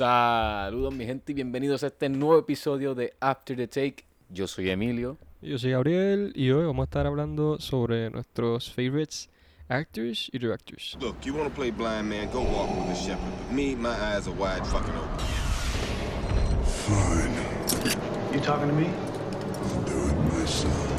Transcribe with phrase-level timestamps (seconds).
[0.00, 4.06] Saludos mi gente y bienvenidos a este nuevo episodio de After the Take.
[4.30, 5.18] Yo soy Emilio.
[5.42, 9.28] Yo soy Gabriel y hoy vamos a estar hablando sobre nuestros favorites
[9.68, 10.96] actors y directors.
[11.02, 13.30] Look, you want to play blind man, go walk with the shepherd.
[13.46, 15.18] But me, my eyes are wide fucking open.
[16.64, 18.32] Fine.
[18.32, 18.86] You talking to me?
[18.86, 20.89] I'll do it myself.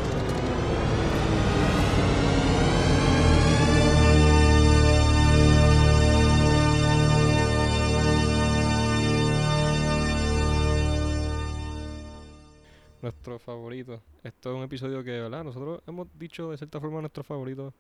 [13.12, 14.02] Nuestro favorito.
[14.24, 15.44] Esto es un episodio que, ¿verdad?
[15.44, 17.74] Nosotros hemos dicho de cierta forma nuestros favoritos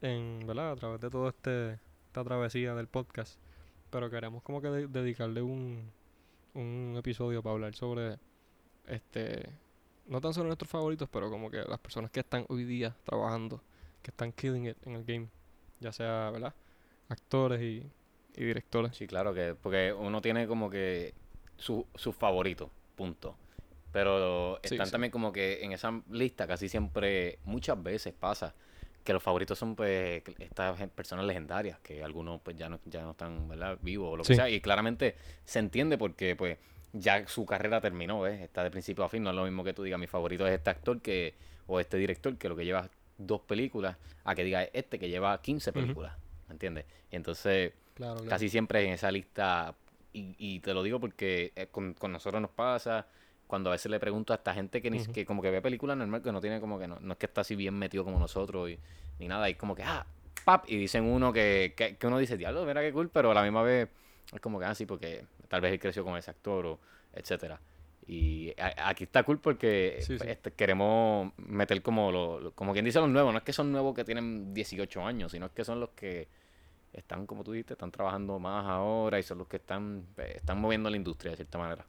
[0.00, 0.70] en, ¿verdad?
[0.70, 1.72] A través de toda este,
[2.06, 3.36] esta travesía del podcast.
[3.90, 5.90] Pero queremos como que de- dedicarle un,
[6.54, 8.16] un episodio para hablar sobre,
[8.86, 9.50] este,
[10.06, 13.60] no tan solo nuestros favoritos, pero como que las personas que están hoy día trabajando,
[14.02, 15.28] que están killing it en el game.
[15.80, 16.54] Ya sea, ¿verdad?
[17.08, 17.82] Actores y,
[18.40, 18.96] y directores.
[18.96, 21.12] Sí, claro que, porque uno tiene como que
[21.56, 23.34] su- sus favoritos, punto.
[23.96, 24.92] Pero están sí.
[24.92, 28.54] también como que en esa lista casi siempre, muchas veces pasa
[29.02, 33.12] que los favoritos son pues estas personas legendarias, que algunos pues ya no, ya no
[33.12, 33.78] están, ¿verdad?
[33.80, 34.50] vivos o lo que sea.
[34.50, 36.58] Y claramente se entiende porque pues
[36.92, 38.42] ya su carrera terminó, ¿ves?
[38.42, 40.52] Está de principio a fin, no es lo mismo que tú digas, mi favorito es
[40.52, 41.32] este actor que
[41.66, 45.40] o este director que lo que lleva dos películas, a que diga este que lleva
[45.40, 45.80] 15 Ujú.
[45.80, 46.12] películas,
[46.48, 46.84] ¿me entiendes?
[47.10, 48.28] Y entonces Claro, claro.
[48.28, 49.74] casi siempre en esa lista,
[50.12, 53.06] y, y te lo digo porque eh, con, con nosotros nos pasa,
[53.46, 55.12] cuando a veces le pregunto a esta gente que, ni, Ujú.
[55.12, 57.26] que como que ve películas normal, que no tiene como que no, no es que
[57.26, 58.78] está así bien metido como nosotros y,
[59.18, 60.04] ni nada, y como que, ah,
[60.44, 63.34] pap, y dicen uno que, que, que uno dice, diablo, mira qué cool, pero a
[63.34, 63.88] la misma vez
[64.32, 66.78] es como que, ah, sí, porque tal vez él creció con ese actor o
[67.12, 67.60] etcétera.
[68.08, 70.28] Y a- aquí está cool porque Sí, pues, sí.
[70.28, 73.72] este, queremos meter como lo, lo- como quien dice los nuevos, no es que son
[73.72, 76.28] nuevos que tienen 18 años, sino es que son los que
[76.92, 80.60] están, como tú dijiste, están trabajando más ahora y son los que están, pues, están
[80.60, 81.84] moviendo la industria de cierta manera.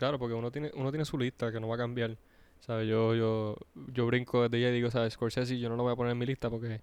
[0.00, 2.16] Claro, porque uno tiene, uno tiene su lista que no va a cambiar.
[2.60, 2.88] ¿Sabes?
[2.88, 3.54] Yo, yo,
[3.92, 5.12] yo brinco desde ella y digo, ¿sabes?
[5.12, 6.80] Scorsese yo no lo voy a poner en mi lista porque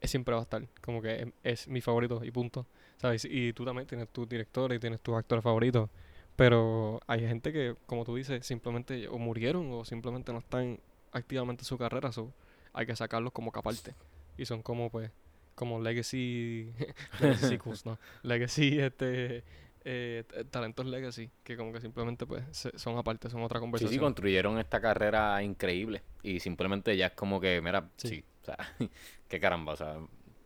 [0.00, 0.66] es- siempre va a estar.
[0.80, 2.66] Como que es, es mi favorito y punto.
[2.96, 3.26] ¿Sabes?
[3.30, 5.90] Y tú también tienes tus directores y tienes tus actores favoritos.
[6.36, 10.80] Pero hay gente que, como tú dices, simplemente o murieron o simplemente no están
[11.12, 12.12] activamente en su carrera.
[12.12, 12.32] So,
[12.72, 13.94] hay que sacarlos como que aparte.
[14.38, 15.10] Y son como, pues,
[15.54, 16.72] como legacy,
[17.20, 17.98] legacy sequels, ¿no?
[18.22, 19.44] Legacy, este,
[19.84, 23.92] eh, talentos legacy, que como que simplemente, pues, se- son aparte, son otra Sí, conversación.
[23.94, 28.24] sí, construyeron esta carrera increíble y simplemente ya es como que, mira, sí, Sí.
[28.42, 28.56] o sea,
[29.28, 29.96] qué caramba, o sea,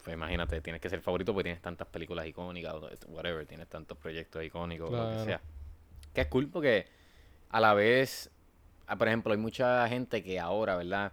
[0.02, 2.74] pues imagínate, tienes que ser favorito porque tienes tantas películas icónicas,
[3.08, 5.24] whatever, tienes tantos proyectos icónicos, lo que Claro.
[5.24, 5.40] sea.
[6.14, 6.86] Que es cool porque
[7.50, 8.30] a la vez,
[8.86, 11.12] ah, por ejemplo, hay mucha gente que ahora, ¿verdad?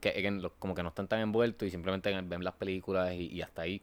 [0.00, 3.62] Que, como que no están tan envueltos y simplemente ven las películas y, y hasta
[3.62, 3.82] ahí.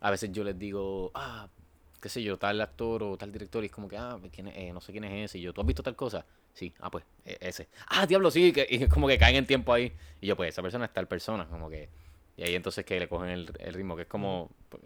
[0.00, 1.48] A veces yo les digo, ah,
[2.00, 4.56] qué sé yo, tal actor o tal director, y es como que, ah, ¿quién es?
[4.56, 5.38] Eh, no sé quién es ese.
[5.38, 6.24] Y yo, ¿tú has visto tal cosa?
[6.54, 7.68] Sí, ah, pues, e- ese.
[7.88, 9.92] Ah, diablo, sí, que, y es como que caen en tiempo ahí.
[10.20, 11.88] Y yo, pues, esa persona es tal persona, como que.
[12.36, 14.82] Y ahí entonces que le cogen el, el ritmo, que es como, pues,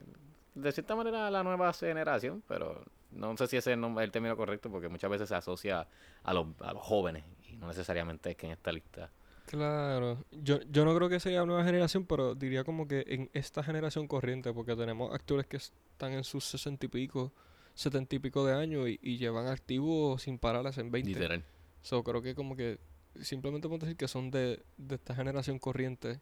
[0.55, 4.71] de cierta manera, la nueva generación, pero no sé si ese es el término correcto,
[4.71, 5.87] porque muchas veces se asocia
[6.23, 9.11] a los, a los jóvenes, y no necesariamente es que en esta lista.
[9.47, 13.62] Claro, yo, yo no creo que sea nueva generación, pero diría como que en esta
[13.62, 15.59] generación corriente, porque tenemos actores que
[16.02, 17.32] están en sus sesenta y pico,
[17.74, 21.08] setenta y pico de años y, y llevan activos sin parar hace 20.
[21.10, 21.44] Literal.
[21.82, 22.78] So, creo que como que
[23.20, 26.20] simplemente podemos decir que son de, de esta generación corriente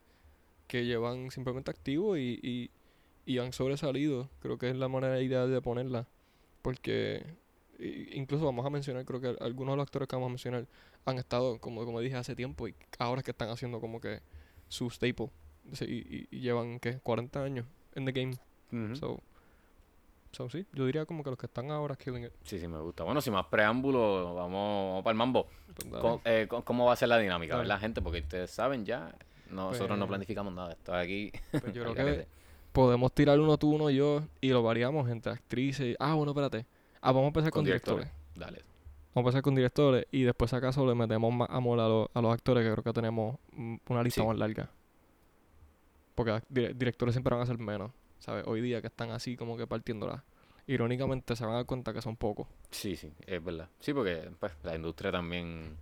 [0.66, 2.70] que llevan simplemente activos y, y,
[3.24, 4.28] y han sobresalido.
[4.40, 6.06] Creo que es la manera ideal de ponerla.
[6.62, 7.24] Porque
[8.12, 10.66] incluso vamos a mencionar, creo que algunos de los actores que vamos a mencionar
[11.06, 14.20] han estado, como, como dije, hace tiempo y ahora es que están haciendo como que
[14.68, 15.30] su staple.
[15.80, 16.98] Y, y- y llevan, ¿qué?
[16.98, 18.34] 40 años en the game.
[18.72, 18.96] Ujú.
[18.96, 19.20] So,
[20.32, 22.32] so, sí, yo diría como que los que están ahora killing it.
[22.42, 23.04] Sí, sí, me gusta.
[23.04, 25.46] Bueno, sin más preámbulos, vamos, vamos para el mambo.
[25.74, 26.00] Pues dale.
[26.02, 27.68] ¿Cómo, eh, cómo- va a ser la dinámica, Dale.
[27.68, 28.00] verdad, gente?
[28.02, 29.14] Porque ustedes saben ya,
[29.50, 30.72] nosotros no Pues- planificamos nada.
[30.72, 31.32] Esto aquí.
[31.50, 32.26] Pues yo creo que
[32.72, 35.96] podemos tirar uno tú, uno yo y lo variamos entre actrices.
[35.98, 36.66] Ah, bueno, espérate.
[37.00, 38.08] Ah, vamos a empezar con, directores.
[38.36, 38.62] Dale.
[39.12, 42.08] Vamos a empezar con directores y después si acaso le metemos más amor a, los-
[42.14, 44.26] a los actores que creo que tenemos mm, una lista Sí.
[44.26, 44.70] más larga.
[46.14, 47.90] Porque directores siempre van a ser menos,
[48.20, 48.44] ¿sabes?
[48.46, 50.22] Hoy día que están así como que partiéndola.
[50.68, 52.46] Irónicamente se van a dar cuenta que son pocos.
[52.70, 53.68] Sí, sí, es verdad.
[53.80, 55.76] Sí, porque pues, la industria también,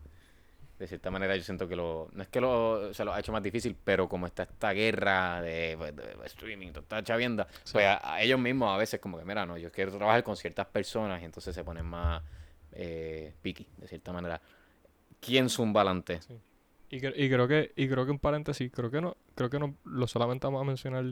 [0.79, 2.09] de cierta manera, yo siento que lo.
[2.13, 5.43] No es que lo, se lo ha hecho más difícil, pero como está esta guerra
[5.43, 7.73] de, pues, de- de streaming, toda esta chavienda, Sí.
[7.75, 10.37] pues a, a ellos mismos a veces, como que, mira, no, yo quiero trabajar con
[10.37, 12.23] ciertas personas y entonces se ponen más
[12.73, 14.41] eh, picky, de cierta manera.
[15.21, 16.23] ¿Quién zumba adelante?
[16.23, 16.39] Sí.
[16.91, 19.75] Y, y creo que, y creo que en paréntesis, creo que no, creo que no
[19.85, 21.05] lo solamente vamos a mencionar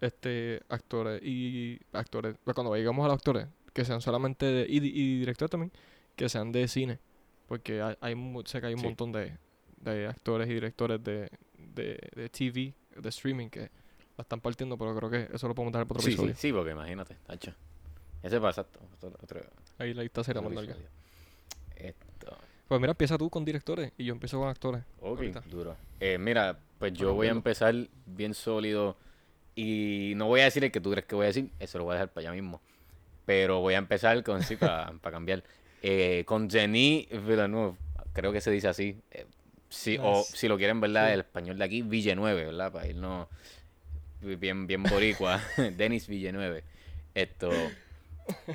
[0.00, 2.36] este actores y actores.
[2.44, 5.72] Pues cuando llegamos a los actores, que sean solamente de, y, y directores también,
[6.16, 6.98] que sean de cine.
[7.46, 8.14] Porque hay, hay
[8.46, 8.86] sé que hay un Sí.
[8.86, 9.36] montón de,
[9.80, 13.60] de actores y directores de, de, de TV, de streaming, que
[14.16, 16.34] la están partiendo, pero creo que eso lo podemos dejar para otro Sí, sí, episodio.
[16.36, 17.52] sí, porque imagínate, tacho.
[18.22, 18.66] Ese pasa.
[18.96, 19.40] Otro, otro-
[19.78, 20.74] Ahí la lista será más larga.
[21.76, 22.36] Esto.
[22.68, 24.82] Pues mira, empieza tú con directores y yo empiezo con actores.
[25.00, 25.40] Ok, ahorita.
[25.50, 25.76] duro.
[25.98, 27.74] Eh, mira, pues yo voy a empezar
[28.06, 28.96] bien sólido.
[29.62, 31.84] Y no voy a decir el que tú crees que voy a decir, eso lo
[31.84, 32.62] voy a dejar para allá mismo.
[33.26, 35.44] Pero voy a empezar con, sí, para cambiar.
[35.82, 37.76] Eh, con Jenny Villeneuve,
[38.14, 38.96] creo que se dice así.
[39.10, 39.26] Eh,
[39.68, 41.08] sí, o si lo quieren, ¿verdad?
[41.08, 41.12] Sí.
[41.12, 42.72] El español de aquí, Villeneuve, ¿verdad?
[42.72, 43.28] Para irnos
[44.22, 45.42] bien, bien boricua.
[45.76, 46.64] Denis Villeneuve.
[47.14, 47.50] Esto.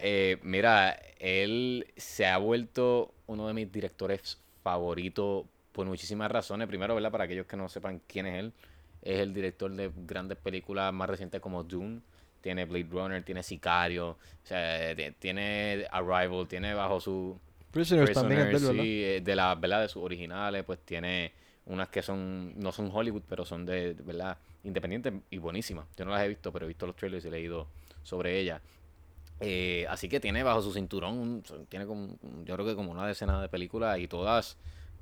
[0.01, 6.67] eh, mira, él se ha vuelto uno de mis directores favoritos por muchísimas razones.
[6.67, 7.11] Primero, ¿verdad?
[7.11, 8.53] Para aquellos que no sepan quién es él,
[9.05, 12.01] es el director de grandes películas más recientes como Dune.
[12.41, 17.39] Tiene Blade Runner, tiene Sicario, o sea, ti- tiene Arrival, tiene bajo su
[17.71, 18.83] Prisoners, también Prisoners, ¿verdad?
[18.83, 19.81] sí, eh, de las, ¿verdad?
[19.81, 21.31] De sus originales, pues tiene
[21.65, 24.37] unas que son, no son Hollywood, pero son de, ¿verdad?
[24.63, 25.87] Independientes y buenísimas.
[25.97, 27.67] Yo no las he visto, pero he visto los trailers y he leído
[28.03, 28.61] sobre ellas.
[29.39, 32.15] Eh, así que tiene bajo su cinturón, un- tiene como,
[32.45, 34.55] yo creo que como una decena de películas y todas,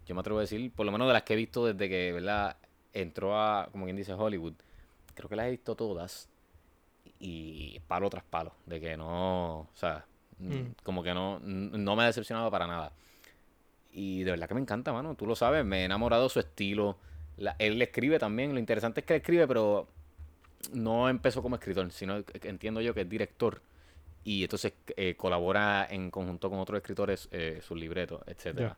[0.07, 2.11] yo me atrevo a decir, por lo menos de las que he visto desde que,
[2.13, 2.55] ¿verdad?
[2.93, 4.53] Entró a, como quien dice, Hollywood,
[5.15, 6.29] creo que las he visto todas
[7.19, 10.05] y palo tras palo, de que no, o sea,
[10.39, 10.75] mm, Mm.
[10.83, 12.91] como que no, no me ha decepcionado para nada.
[13.91, 16.39] Y de verdad que me encanta, mano, tú lo sabes, me he enamorado de su
[16.39, 16.97] estilo.
[17.37, 19.87] La- él escribe también, lo interesante es que él escribe, pero
[20.73, 23.61] no empezó como escritor, sino que entiendo yo que es director
[24.23, 28.77] y entonces eh, colabora en conjunto con otros escritores eh, sus libretos, etcétera.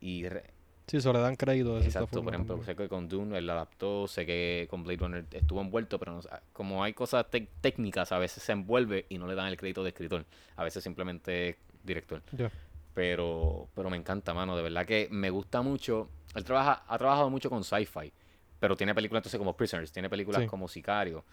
[0.00, 0.44] Y re-
[0.86, 2.66] Sí, se le dan crédito de Exacto, forma por ejemplo, también.
[2.66, 6.12] sé que con Dune él la adaptó, sé que con Blade Runner estuvo envuelto, pero
[6.12, 6.20] no,
[6.52, 7.26] como hay cosas
[7.60, 10.26] técnicas, a veces se envuelve y no le dan el crédito de escritor,
[10.56, 12.22] a veces simplemente es director.
[12.94, 16.10] Pero, pero me encanta, mano, de verdad que me gusta mucho.
[16.34, 18.12] Él trabaja, ha trabajado mucho con sci-fi,
[18.60, 20.46] pero tiene películas entonces como Prisoners, tiene películas Sí.
[20.48, 21.24] como Sicario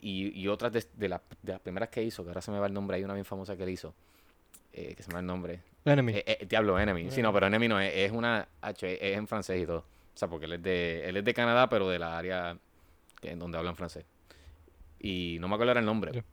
[0.00, 2.58] y, y otras de, de las- de las primeras que hizo, que ahora se me
[2.60, 3.94] va el nombre, hay una bien famosa que él hizo,
[4.72, 5.60] eh, que se me va el nombre.
[5.84, 6.12] Enemy.
[6.14, 7.10] Eh, eh, Diablo, Enemy.
[7.10, 8.48] Sí, no, pero Enemy no es, es una.
[8.60, 9.78] H, es, en francés y todo.
[9.78, 12.56] O sea, porque él es de, él es de Canadá, pero de la área
[13.22, 14.04] en donde hablan francés.
[14.98, 16.24] Y no me acuerdo ahora el nombre.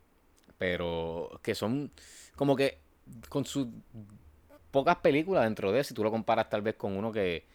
[0.57, 1.91] Pero que son
[2.35, 2.79] como que
[3.29, 3.67] con sus
[4.71, 7.45] pocas películas dentro de, si tú lo comparas tal vez con uno que,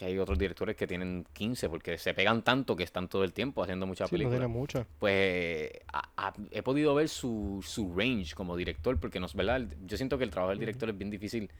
[0.00, 3.34] que hay otros directores que tienen 15, porque se pegan tanto que están todo el
[3.34, 4.86] tiempo haciendo muchas sí, no películas tiene mucha.
[4.98, 9.60] pues a- a- he podido ver su, su range como director, porque no es verdad.
[9.84, 11.50] Yo siento que el trabajo del director es bien difícil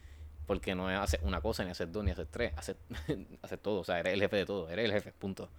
[0.46, 2.78] porque no es hacer una cosa, ni hacer dos, ni hacer tres, hacer,
[3.42, 3.81] hacer todo.
[3.81, 5.50] O sea, eres el jefe de todo, eres el jefe, punto.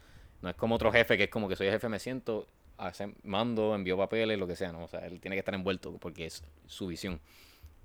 [0.42, 2.48] No es como otro jefe que es como que soy el jefe, me siento,
[2.80, 4.86] hace- mando, envío papeles, lo que sea, ¿no?
[4.86, 7.20] O sea, él tiene que estar envuelto porque es su visión.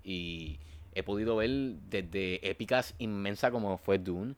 [0.02, 0.58] Y
[0.94, 4.34] he podido ver desde épicas inmensas como fue Dune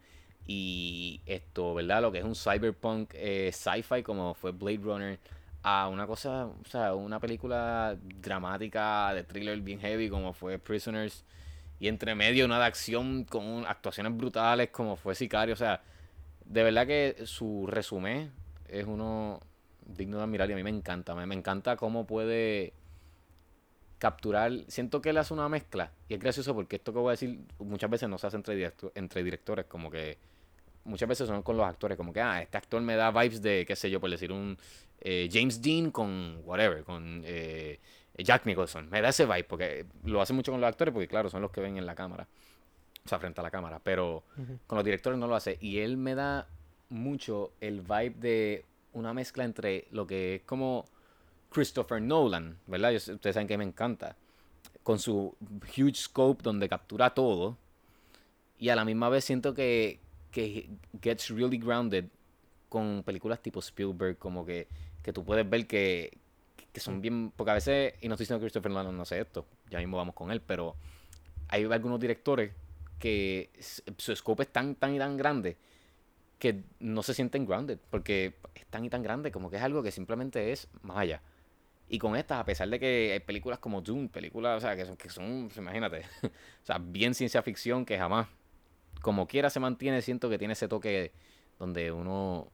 [0.49, 2.03] y esto, ¿verdad?
[2.03, 5.21] Lo que es un cyberpunk eh, sci-fi como fue Blade Runner
[5.63, 11.25] a una cosa, o sea, una película dramática de thriller bien heavy como fue Prisoners
[11.81, 15.83] y entre medio una de acción con actuaciones brutales como fue Sicario, o sea,
[16.47, 18.33] de verdad que su resumen
[18.69, 19.41] es uno
[19.87, 22.73] digno de admirar y a mí me encanta, me, me encanta cómo puede
[23.99, 27.11] capturar, siento que él hace una mezcla y es gracioso porque esto que voy a
[27.13, 30.19] decir muchas veces no se hace entre, directo- entre directores, como que
[30.89, 33.65] muchas veces son con los actores, como que, ah, este actor me da vibes de,
[33.67, 34.59] qué sé yo, por decir un
[35.01, 37.79] eh, James Dean con whatever, con eh,
[38.17, 41.31] Jack Nicholson, me da ese vibe, porque lo hace mucho con los actores, porque claro,
[41.31, 42.27] son los que ven en la cámara,
[43.05, 44.25] o sea, frente a la cámara, pero
[44.67, 45.57] con los directores no lo hace.
[45.61, 46.49] Y él me da
[46.89, 50.85] mucho el vibe de una mezcla entre lo que es como
[51.51, 52.91] Christopher Nolan, ¿verdad?
[52.91, 54.17] Yo ustedes saben que me encanta.
[54.83, 55.35] Con su
[55.77, 57.57] huge scope donde captura todo.
[58.59, 60.69] Y a la misma vez siento que, que
[61.01, 62.07] gets really grounded
[62.69, 64.69] con películas tipo Spielberg, como que,
[65.03, 66.19] que tú puedes ver que,
[66.73, 67.33] que son bien...
[67.35, 69.97] Porque a veces, y no estoy diciendo que Christopher Nolan no hace esto, ya mismo
[69.97, 70.77] vamos con él, pero
[71.49, 72.53] hay algunos directores
[72.99, 73.51] que
[73.97, 75.57] su scope es tan, tan y tan grande
[76.39, 79.83] que no se sienten grounded, porque es tan y tan grande como que es algo
[79.83, 81.23] que simplemente es más allá.
[81.89, 84.85] Y con estas, a pesar de que hay películas como Dune, películas, o sea, que
[84.85, 88.29] son, que son imagínate, o sea, bien ciencia ficción que jamás,
[89.01, 91.13] como quiera se mantiene, siento que tiene ese toque
[91.59, 92.49] donde uno,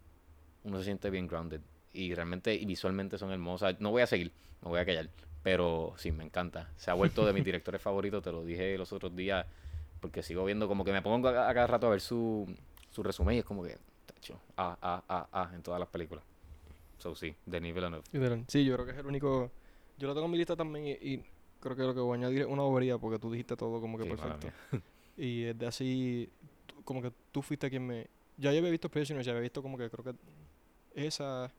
[0.64, 1.60] uno se siente bien grounded.
[1.92, 3.80] Y realmente, y visualmente son hermosas.
[3.80, 4.32] No voy a seguir,
[4.62, 5.08] me voy a callar,
[5.42, 6.70] pero sí, me encanta.
[6.76, 9.46] Se ha vuelto de mis directores favoritos, te lo dije los otros días,
[10.00, 12.52] porque sigo viendo como que me pongo a, a cada rato a ver su,
[12.90, 16.24] su resumen y es como que, tacho, ah, ah, ah, ah, en todas las películas.
[16.98, 18.04] So sí, Denis Villeneuve.
[18.48, 19.50] Sí, yo creo que es el único.
[19.98, 21.24] Yo lo tengo en mi lista también y, y
[21.60, 23.98] creo que lo que voy a añadir es una bobería porque tú dijiste todo como
[23.98, 24.48] que Sí, perfecto.
[25.16, 26.28] Y es de así,
[26.84, 28.06] como que tú fuiste quien me...
[28.36, 30.14] Ya yo había visto Prisoners, ya había visto como que creo que
[30.94, 31.52] esa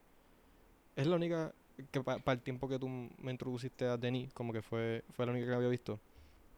[0.95, 1.53] es la única
[1.91, 5.31] que para el tiempo que tú me introduciste a Denis, como que fue, fue la
[5.31, 5.99] única que había visto.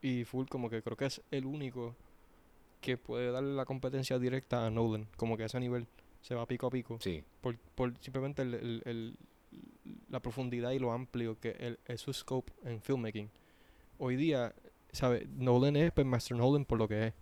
[0.02, 1.96] Y Full como que creo que es el único
[2.82, 5.88] que puede darle la competencia directa a Nolan, como que a ese nivel
[6.22, 9.18] se va pico a pico Sí, por, por simplemente el, el- el-
[10.10, 13.30] la profundidad y lo amplio que el- es su scope en filmmaking.
[13.98, 14.54] Hoy día,
[14.92, 15.28] ¿sabes?
[15.30, 17.14] Nolan es pues, Master Nolan por lo que es.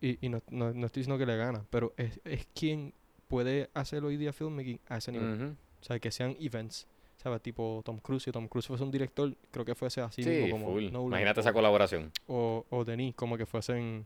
[0.00, 2.92] Y, y no, no, no estoy diciendo que le gana, pero es, es quien
[3.28, 5.56] puede hacer hoy día filmmaking a ese nivel.
[5.80, 6.86] O sea, que sean events.
[7.16, 7.40] ¿Sabes?
[7.40, 8.22] Tipo Tom Cruise.
[8.22, 10.84] Si Tom Cruise fuese un director, creo que fuese así Sí, mismo como full.
[10.92, 12.12] Nolan Imagínate esa colaboración.
[12.28, 14.04] o, o Denis, como que fuesen.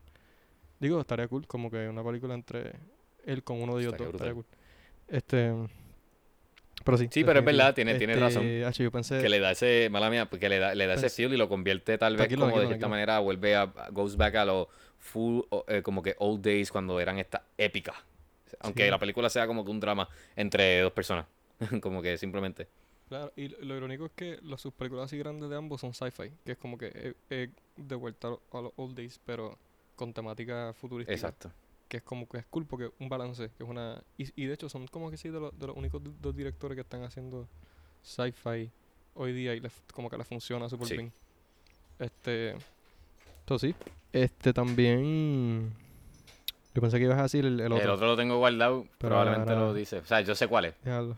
[0.79, 2.73] Digo, estaría cool, como que una película entre
[3.25, 4.15] él con uno de ellos Estaría dos.
[4.15, 4.55] Estaría brutal.
[5.07, 5.15] cool.
[5.15, 5.53] Este.
[6.83, 7.07] Pero sí.
[7.11, 8.43] Sí, pero es verdad, tiene- tiene razón.
[8.45, 9.21] Este, hacho, yo pensé.
[9.21, 11.37] que le da ese, mala mía, porque le da, le da ese Pues, feel y
[11.37, 12.89] lo convierte tal vez tranquilo, como de cierta tranquilo.
[12.89, 14.67] manera vuelve a, goes back a los
[14.99, 17.95] full, eh, como que old days cuando eran estas épicas.
[18.59, 18.89] Aunque Sí.
[18.91, 21.25] la película sea como que un drama entre dos personas.
[21.81, 22.67] como que simplemente.
[23.09, 26.31] Claro, y lo, irónico es que las sus películas así grandes de ambos son sci-fi,
[26.45, 29.57] que es como que eh, eh, de vuelta a los old days, pero
[29.97, 31.13] con temática futurística.
[31.13, 31.51] Exacto.
[31.91, 34.01] Que es como que es cool porque un balance, que es una.
[34.17, 36.75] Y, y de hecho son como que sí de, los- de los únicos dos directores
[36.77, 37.49] que están haciendo
[38.01, 38.71] sci-fi
[39.13, 40.93] hoy día y les- como que les funciona súper Sí.
[40.95, 41.11] bien.
[41.99, 42.55] Este.
[43.41, 43.91] Entonces sí.
[44.13, 45.73] Este también.
[46.73, 47.93] Yo pensé que ibas a decir el, el El otro.
[47.95, 49.97] otro, lo tengo guardado, probablemente ahora- lo dice.
[49.97, 50.75] O sea, yo sé cuál es.
[50.85, 51.17] Déjalo.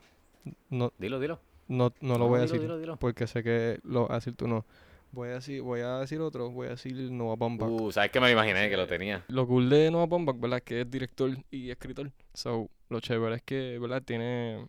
[0.72, 1.40] No, Dilo, dilo.
[1.68, 2.60] no, no lo voy a decir.
[2.60, 2.98] Dilo, dilo.
[2.98, 4.66] Porque sé que lo vas a decir tú no.
[5.14, 7.70] Voy a decir, voy a decir otro, voy a decir Noah Baumbach.
[7.70, 9.24] Uh, ¿sabes que me imaginé que lo tenía?
[9.28, 10.58] Lo cool de Noah Baumbach, ¿verdad?
[10.58, 12.12] Es que es director y escritor.
[12.34, 14.02] So, lo chévere es que, ¿verdad?
[14.02, 14.68] Tiene...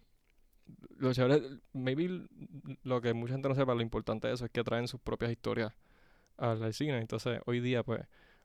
[0.99, 2.27] Lo chévere, maybe
[2.83, 5.31] lo que mucha gente no sepa, lo importante de eso es que traen sus propias
[5.31, 5.73] historias
[6.37, 6.99] al, al cine.
[6.99, 8.03] Entonces, hoy día, pues,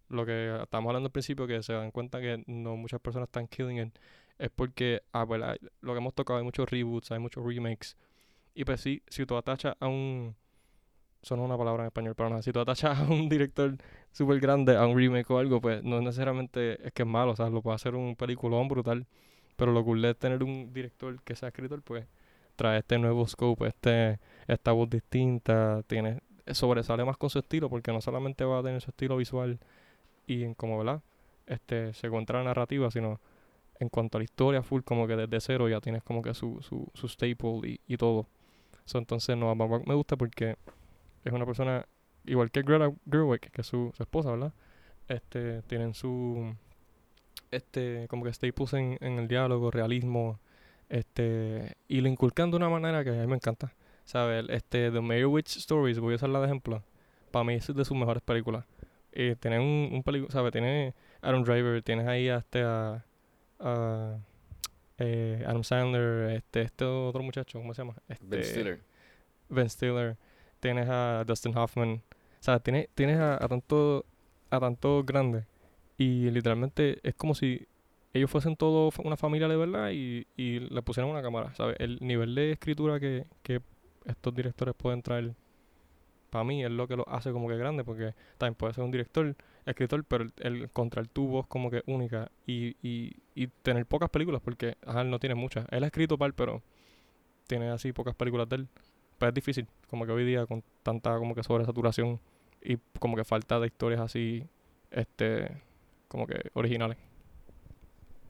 [0.08, 3.48] lo que estamos hablando al principio, que se dan cuenta que no muchas personas están
[3.48, 4.00] killing it,
[4.38, 7.98] es porque, ah, pues, la- lo que hemos tocado, hay muchos reboots, hay muchos remakes.
[8.56, 10.34] Y pues sí, si tú atachas a un...
[11.22, 13.76] Son una palabra en español, pero no, si tú atachas a un director
[14.12, 17.36] súper grande a un remake o algo, pues no necesariamente es que es malo, o
[17.36, 19.06] sea, lo puede hacer un peliculón brutal,
[19.56, 22.06] pero lo cool es tener un director que sea escritor, pues
[22.56, 26.22] trae este nuevo scope, este, esta voz distinta, tiene,
[26.52, 29.60] sobresale más con su estilo, porque no solamente va a tener su estilo visual
[30.28, 31.02] y en como, ¿verdad?
[31.48, 33.20] Este, se encuentra la narrativa, sino
[33.80, 36.62] en cuanto a la historia full, como que desde cero ya tienes como que su,
[36.62, 38.28] su, su staple y, y todo.
[38.86, 40.56] So, entonces, Baumbach me gusta porque
[41.30, 41.86] es una persona
[42.26, 44.54] igual que Greta Gerwig, que es su, su esposa, ¿verdad?
[45.08, 46.56] Este, tienen su
[47.52, 50.40] este, como que staples en, en el diálogo, realismo,
[50.90, 53.74] este, y lo inculcan de una manera que a mí me encanta.
[54.06, 54.46] ¿Sabes?
[54.50, 56.84] Este, The Meyerowitz Stories, voy a usarla de ejemplo.
[57.32, 58.66] Para mí es de sus mejores películas.
[59.14, 60.52] Y tiene un, un película, ¿sabes?
[60.52, 63.06] Tiene Adam Driver, tienes ahí a este, a,
[63.60, 64.18] a,
[64.98, 67.96] eh, Adam Sandler, este, este otro muchacho, ¿cómo se llama?
[68.08, 68.80] Ben Este, Stiller.
[69.50, 70.18] Ben Stiller,
[70.60, 72.02] tienes a Dustin Hoffman,
[72.40, 74.06] o sea, tienes, tienes a, tanto
[74.50, 75.46] a tanto grandes
[75.98, 77.68] y literalmente es como si
[78.14, 81.76] ellos fuesen todos una familia de verdad y, y le pusieran una cámara, ¿sabes?
[81.80, 83.62] El nivel de escritura que, que
[84.06, 85.36] estos directores pueden traer,
[86.30, 88.92] para mí es lo que lo hace como que grande, porque también puede ser un
[88.92, 89.36] director,
[89.66, 94.10] escritor, pero el, el encontrar tu voz como que única y, y, y tener pocas
[94.10, 95.66] películas, porque ajá, no tiene muchas.
[95.70, 96.62] Él ha escrito par, pero
[97.48, 98.68] tiene así pocas películas de él.
[99.20, 102.20] Pues es difícil, como que hoy día con tanta como que sobresaturación
[102.62, 104.44] y como que falta de historias así,
[104.92, 105.52] este,
[106.08, 106.98] como que originales.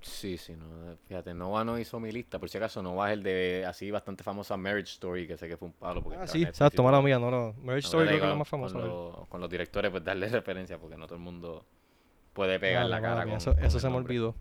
[0.02, 3.24] Sí, sí, no, fíjate, Nova no hizo mi lista, por si acaso Nova es el
[3.24, 6.02] de así bastante famosa Marriage Story, que sé que fue un palo.
[6.02, 7.54] Porque Ah, sí, exacto, mala mía, no, no.
[7.62, 8.74] Marriage No, Story creo que es la más famosa.
[8.80, 11.66] Con, los- con los directores, pues darle referencia, porque no todo el mundo
[12.34, 14.36] puede pegar Mala, la cara mía, con eso, con eso se me olvidó.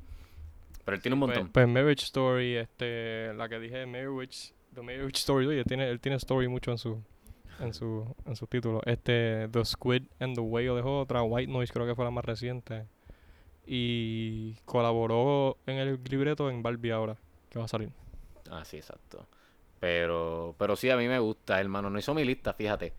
[0.84, 1.52] Pero él tiene un Pues, montón.
[1.52, 6.16] pues Marriage Story, este, la que dije, Marriage, The Marriage Story, oye, tiene, él tiene
[6.16, 7.02] story mucho en su,
[7.60, 8.80] en su, en su título.
[8.84, 12.24] Este, The Squid and the Whale es otra, White Noise creo que fue la más
[12.24, 12.86] reciente.
[13.66, 17.16] Y colaboró en el libreto en Barbie ahora,
[17.50, 17.90] que va a salir.
[18.50, 19.26] Ah, sí, exacto.
[19.80, 21.90] Pero, pero sí, a mí me gusta, hermano.
[21.90, 22.92] No hizo mi lista, fíjate.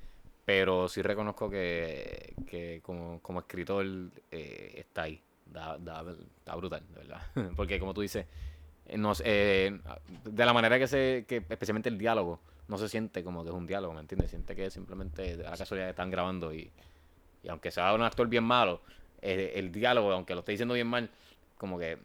[0.46, 3.86] Pero sí reconozco que, que como, como escritor
[4.32, 5.22] eh, está ahí.
[5.46, 6.06] Da, da-
[6.38, 7.22] está brutal, de verdad.
[7.56, 8.28] Porque como tú dices,
[8.89, 9.79] eh, no sé, eh,
[10.25, 13.55] de la manera que se, que especialmente el diálogo, no se siente como que es
[13.55, 14.29] un diálogo, ¿me entiendes?
[14.29, 16.69] Siente que simplemente de la casualidad están grabando y,
[17.43, 18.81] y aunque sea un actor bien malo,
[19.22, 21.10] eh, el diálogo, aunque lo esté diciendo bien mal,
[21.58, 21.98] como que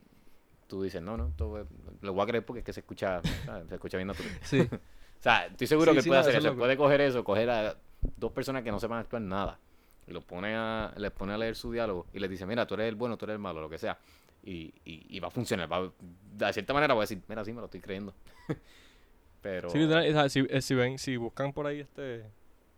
[0.66, 1.66] tú dices, no, no, es-
[2.02, 3.68] lo voy a creer porque es que se escucha, ¿sabes?
[3.68, 4.32] se escucha bien natural.
[4.42, 4.68] Sí.
[5.20, 7.24] O sea, estoy seguro Sí, que sí, puede no, hacer eso lo Puede coger eso,
[7.24, 7.76] coger a
[8.18, 9.58] dos personas que no sepan actuar nada.
[10.06, 12.74] Y los pone a, les pone a leer su diálogo y les dice, mira, tú
[12.74, 13.96] eres el bueno, tú eres el malo, lo que sea.
[14.44, 15.72] Y, y, y va a funcionar.
[15.72, 15.90] Va,
[16.36, 18.14] de cierta manera voy a decir, mira, sí, me lo estoy creyendo.
[19.40, 19.70] Pero...
[19.70, 22.24] Sea, si, eh, si ven, si buscan por ahí este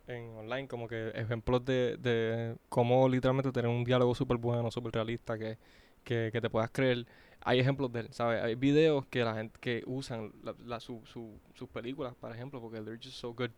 [0.07, 4.93] en online como que ejemplos de, de cómo literalmente tener un diálogo súper bueno, súper
[4.93, 5.59] realista, que,
[6.05, 7.07] que, te puedas creer.
[7.43, 8.43] Hay ejemplos de ¿sabes?
[8.43, 12.61] Hay videos que la gente que usan la, la- su, su, sus películas, por ejemplo,
[12.61, 13.51] porque they're just so good,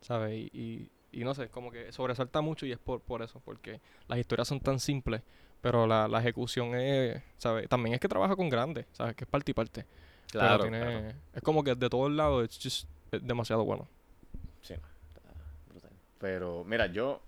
[0.00, 0.34] ¿sabes?
[0.34, 3.80] Y, y, y no sé, como que sobresalta mucho y es por, por eso, porque
[4.08, 5.22] las historias son tan simples,
[5.60, 7.68] pero la, la ejecución es, ¿sabes?
[7.68, 9.14] También es que trabaja con grandes, ¿sabes?
[9.16, 9.84] Que es parte y parte.
[10.30, 11.12] Claro, tiene- claro.
[11.34, 13.88] Es como que de todos lados, it's just demasiado bueno.
[14.62, 15.20] Sí, no, está
[15.70, 15.90] brutal.
[16.18, 17.20] Pero mira, yo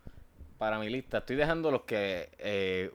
[0.58, 2.90] para mi lista estoy dejando los que eh,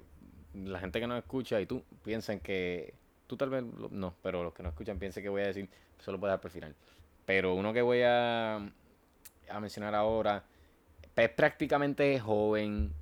[0.54, 2.94] la gente que nos escucha y tú piensan que
[3.28, 5.68] tú tal vez no, pero los que no escuchan piensen que voy a decir,
[6.00, 6.76] eso lo puedes dejar por el final.
[7.26, 10.44] Pero uno que voy a, a mencionar ahora
[11.16, 12.94] es prácticamente joven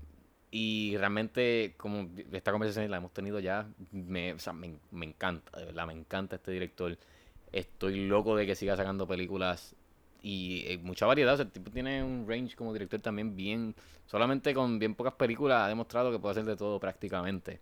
[0.56, 5.58] y realmente como esta conversación la hemos tenido ya, me, o sea, me, me encanta,
[5.58, 6.96] de verdad, me encanta este director.
[7.52, 9.76] Estoy loco de que siga sacando películas
[10.22, 11.34] y eh, mucha variedad.
[11.34, 13.74] O sea, el tipo tiene un range como director también bien.
[14.06, 17.60] Solamente con bien pocas películas ha demostrado que puede hacer de todo prácticamente.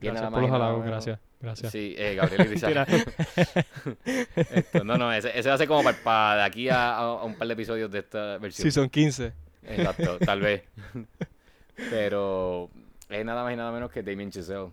[0.00, 1.20] Gracias por los halagos, gracias.
[1.40, 1.70] Gracias.
[1.70, 2.52] Sí, eh, Gabriel.
[4.34, 7.22] Esto, no, no, ese, ese va a ser como para, para de aquí a, a
[7.22, 8.64] un par de episodios de esta versión.
[8.64, 9.32] Sí, son 15.
[9.62, 10.64] Exacto, tal vez.
[11.76, 12.70] Pero
[13.08, 14.70] es nada más y nada menos que Damien Chazelle.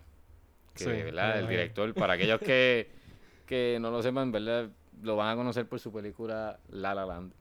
[0.74, 1.40] Que, Sí, ¿verdad?
[1.40, 2.90] El director, para aquellos que,
[3.46, 4.70] que no lo sepan, ¿verdad?
[5.02, 7.34] Lo van a conocer por su película La La Land.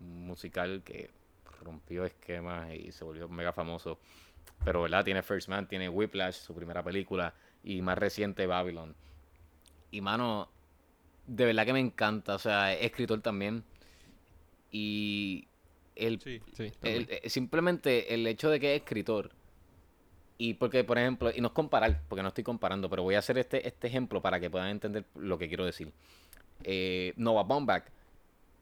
[0.00, 1.10] Un musical que
[1.62, 3.98] rompió esquemas y se volvió mega famoso.
[4.64, 5.04] Pero, ¿verdad?
[5.04, 7.34] Tiene First Man, tiene Whiplash, su primera película.
[7.64, 8.94] Y más reciente, Babylon.
[9.90, 10.48] Y, mano,
[11.26, 12.34] de verdad que me encanta.
[12.34, 13.64] O sea, es escritor también.
[14.70, 15.48] Y
[15.96, 16.72] el Sí, sí.
[16.82, 19.32] eh, simplemente el hecho de que es escritor
[20.38, 23.20] y porque por ejemplo y no es comparar porque no estoy comparando pero voy a
[23.20, 25.90] hacer este este ejemplo para que puedan entender lo que quiero decir
[26.64, 27.84] eh, Noah Baumbach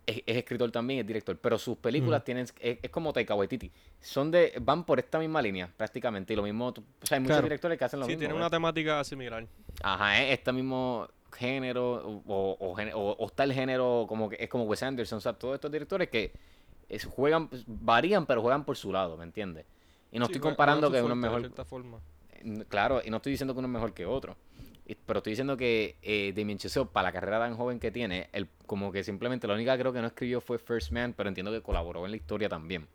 [0.06, 3.72] es, es escritor también es director pero sus películas tienen es, es como Taika Waititi
[4.00, 6.74] son de van por esta misma línea prácticamente y lo mismo o
[7.06, 7.42] sea hay muchos Claro.
[7.42, 8.40] directores que hacen lo Sí, mismo tiene ¿ves?
[8.40, 9.46] una temática similar.
[9.82, 12.22] Ajá, es este mismo género, o,
[12.60, 15.54] o, o- o está el género como que es como Wes Anderson, o sea, todos
[15.54, 16.30] estos directores que
[16.94, 19.64] es- juegan, pues, varían, pero juegan por su lado, ¿me entiendes?
[20.12, 21.98] Y no Sí, estoy comparando que uno es de mejor, cierta forma.
[22.40, 24.36] n- claro, y no estoy diciendo que uno es mejor que otro,
[25.06, 28.48] pero estoy diciendo que eh, Damien Chazelle, para la carrera tan joven que tiene, el,
[28.66, 31.62] como que simplemente la única creo que no escribió fue First Man, pero entiendo que
[31.62, 32.86] colaboró en la historia también,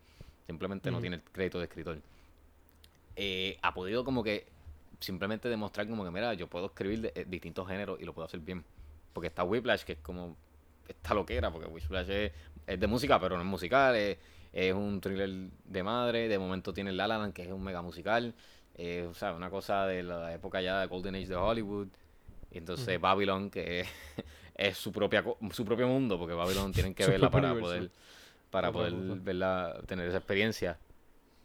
[0.47, 1.99] simplemente no tiene el crédito de escritor.
[3.15, 4.47] Eh, ha podido como que
[4.99, 8.25] simplemente demostrar como que, mira, yo puedo escribir de, eh, distintos géneros y lo puedo
[8.25, 8.63] hacer bien.
[9.13, 10.37] Porque está Whiplash, que es como
[10.87, 12.31] esta loquera, porque Whiplash es,
[12.73, 14.17] es de música, pero no es musical, es,
[14.53, 15.29] es un thriller
[15.65, 18.33] de madre, de momento tiene La La Land, que es un mega musical,
[18.75, 21.87] eh, o sea, una cosa de la época ya de Golden Age de Hollywood,
[22.51, 22.99] y entonces.
[22.99, 23.87] Babylon, que es,
[24.55, 27.65] es su propia su propio mundo, porque Babylon tienen que verla para universo.
[27.65, 27.91] poder
[28.49, 30.79] para poder verla, tener esa experiencia.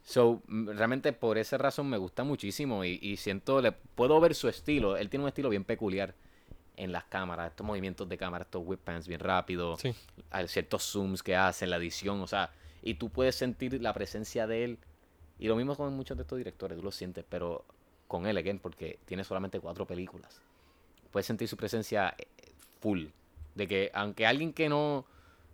[0.03, 4.35] So, m- realmente por esa razón me gusta muchísimo y, y siento, le puedo ver
[4.35, 4.97] su estilo.
[4.97, 6.15] Él tiene un estilo bien peculiar
[6.77, 9.93] en las cámaras, estos movimientos de cámara, estos whip pans bien rápidos, Sí.
[10.31, 14.47] hay ciertos zooms que hace, la edición, o sea, y tú puedes sentir la presencia
[14.47, 14.79] de él.
[15.39, 17.65] Y lo mismo con muchos de estos directores, tú lo sientes, pero
[18.07, 20.39] con él, again, porque tiene solamente cuatro películas.
[21.11, 22.25] Puedes sentir su presencia eh,
[22.79, 23.07] full.
[23.55, 25.05] De que aunque alguien que no,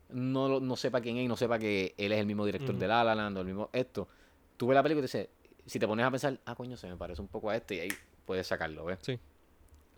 [0.10, 2.88] no, no sepa quién es y no sepa que él es el mismo director de
[2.88, 4.07] La La Land o el mismo esto,
[4.57, 5.34] tú ves la película y te dices,
[5.65, 7.79] si te pones a pensar, ah, coño, se me parece un poco a este y
[7.79, 7.89] ahí
[8.25, 8.99] puedes sacarlo, ¿ves?
[9.01, 9.19] Sí.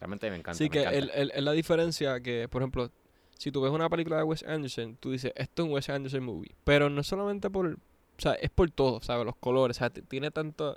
[0.04, 0.58] Realmente me encanta.
[0.58, 2.92] Sí, me que es la diferencia que, por ejemplo,
[3.38, 6.24] si tú ves una película de Wes Anderson, tú dices, esto es un Wes Anderson
[6.24, 6.54] movie.
[6.66, 7.78] Pero no solamente por, o
[8.18, 9.26] sea, es por todo, ¿sabes?
[9.26, 10.74] Los colores, o sea, tiene tanto...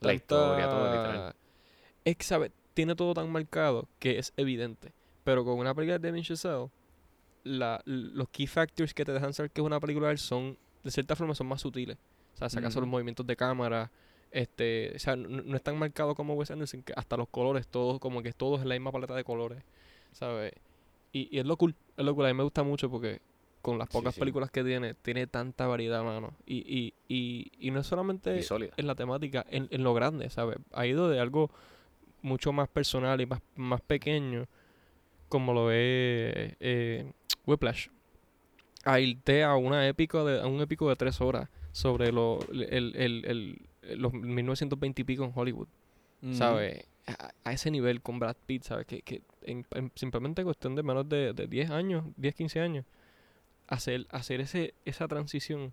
[0.00, 1.34] La tanta- historia, todo, literal.
[2.04, 2.52] Es que, ¿sabes?
[2.74, 4.92] Tiene todo tan marcado que es evidente.
[5.24, 6.70] Pero con una película de Damien Chazelle,
[7.42, 11.16] la, los key factors que te dejan saber que es una película son, de cierta
[11.16, 11.98] forma, son más sutiles.
[12.34, 13.90] O sea, si acaso los movimientos de cámara,
[14.30, 17.66] este, o sea, no, no es tan marcado como Wes Anderson, que hasta los colores,
[17.68, 19.62] todos, como que todos en la misma paleta de colores,
[20.12, 20.52] ¿sabes?
[21.12, 23.20] Y, y es lo cool, es lo cool, a mí me gusta mucho porque
[23.62, 24.20] con las pocas sí.
[24.20, 26.32] películas que tiene, tiene tanta variedad, mano.
[26.46, 28.40] Y, y, y, y no es solamente
[28.76, 30.58] en la temática, en, en lo grande, ¿sabes?
[30.72, 31.50] Ha ido de algo
[32.22, 34.46] mucho más personal y más, más pequeño,
[35.28, 37.12] como lo es eh,
[37.46, 37.88] Whiplash,
[38.84, 42.94] a irte a, una épico de, a un épico de tres horas sobre lo, el,
[42.96, 45.68] el, el- los 1920 y pico en Hollywood,
[46.22, 46.34] Ujú.
[46.34, 46.86] ¿sabes?
[47.06, 48.86] A, a ese nivel con Brad Pitt, ¿sabes?
[48.86, 52.84] Que, que en, en simplemente cuestión de menos de, de 10 años, 10, 15 años,
[53.68, 55.72] hacer, hacer ese, esa transición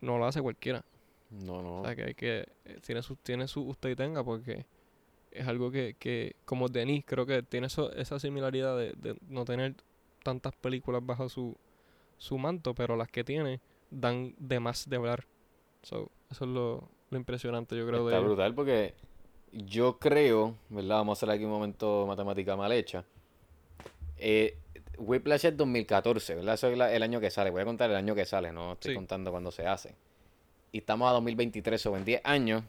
[0.00, 0.84] no lo hace cualquiera.
[1.30, 1.80] No, no.
[1.80, 4.66] O sea, que hay que, eh, tiene su, tiene su usted y tenga porque
[5.30, 9.44] es algo que, que como Denis, creo que tiene eso, esa similaridad de, de no
[9.44, 9.74] tener
[10.22, 11.56] tantas películas bajo su,
[12.18, 13.60] su manto, pero las que tiene
[13.90, 15.26] dan de más de hablar.
[15.82, 18.94] So, eso es lo, lo impresionante, yo creo, Está de brutal porque
[19.52, 20.96] yo creo, ¿verdad?
[20.96, 23.04] Vamos a hacer aquí un momento matemática mal hecha.
[24.18, 24.58] Eh,
[24.98, 26.54] Whiplash es 2014, ¿verdad?
[26.54, 27.50] Eso es la- el año que sale.
[27.50, 28.94] Voy a contar el año que sale, no estoy Sí.
[28.96, 29.94] contando cuando se hace.
[30.72, 32.62] Y estamos a 2023, o en 10 años,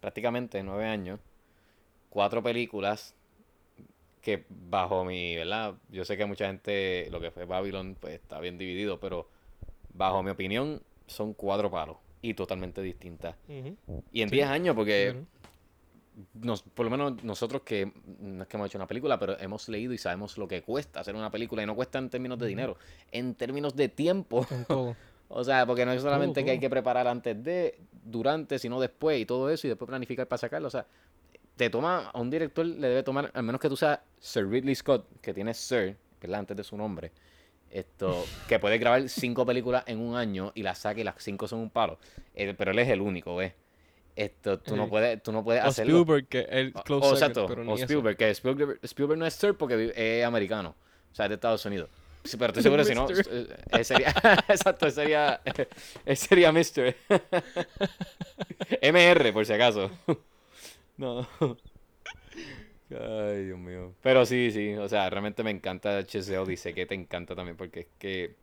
[0.00, 1.20] prácticamente 9 años,
[2.10, 3.14] cuatro películas
[4.20, 5.74] que bajo mi, ¿verdad?
[5.90, 9.28] Yo sé que mucha gente, lo que fue Babylon, pues está bien dividido, pero
[9.94, 13.36] bajo mi opinión son cuatro palos y totalmente distintas.
[13.48, 14.02] Ujú.
[14.12, 14.36] Y en Sí.
[14.36, 15.16] 10 años, porque
[16.34, 19.68] nos, por lo menos nosotros que no es que hemos hecho una película, pero hemos
[19.68, 22.46] leído y sabemos lo que cuesta hacer una película y no cuesta en términos de
[22.46, 22.76] dinero,
[23.10, 24.46] en términos de tiempo.
[24.50, 24.96] En todo.
[25.34, 29.18] O sea, porque no es solamente que hay que preparar antes de, durante, sino después
[29.18, 30.68] y todo eso y después planificar para sacarlo.
[30.68, 30.86] O sea,
[31.56, 34.74] te toma, a un director le debe tomar, al menos que tú seas Sir Ridley
[34.74, 36.40] Scott, que tiene Sir, ¿verdad?
[36.40, 37.12] Antes de su nombre.
[37.72, 41.48] Esto, que puede grabar cinco películas en un año y las saque y las cinco
[41.48, 41.98] son un palo.
[42.34, 43.54] Eh, pero él es el único, ¿ves?
[44.14, 46.00] Esto, tú no puedes, tú no puedes O hacerlo.
[46.00, 47.76] Spielberg, que el O- close o, second, exacto, pero ni o.
[47.76, 50.74] Spielberg, que Spielberg, Spielberg no es Sir porque es americano,
[51.10, 51.88] o sea, es de Estados Unidos.
[52.24, 53.08] Sí, pero estoy seguro si no,
[53.82, 54.10] sería,
[54.48, 55.40] exacto, sería,
[56.14, 56.94] sería Mr.
[58.82, 59.90] MR, por si acaso.
[60.98, 61.26] No.
[63.00, 63.92] Ay, Dios mío.
[64.02, 67.80] Pero sí, sí, o sea, realmente me encanta Cheseo, dice que te encanta también porque
[67.80, 68.34] es que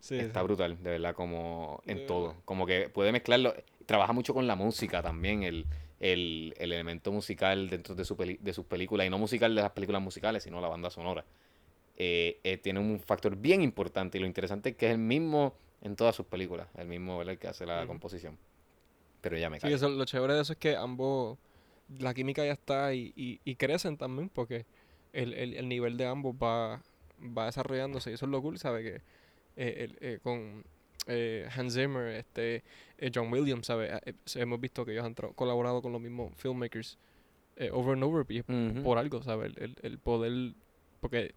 [0.00, 0.44] Sí, está sí.
[0.46, 2.28] brutal, de verdad, como en De todo.
[2.28, 2.42] verdad.
[2.44, 3.54] Como que puede mezclarlo.
[3.86, 5.66] Trabaja mucho con la música también, el,
[6.00, 9.06] el, el elemento musical dentro de, su peli- de sus películas.
[9.06, 11.24] Y no musical de las películas musicales, sino la banda sonora.
[11.96, 14.18] Eh, eh, tiene un factor bien importante.
[14.18, 16.68] Y lo interesante es que es el mismo en todas sus películas.
[16.76, 17.32] El mismo, ¿verdad?
[17.32, 18.36] El que hace la composición.
[19.20, 19.76] Pero ya me Sí, callo.
[19.76, 21.38] eso, lo chévere de eso es que ambos,
[21.98, 24.66] la química ya está y, y, y crecen también porque
[25.12, 26.82] el, el, el nivel de ambos va,
[27.20, 28.84] va desarrollándose y eso es lo cool, ¿sabes?
[28.84, 29.02] Que
[29.56, 30.64] eh, el- eh, con
[31.06, 32.62] eh, Hans Zimmer, este,
[32.98, 33.90] eh, John Williams, ¿sabes?
[34.34, 36.98] Hemos visto que ellos han colaborado con los mismos filmmakers
[37.72, 38.82] over and over y es Ujú.
[38.82, 39.52] por algo, ¿sabes?
[39.56, 40.54] El, poder,
[41.00, 41.34] porque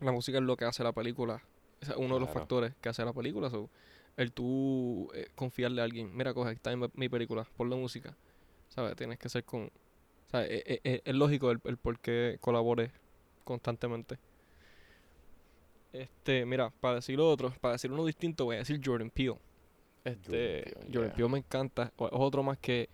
[0.00, 1.42] la música es lo que hace la película,
[1.80, 3.68] es uno de los factores que hace la película, so,
[4.16, 8.16] el tú confiarle a alguien, mira, coge, está en mi- película, ponle música,
[8.74, 8.96] ¿sabes?
[8.96, 9.70] Tienes que ser con,
[10.30, 10.50] ¿sabes?
[10.50, 12.90] Es, es- es- es lógico el, el por qué colabores
[13.44, 14.18] constantemente.
[15.92, 19.36] Este, mira, para decir otro, para decir uno distinto, voy a decir Jordan Peele.
[20.04, 21.14] Este, Peele, Jordan yeah.
[21.14, 22.88] Peele me encanta, es otro más que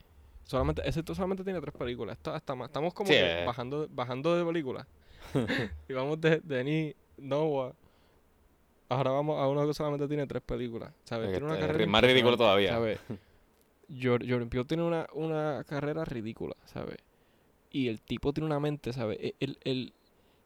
[0.45, 3.45] solamente, ese solamente tiene tres películas, está, está más- estamos como Sí, que eh.
[3.47, 4.87] bajando, bajando de películas.
[5.89, 7.73] y vamos de Denis Noah.
[8.89, 10.93] Ahora vamos a uno que solamente tiene tres películas.
[11.05, 11.31] ¿Sabes?
[11.31, 12.71] Tiene una Este, carrera más ridículo todavía.
[12.71, 12.99] ¿sabes?
[13.91, 16.99] Jor- Jordan Peele tiene una, una carrera ridícula, ¿sabes?
[17.71, 19.19] Y el tipo tiene una mente, ¿sabes?
[19.21, 19.93] E- El, el,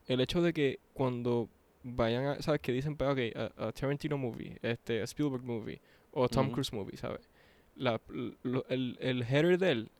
[0.06, 1.48] el hecho de que cuando
[1.82, 2.60] vayan a, ¿sabes?
[2.60, 5.80] Que dicen, pues, ok, a, a Tarantino movie, este, a Spielberg movie,
[6.12, 6.52] o Tom Ujú.
[6.54, 7.28] Cruise movie, ¿sabes?
[7.76, 8.00] La,
[8.42, 9.90] lo- el, el header de él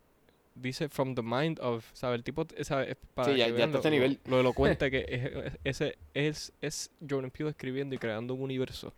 [0.54, 2.18] dice from the mind of, ¿sabes?
[2.18, 2.90] El tipo, ¿sabes?
[2.90, 4.20] Es Para Sí, ya- ya está a lo, nivel.
[4.26, 8.94] Lo elocuente que es, es- ese es, es Jordan Peele escribiendo y creando un universo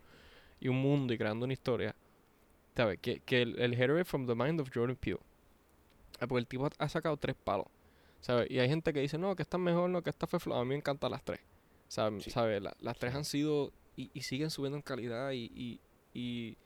[0.61, 1.95] y un mundo y creando una historia.
[2.77, 2.99] ¿Sabes?
[3.01, 5.21] Que, que el, el from the mind of Jordan Peele.
[6.21, 7.67] Ah, Porque el tipo ha sacado tres palos.
[8.21, 8.51] ¿Sabes?
[8.51, 10.61] Y hay gente que dice, no, que esta es mejor, no, que esta fue floja.
[10.61, 11.41] A mí me encantan las tres.
[11.89, 12.25] ¿Sabes?
[12.25, 12.31] Sí.
[12.31, 12.61] ¿Sabes?
[12.63, 15.81] La- las tres han sido y, y siguen subiendo en calidad y, y,
[16.13, 16.57] y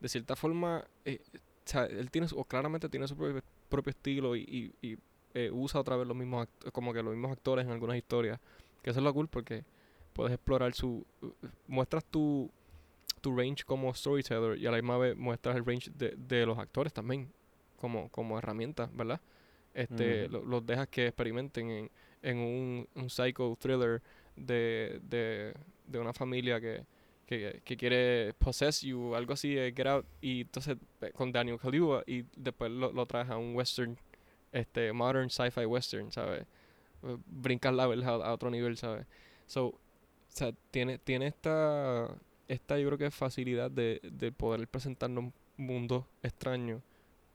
[0.00, 1.20] de cierta forma, eh,
[1.64, 4.72] sea, él tiene su- o claramente tiene su propio, propio estilo y,
[5.34, 8.38] eh, usa otra vez los mismos como que los mismos actores en algunas historias.
[8.82, 9.64] Que eso es lo cool porque
[10.12, 11.04] puedes explorar su...
[11.66, 12.50] muestras tu,
[13.22, 16.58] tu range como storyteller y a la misma vez muestras el range de, de los
[16.58, 17.32] actores también
[17.80, 19.20] como, como herramienta, ¿verdad?
[19.74, 21.90] Este, lo- los dejas que experimenten en,
[22.22, 24.02] en un, un psycho thriller
[24.36, 25.54] de, de,
[25.86, 26.84] de una familia que,
[27.26, 31.58] que, que quiere possess you, algo así, eh, Get Out, y entonces eh, con Daniel
[31.58, 33.96] Kaluuya y después lo, lo traes a un western,
[34.52, 36.42] este, modern sci-fi western, ¿sabes?
[37.02, 39.06] Eh, Brincas la a, a otro nivel, ¿sabes?
[39.46, 39.78] So, o
[40.28, 42.08] sea, tiene, tiene esta,
[42.48, 46.82] esta yo creo que facilidad de, de poder presentarnos un mundo extraño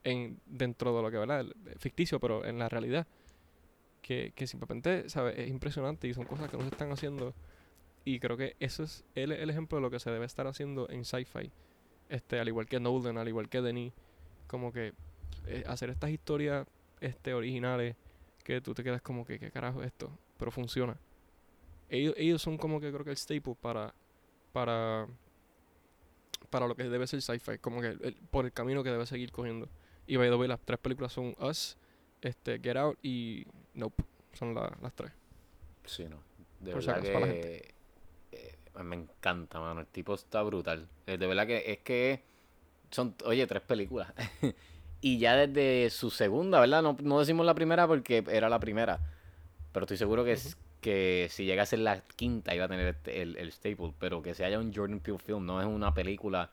[0.04, 1.46] en, dentro de lo que, ¿verdad?
[1.78, 3.06] Ficticio, pero en la realidad.
[4.02, 5.38] Que, que simplemente, ¿sabes?
[5.38, 7.34] Es impresionante y son cosas que no se están haciendo.
[8.04, 10.88] Y creo que eso es el, el ejemplo de lo que se debe estar haciendo
[10.88, 11.50] en sci-fi.
[12.08, 13.92] Este, al igual que Nolan, al igual que Denis.
[14.46, 14.94] Como que
[15.46, 16.66] eh, hacer estas historias
[17.00, 17.96] este, originales
[18.44, 20.10] que tú te quedas como que, ¿qué carajo es esto?
[20.38, 20.96] Pero funciona.
[21.90, 23.94] Ellos, ellos son como que creo que el staple para,
[24.52, 25.06] para,
[26.50, 29.30] para lo que debe ser sci-fi, como que el- por el camino que debe seguir
[29.32, 29.68] cogiendo.
[30.06, 31.76] Y by the way, las tres películas son Us,
[32.22, 34.02] este, Get Out y Nope.
[34.32, 35.12] Son la- las tres.
[35.84, 36.18] Sí, no.
[36.60, 37.74] De Por si verdad acaso, que
[38.32, 39.80] eh, me encanta, mano.
[39.80, 40.88] El tipo está brutal.
[41.06, 42.22] Eh, De verdad que es que
[42.90, 44.12] son, oye, tres películas.
[45.00, 46.82] y ya desde su segunda, ¿verdad?
[46.82, 48.98] No, no decimos la primera porque era la primera.
[49.72, 50.56] Pero estoy seguro que, es-
[50.88, 53.92] que si llega a ser la quinta iba a tener este- el, el staple.
[53.98, 56.50] Pero que se haya un Jordan Peele film no es una película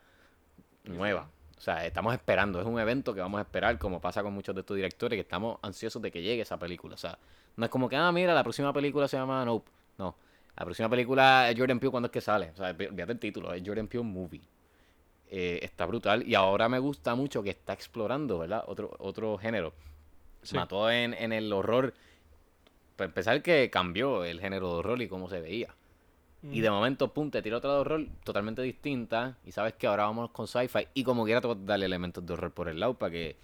[0.84, 1.30] nueva.
[1.58, 2.60] O sea, estamos esperando.
[2.60, 5.21] Es un evento que vamos a esperar, como pasa con muchos de estos directores, que
[5.21, 6.95] estamos ansiosos de que llegue esa película.
[6.95, 7.17] O sea,
[7.56, 9.71] no es como que, ah, mira, la próxima película se llama Nope.
[9.98, 10.15] No.
[10.58, 12.52] La próxima película es Jordan Peele cuando es que sale.
[12.54, 14.41] O sea, olvídate el título, es Jordan Peele Movie.
[15.30, 16.28] Eh, está brutal.
[16.28, 18.63] Y ahora me gusta mucho que está explorando, ¿verdad?
[18.67, 19.74] Otro, otro género.
[20.43, 20.56] Sí.
[20.56, 21.93] Mató en, en el horror.
[22.95, 25.73] Para empezar, que cambió el género de horror y cómo se veía.
[26.51, 29.36] Y de momento, pum, te tira otra de horror totalmente distinta.
[29.47, 30.88] Y sabes que ahora vamos con sci-fi.
[30.93, 33.36] Y como quiera, te voy a darle elementos de horror por el lado para que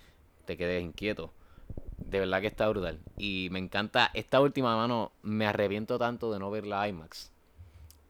[0.45, 1.33] te quedes inquieto.
[1.97, 2.99] De verdad que está brutal.
[3.17, 4.11] Y me encanta.
[4.13, 7.31] Esta última mano, me arrepiento tanto de no ver la IMAX.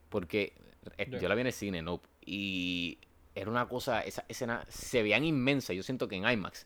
[0.10, 0.54] Porque
[0.98, 2.10] eh, yo la vi en el cine, Nope.
[2.26, 2.98] Y
[3.34, 4.02] era una cosa.
[4.02, 5.72] Esa escena se veían inmensa.
[5.72, 6.66] Yo siento que en IMAX.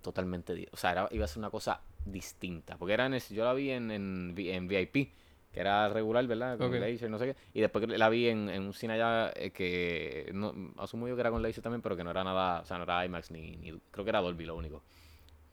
[0.00, 0.68] Totalmente.
[0.70, 2.76] O sea, era- iba a ser una cosa distinta.
[2.78, 5.12] Porque era en el- yo la vi en, en, en VIP.
[5.52, 6.56] Que era regular, ¿verdad?
[6.58, 6.74] Con Ok.
[6.80, 7.36] laser, no sé qué.
[7.52, 11.20] Y después la vi en, en un cine allá eh, que no, asumo yo que
[11.20, 13.56] era con laser también, pero que no era nada, o sea, no era IMAX ni,
[13.58, 14.82] ni creo que era Dolby lo único.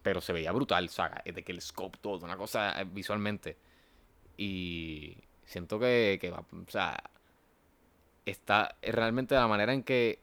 [0.03, 3.57] Pero se veía brutal, o sea, de que el scope todo, una cosa eh, visualmente.
[4.37, 6.97] Y siento que, que va, o sea,
[8.25, 10.19] está eh, realmente la manera en que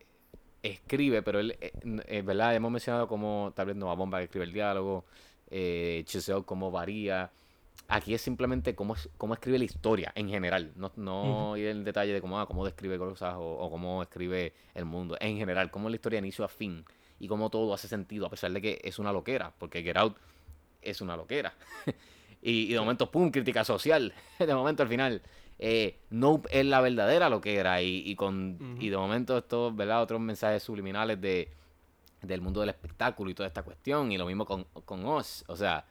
[0.62, 1.72] escribe, pero él, eh,
[2.06, 2.54] eh, ¿verdad?
[2.54, 5.04] Hemos mencionado como tal vez Nova Bomba que escribe el diálogo,
[5.50, 7.30] eh, Chisel cómo varía.
[7.88, 12.12] Aquí es simplemente cómo, cómo escribe la historia en general, no, no ir en detalle
[12.12, 15.88] de cómo, ah, cómo describe cosas o, o cómo escribe el mundo, en general, cómo
[15.88, 16.84] es la historia de inicio a fin
[17.20, 20.16] y cómo todo hace sentido, a pesar de que es una loquera, porque Get Out
[20.82, 21.54] es una loquera.
[22.42, 24.12] y, y de momento, ¡pum!, crítica social.
[24.38, 25.22] de momento al final,
[25.58, 28.82] eh, Nope es la verdadera loquera y, y, con, Ujú.
[28.82, 30.02] y de momento estos, ¿verdad?
[30.02, 31.50] Otros mensajes subliminales de,
[32.26, 34.10] del mundo del espectáculo y toda esta cuestión.
[34.12, 35.44] Y lo mismo con, con Oz.
[35.48, 35.84] O sea,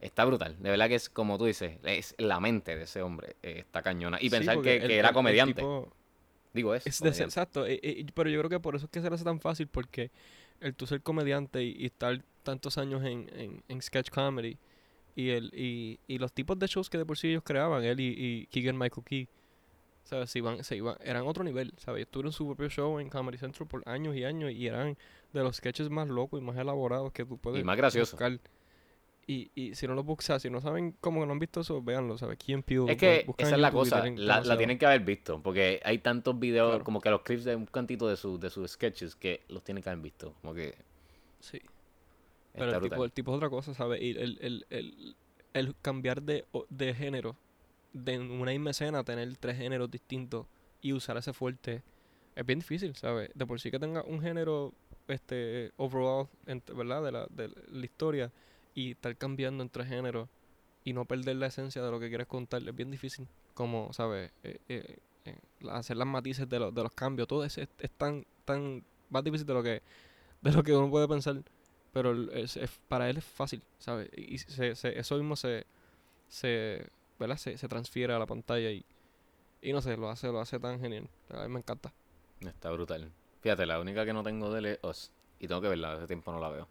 [0.00, 0.56] está brutal.
[0.60, 3.36] De verdad que es como tú dices, es la mente de ese hombre.
[3.42, 4.18] eh, está cañona.
[4.20, 5.62] Y pensar que, el- que era comediante.
[5.62, 5.92] tipo-
[6.54, 6.86] Digo, es.
[6.86, 7.24] Es de- comediante.
[7.24, 9.40] exacto, eh, eh, pero yo creo que por eso es que se le hace tan
[9.40, 10.10] fácil, porque
[10.60, 14.58] el tú ser comediante y, y estar tantos años en, en, en sketch comedy
[15.16, 17.98] y, el, y, y los tipos de shows que de por sí ellos creaban, él
[18.00, 19.28] y, y Keegan Michael Key,
[20.04, 20.30] ¿sabes?
[20.30, 22.06] Se iban, se iban, eran otro nivel, ¿sabes?
[22.08, 24.96] Tuvieron su propio show en Comedy Central por años y años y eran
[25.32, 28.12] de los sketches más locos y más elaborados que tú puedes más graciosos.
[28.12, 28.38] buscar.
[29.26, 32.18] Y, y si no lo buscas, si no saben cómo no han visto eso, véanlo,
[32.18, 32.38] ¿sabes?
[32.44, 34.86] Quién Peele, Es que buscan esa es la y cosa, tienen la, la tienen que
[34.86, 36.84] haber visto, porque hay tantos videos, Claro.
[36.84, 39.82] como que los clips de un cantito de, su, de sus sketches, que los tienen
[39.82, 40.74] que haber visto, como que
[41.38, 41.60] Sí.
[42.52, 42.90] Pero el brutal.
[42.90, 44.02] tipo, el tipo es otra cosa, ¿sabes?
[44.02, 45.16] Y el, el, el,
[45.54, 47.36] el cambiar de, de género,
[47.92, 50.46] de una misma escena tener tres géneros distintos
[50.80, 51.82] y usar ese fuerte,
[52.34, 53.30] es bien difícil, ¿sabes?
[53.34, 54.74] De por sí que tenga un género,
[55.12, 57.02] este, overall, ¿verdad?
[57.04, 58.30] De la, de la historia
[58.74, 60.28] y estar cambiando entre géneros
[60.84, 63.28] y no perder la esencia de lo que quieres contar, es bien difícil.
[63.54, 64.30] Como, ¿sabes?
[64.42, 65.36] Eh, eh, eh,
[65.70, 69.46] hacer las matices de, los de los cambios, todo es, es tan, tan más difícil
[69.46, 69.82] de lo que,
[70.42, 71.42] de lo que uno puede pensar
[71.92, 74.08] pero es- para él es fácil, ¿sabes?
[74.16, 75.66] Y se, se- eso mismo se,
[76.28, 76.86] se,
[77.18, 77.36] ¿verdad?
[77.36, 78.84] Se, se transfiere a la pantalla y,
[79.62, 81.08] y no sé, lo hace, lo hace tan genial.
[81.30, 81.92] A mí me encanta.
[82.40, 83.10] Está brutal.
[83.42, 86.30] Fíjate, la única que no tengo de él es y tengo que verla, hace tiempo
[86.32, 86.68] no la veo.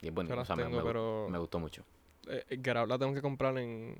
[0.00, 1.82] Y es bueno, Yo o sea, me, tengo, me gu- pero me gustó mucho.
[2.28, 3.96] eh, eh, Get Out la tengo que comprar en,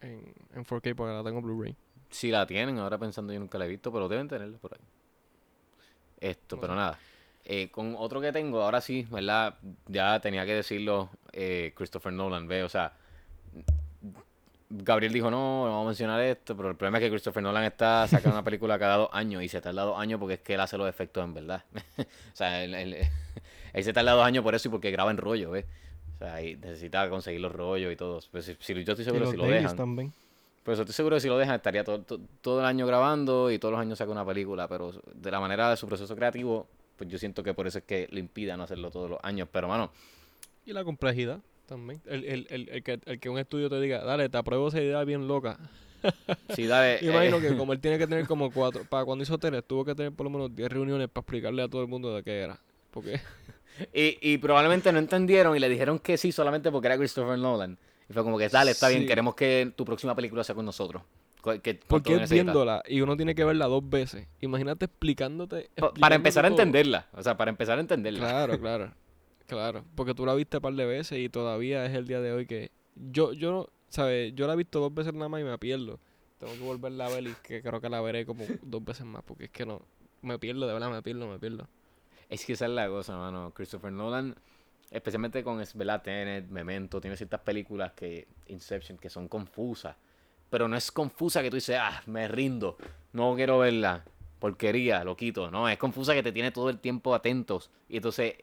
[0.00, 1.74] en, en 4K porque la tengo Blu-ray.
[2.10, 4.80] Si la tienen, ahora pensando yo nunca la he visto, pero deben tenerla por ahí.
[6.20, 6.80] Esto, No pero sé.
[6.80, 6.98] nada.
[7.44, 9.56] Eh, con otro que tengo, ahora sí, ¿verdad?
[9.86, 12.92] Ya tenía que decirlo eh, Christopher Nolan, ve, o sea,
[14.68, 17.64] Gabriel dijo, no, no vamos a mencionar esto, pero el problema es que Christopher Nolan
[17.64, 20.54] está sacando una película cada dos años y se tarda dos años porque es que
[20.54, 21.62] él hace los efectos en verdad.
[21.98, 22.04] o
[22.36, 22.96] sea, él, él-
[23.72, 25.66] él se tarda dos años por eso y porque graba en rollo, ¿ves?
[26.16, 28.20] O sea, y necesita conseguir los rollos y todo.
[28.32, 29.76] Pues si, si- yo estoy seguro si lo dejan.
[29.76, 30.12] también.
[30.64, 33.58] Pues estoy seguro que si lo dejan estaría todo, to- todo el año grabando y
[33.60, 37.08] todos los años saca una película, pero de la manera de su proceso creativo, pues
[37.08, 39.48] yo siento que por eso es que le impida no hacerlo todos los años.
[39.52, 39.92] Pero, mano,
[40.64, 42.00] Y la complejidad también.
[42.06, 44.80] El, el, el, el que, el que un estudio te diga, dale, te apruebo esa
[44.80, 45.58] idea bien loca.
[46.56, 46.98] dale...
[47.02, 49.84] Imagino eh, que como él tiene que tener como cuatro, para cuando hizo Tenet, tuvo
[49.84, 52.40] que tener por lo menos 10 reuniones para explicarle a todo el mundo de qué
[52.40, 52.58] era.
[52.90, 53.20] Porque
[53.92, 57.76] y, y probablemente no entendieron y le dijeron que sí solamente porque era Christopher Nolan.
[58.08, 59.06] Y fue como que, dale, está bien, Sí.
[59.08, 61.02] queremos que tu próxima película sea con nosotros.
[61.62, 64.26] Que- Porque ¿cuánto es viéndola y uno tiene que verla dos veces.
[64.40, 65.70] Imagínate explicándote.
[65.76, 67.06] Pa- Para empezar a entenderla.
[67.12, 68.18] O sea, para empezar a entenderla.
[68.28, 68.92] Claro, claro.
[69.46, 69.84] Claro.
[69.94, 72.46] Porque tú la viste un par de veces y todavía es el día de hoy
[72.46, 72.70] que.
[72.94, 74.34] Yo, yo, ¿sabes?
[74.34, 76.00] Yo la he visto dos veces nada más y me pierdo.
[76.38, 79.22] Tengo que volverla a ver y que creo que la veré como dos veces más.
[79.22, 79.82] Porque es que no.
[80.22, 81.68] Me pierdo, de verdad, me pierdo, me pierdo.
[82.28, 83.52] Es que esa es la cosa, mano.
[83.54, 84.34] Christopher Nolan,
[84.90, 86.02] especialmente con ¿verdad?
[86.02, 89.96] Tenet, Memento, tiene ciertas películas que, Inception, que son confusas.
[90.50, 92.76] Pero no es confusa que tú dices, ah, me rindo,
[93.12, 94.04] no quiero verla,
[94.38, 95.50] porquería, lo quito.
[95.50, 97.70] No, es confusa que te tiene todo el tiempo atentos.
[97.88, 98.34] Y entonces,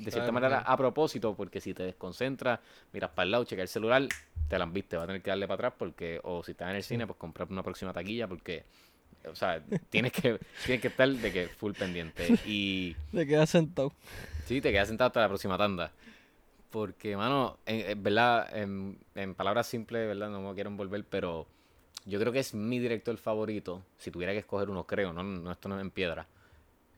[0.00, 2.60] de cierta manera, a propósito, porque si te desconcentras,
[2.92, 4.08] miras para el lado, checas el celular,
[4.48, 6.70] te la han visto, vas a tener que darle para atrás porque, o si estás
[6.70, 8.64] en el cine, pues comprar una próxima taquilla porque,
[9.30, 12.26] o sea, tienes que, tienes que estar de que full pendiente.
[12.46, 12.96] Y...
[13.12, 13.92] Te quedas sentado.
[14.46, 15.92] Sí, te quedas sentado hasta la próxima tanda.
[16.70, 20.28] Porque, mano, en, en verdad, en, en palabras simples, ¿verdad?
[20.30, 21.46] No me quiero envolver, pero
[22.06, 23.84] yo creo que es mi director favorito.
[23.98, 26.26] Si tuviera que escoger uno, creo, no, no esto no es en piedra.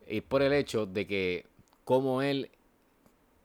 [0.07, 1.45] Y por el hecho de que,
[1.83, 2.49] como él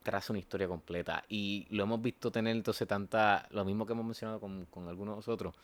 [0.08, 1.22] traza una historia completa.
[1.28, 5.28] Y lo hemos visto tener entonces tanta, lo mismo que hemos mencionado con, con algunos
[5.28, 5.54] otros,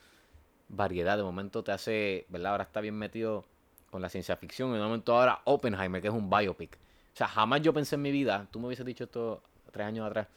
[0.68, 1.16] variedad.
[1.16, 2.52] De momento te hace, ¿verdad?
[2.52, 3.46] Ahora está bien metido
[3.90, 4.72] con la ciencia ficción.
[4.72, 6.76] De momento ahora Oppenheimer, que es un biopic.
[6.76, 10.06] O sea, jamás yo pensé en mi vida, tú me hubieses dicho esto tres años
[10.06, 10.28] atrás,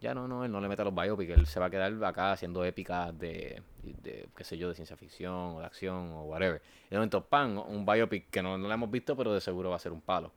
[0.00, 1.92] ya no, no, él no le mete a los biopics, él se va a quedar
[2.04, 6.24] acá haciendo épicas de, de, qué sé yo, de ciencia ficción o de acción o
[6.24, 6.60] whatever.
[6.86, 9.70] Y de momento, pan, un biopic que no, no lo hemos visto, pero de seguro
[9.70, 10.32] va a ser un palo.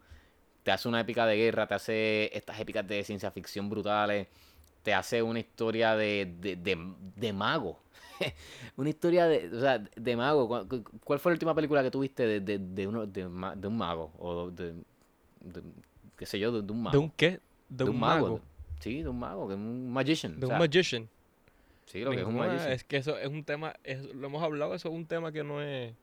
[0.68, 4.28] Te hace una épica de guerra, te hace estas épicas de ciencia ficción brutales,
[4.84, 6.78] te hace una historia de, de, de,
[7.16, 7.80] de mago.
[8.76, 10.46] una historia de, o sea, de mago.
[10.46, 13.78] ¿Cuál, cu- cuál fue la última película que tuviste de, de, de, uno, de, un
[13.78, 14.12] mago?
[14.20, 14.74] O de,
[16.18, 16.92] qué sé yo, de, un mago.
[16.92, 17.40] ¿De un qué?
[17.70, 18.42] De, un, mago.
[18.82, 20.38] Sí, de un mago, de un magician.
[20.38, 21.08] De o un magician.
[21.86, 22.74] Sí, lo que es un magician.
[22.74, 25.46] Es que eso es un tema, es- lo hemos hablado, eso es un tema que
[25.46, 25.94] no es,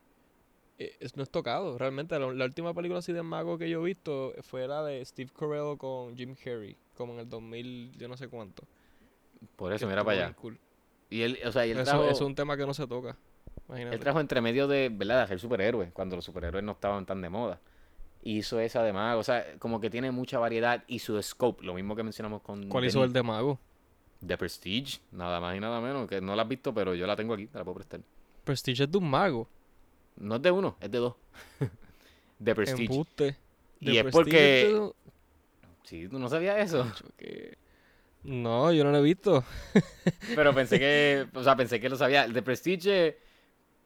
[0.78, 1.78] es- no es tocado.
[1.78, 5.04] Realmente, la, la última película así de mago que yo he visto fue la de
[5.04, 8.64] Steve Carell con Jim Carrey, como en el 2000, yo no sé cuánto.
[9.56, 10.34] Por que eso, mira para allá.
[10.34, 10.58] cool.
[11.10, 13.16] Y él, o sea, y él Eso, trajo, es un tema que no se toca.
[13.68, 13.96] Imagínate.
[13.96, 15.18] él trajo entre medio de, ¿verdad?
[15.18, 17.60] De hacer superhéroes, cuando los superhéroes no estaban tan de moda.
[18.22, 21.74] Hizo esa de mago, o sea, como que tiene mucha variedad y su scope, lo
[21.74, 23.58] mismo que mencionamos con ¿Cuál hizo el de mago?
[24.26, 27.16] The Prestige, nada más y nada menos, que no la has visto, pero yo la
[27.16, 28.00] tengo aquí, te la puedo prestar.
[28.44, 29.46] Prestige es de un mago.
[30.16, 31.14] No es de uno, es de dos.
[32.44, 32.82] The Prestige.
[32.84, 33.36] Embuste.
[33.80, 34.92] Y The es Prestige porque- es de un-
[35.84, 36.90] Sí, tú no sabías eso.
[38.22, 39.44] No, yo no lo he visto.
[40.34, 42.24] Pero pensé que, o sea, pensé que lo sabía.
[42.24, 43.18] El de Prestige,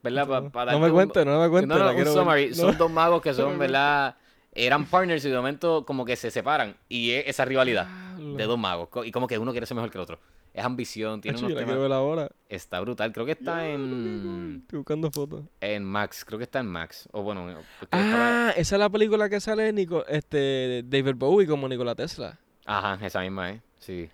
[0.02, 0.28] ¿verdad?
[0.28, 1.76] Pa- no, pa no me cuentes, no me cuentes.
[1.76, 2.54] No, no, un summary.
[2.54, 4.16] Son dos magos que son, ¿verdad?
[4.52, 6.76] Eran partners y de momento como que se separan.
[6.88, 7.86] Y es esa rivalidad
[8.16, 8.36] Diablo.
[8.36, 8.88] de dos magos.
[9.04, 10.20] Y como que uno quiere ser mejor que el otro.
[10.58, 11.82] Es ambición, tiene Macho, unos yo la temas...
[11.82, 12.28] ver ahora.
[12.48, 13.12] Está brutal.
[13.12, 15.44] Creo que está en, Estoy buscando fotos.
[15.60, 16.24] en Max.
[16.24, 17.08] Creo que está en Max.
[17.12, 17.46] O bueno,
[17.92, 22.38] Ah, esa es la película que sale Nico, este, David Bowie como Nikola Tesla.
[22.66, 23.62] Ajá, esa misma, ¿eh?
[23.78, 24.10] Sí.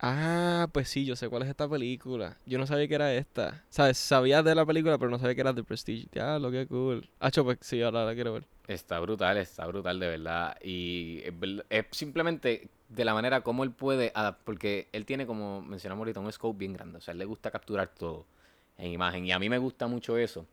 [0.00, 2.38] Ah, pues sí, yo sé cuál es esta película.
[2.46, 3.64] Yo no sabía que era esta.
[3.68, 3.98] ¿Sabes?
[3.98, 6.06] Sabía de la película, pero no sabía que era The Prestige.
[6.12, 7.10] Ya, lo que cool.
[7.18, 8.46] Ah, pues sí, ahora la quiero ver.
[8.68, 10.56] Está brutal, está brutal de verdad.
[10.62, 14.12] Y es, ver- es simplemente de la manera como él puede,
[14.44, 16.98] porque él tiene como mencionamos ahorita un scope bien grande.
[16.98, 18.26] O sea, él le gusta capturar todo
[18.76, 19.24] en imagen.
[19.26, 20.46] Y a mí me gusta mucho eso.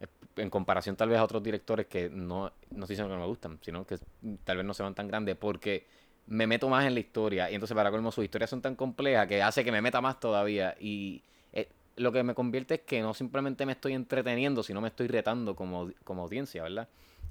[0.00, 0.06] eh,
[0.36, 3.28] En comparación tal vez a otros directores que no, no estoy diciendo que no me
[3.28, 3.98] gustan, sino que
[4.44, 5.86] tal vez no se van tan grandes porque
[6.28, 7.50] me meto más en la historia.
[7.50, 10.20] Y entonces para colmo sus historias son tan complejas que hace que me meta más
[10.20, 10.76] todavía.
[10.80, 11.22] Y
[11.54, 15.08] eh, lo que me convierte es que no simplemente me estoy entreteniendo, sino me estoy
[15.08, 16.88] retando como, como audiencia, ¿verdad?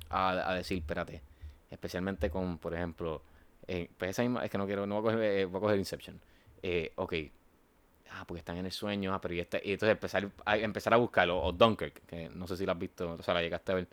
[0.10, 1.22] A, a decir, espérate,
[1.70, 3.22] especialmente con, por ejemplo,
[3.67, 5.62] eh, pues esa misma, es que no quiero, no voy a coger, eh, voy a
[5.62, 6.20] coger Inception.
[6.63, 7.13] Eh, ok,
[8.12, 10.93] ah, porque están en el sueño, ah, pero y, este, y entonces empezar a, empezar
[10.93, 13.72] a buscarlo, o Dunkirk, que no sé si lo has visto, o sea, la llegaste
[13.72, 13.88] a ver.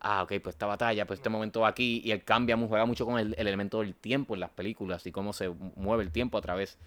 [0.00, 3.18] Ah, ok, pues esta batalla, pues este momento aquí, y él cambia, juega mucho con
[3.18, 6.40] el, el elemento del tiempo en las películas y cómo se mueve el tiempo a
[6.40, 6.78] través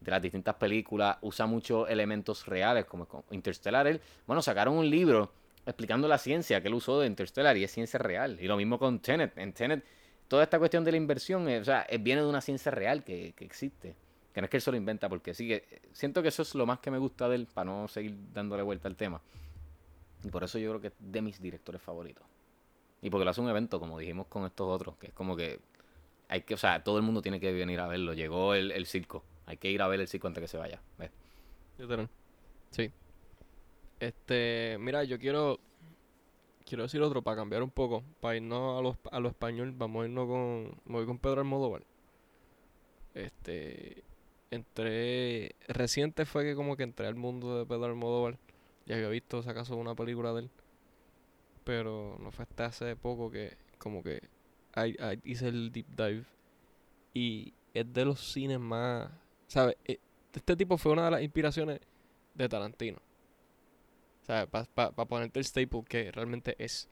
[0.00, 3.86] de las distintas películas, usa muchos elementos reales, como Interstellar.
[3.86, 5.32] Él, bueno, sacaron un libro
[5.68, 8.38] explicando la ciencia que él usó de Interstellar y es ciencia real.
[8.40, 9.36] Y lo mismo con Tenet.
[9.36, 9.84] En Tenet,
[10.26, 13.04] toda esta cuestión de la inversión, eh, o sea, eh, viene de una ciencia real
[13.04, 13.94] que, que existe.
[14.32, 16.42] Que no es que él se lo inventa, porque sí que eh, siento que eso
[16.42, 19.20] es lo más que me gusta de él, para no seguir dándole vuelta al tema.
[20.24, 22.24] Y por eso yo creo que es de mis directores favoritos.
[23.02, 25.60] Y porque lo hace un evento, como dijimos con estos otros, que es como que
[26.28, 28.14] hay que, o sea, todo el mundo tiene que venir a verlo.
[28.14, 29.22] Llegó el, el circo.
[29.44, 30.80] Hay que ir a ver el circo antes que se vaya.
[30.98, 31.10] ¿ves?
[32.70, 32.90] Sí.
[34.00, 35.58] Este, mira, yo quiero
[36.68, 40.02] quiero decir otro para cambiar un poco, para irnos a lo, a lo español, vamos
[40.04, 41.84] a irnos con voy con Pedro Almodóvar.
[43.14, 44.04] Este,
[44.50, 48.38] entré reciente fue que como que entré al mundo de Pedro Almodóvar.
[48.86, 50.50] Ya había visto si acaso una película de él.
[51.64, 54.22] pero no fue hasta hace poco que como que
[54.76, 56.24] I hice el deep dive
[57.14, 59.10] y es de los cines más,
[59.48, 59.76] ¿sabes?
[59.86, 60.00] Eh,
[60.34, 61.80] Este tipo fue una de las inspiraciones
[62.34, 62.98] de Tarantino.
[64.28, 64.46] ¿Sabes?
[64.74, 66.86] Para ponerte el staple que realmente es.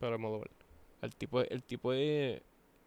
[0.00, 0.50] Pero Almodóvar.
[1.02, 2.40] El tipo, el tipo es,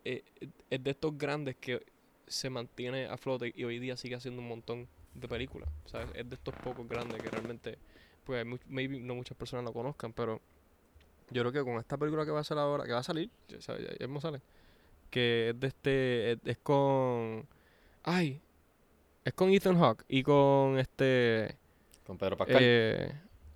[0.04, 0.24] es,
[0.72, 1.86] es de estos grandes que
[2.26, 5.70] se mantiene a flote y hoy día sigue haciendo un montón de películas.
[5.86, 6.08] ¿Sabes?
[6.16, 7.78] Es de estos pocos grandes que realmente,
[8.24, 10.42] pues, maybe no muchas personas lo conozcan, pero
[11.30, 13.30] yo creo que con esta película que va a salir ahora, que va a salir,
[13.50, 14.42] ya, ya- ya sale,
[15.12, 17.48] que es de este, es, es con,
[18.04, 18.42] ay,
[19.24, 21.56] es con Ethan Hawke y con este,
[22.08, 22.58] Con Pedro Pascal.
[22.64, 23.14] eh,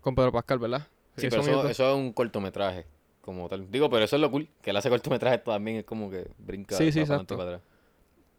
[0.10, 0.88] con Pedro Pascal, ¿verdad?
[1.18, 2.86] sí, pero eso, es un cortometraje.
[3.22, 3.70] Como tal.
[3.70, 4.47] Digo, pero eso es lo cool.
[4.62, 5.78] Que él hace cortometrajes también.
[5.78, 6.76] Es como que brinca.
[6.76, 7.38] Sí, sí, exacto.
[7.38, 7.62] para atrás.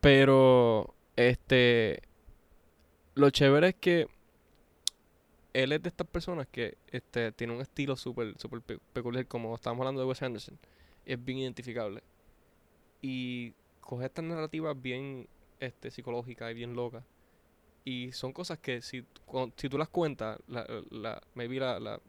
[0.01, 2.03] Pero, este,
[3.15, 4.09] lo chévere es que
[5.53, 9.55] él es de estas personas que este, tiene un estilo súper súper pe- peculiar, como
[9.55, 10.59] estábamos hablando de Wes Anderson.
[11.05, 12.03] Es bien identificable.
[13.03, 15.29] Y coge estas narrativas bien
[15.61, 17.05] este, psicológicas y bien locas.
[17.85, 19.05] Y son cosas que si,
[19.57, 22.01] si tú las cuentas, la, la, maybe la, la-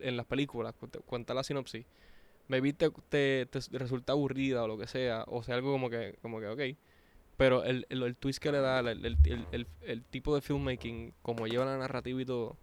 [0.00, 0.74] en las películas,
[1.06, 1.86] cuenta la sinopsis,
[2.48, 6.18] maybe te, te, te resulta aburrida o lo que sea, o sea algo como que,
[6.20, 6.60] como que ok.
[7.36, 11.46] Pero el, el, el twist que le da, el, el, el, tipo de filmmaking, como
[11.46, 12.56] lleva la narrativa y todo,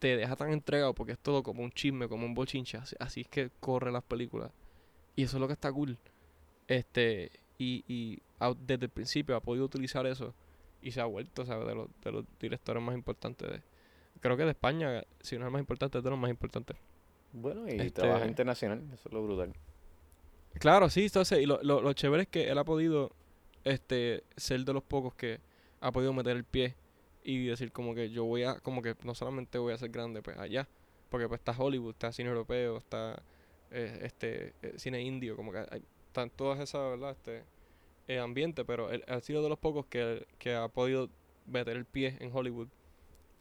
[0.00, 2.78] te deja tan entregado porque es todo como un chisme, como un bochincha.
[2.78, 4.50] Así, así es que corre las películas.
[5.14, 5.96] Y eso es lo que está cool.
[6.66, 8.18] Este, y, y
[8.66, 10.34] desde el principio ha podido utilizar eso
[10.82, 11.66] y se ha vuelto, ¿sabes?
[11.66, 13.50] De los, de los directores más importantes.
[13.50, 13.62] De,
[14.20, 16.76] creo que de España, si no es el más importante, es de los más importantes.
[17.32, 18.82] Bueno, y Este- trabaja internacional.
[18.94, 19.52] Eso es lo brutal.
[20.58, 23.12] Claro, sí, entonces, y lo, lo, lo chévere es que él ha podido
[23.64, 25.40] este ser de los pocos que
[25.80, 26.74] ha podido meter el pie
[27.24, 30.22] y decir como que yo voy a, como que no solamente voy a ser grande
[30.22, 30.66] pues allá,
[31.10, 33.20] porque pues está Hollywood, está cine europeo, está
[33.70, 37.10] eh, este eh, cine indio, como que hay, están todas esas, ¿verdad?
[37.10, 37.42] Este
[38.08, 41.10] eh, ambiente, pero él ha sido de los pocos que, que ha podido
[41.46, 42.68] meter el pie en Hollywood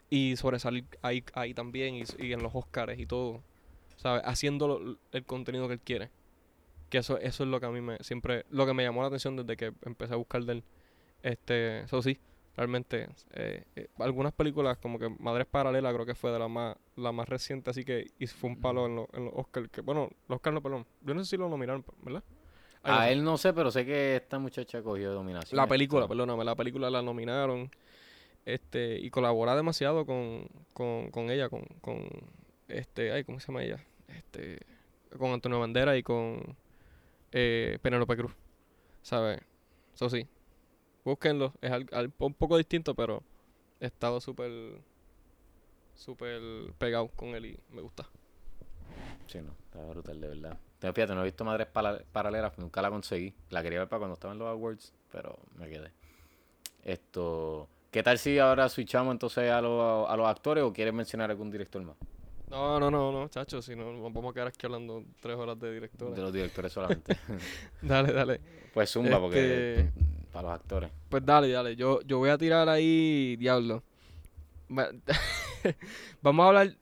[0.09, 3.41] y sobresalir ahí, ahí también y, y en los Oscars y todo,
[3.97, 4.21] ¿sabes?
[4.25, 6.09] Haciendo lo- el contenido que él quiere.
[6.89, 9.07] Que eso, eso es lo que a mí me siempre, lo que me llamó la
[9.07, 10.63] atención desde que empecé a buscar de él.
[11.23, 12.19] Este, eso sí,
[12.55, 16.77] realmente, eh, eh, algunas películas como que Madres Paralelas creo que fue de la más,
[16.95, 19.81] la más reciente, así que y fue un palo en, los en los Oscars, que
[19.81, 22.23] bueno, los Oscars no, perdón, yo no sé si lo nominaron, ¿verdad?
[22.85, 25.57] A él no sé, pero sé que esta muchacha cogió dominación.
[25.57, 27.69] La película, perdóname, la película la nominaron.
[28.45, 32.07] Este, y colabora demasiado con, con, con ella, con, con
[32.67, 33.83] este, ay, ¿cómo se llama ella?
[34.07, 34.59] Este,
[35.17, 36.55] con Antonio Bandera y con
[37.31, 38.33] eh, Penélope Cruz.
[39.01, 39.39] ¿Sabes?
[39.95, 40.27] Eso sí.
[41.03, 41.53] Búsquenlo.
[41.61, 43.23] Es al- al- un poco distinto, pero
[43.79, 44.51] he estado súper
[45.95, 46.41] súper
[46.77, 48.07] pegado con él y me gusta.
[49.27, 50.57] Sí, no, está brutal, de verdad.
[50.79, 53.33] Pero fíjate, no he visto Madres Paralelas, nunca la conseguí.
[53.49, 55.91] La quería ver para cuando estaba en los awards, pero me quedé.
[56.83, 61.31] Esto, ¿qué tal si ahora switchamos entonces a, los- a los actores o quieres mencionar
[61.31, 61.95] algún director más?
[62.49, 65.67] No, no, no, no, chacho, si no vamos a quedar aquí hablando tres horas de
[65.67, 66.15] De directora.
[66.21, 67.17] los directores solamente.
[67.81, 68.39] Dale, dale.
[68.73, 69.91] pues zumba, porque Este-
[70.31, 70.91] para los actores.
[71.09, 71.75] Pues dale, dale.
[71.75, 73.81] Yo, yo voy a tirar ahí, diablo.
[74.69, 74.91] Va-
[76.21, 76.75] vamos a hablar,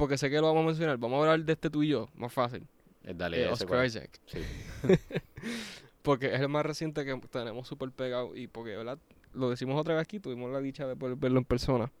[0.00, 2.08] porque sé que lo vamos a mencionar, vamos a hablar de este tú y yo,
[2.14, 2.66] más fácil.
[3.04, 3.84] Eh, Dale, Eh, Oscar.
[3.84, 4.18] Isaac.
[4.26, 4.38] Sí.
[6.02, 8.98] Porque es el más reciente que tenemos súper pegado y porque, ¿verdad?
[9.34, 11.92] Lo decimos otra vez aquí, tuvimos la dicha de poder verlo en persona.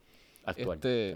[0.46, 0.76] Actual.
[0.78, 1.10] Este,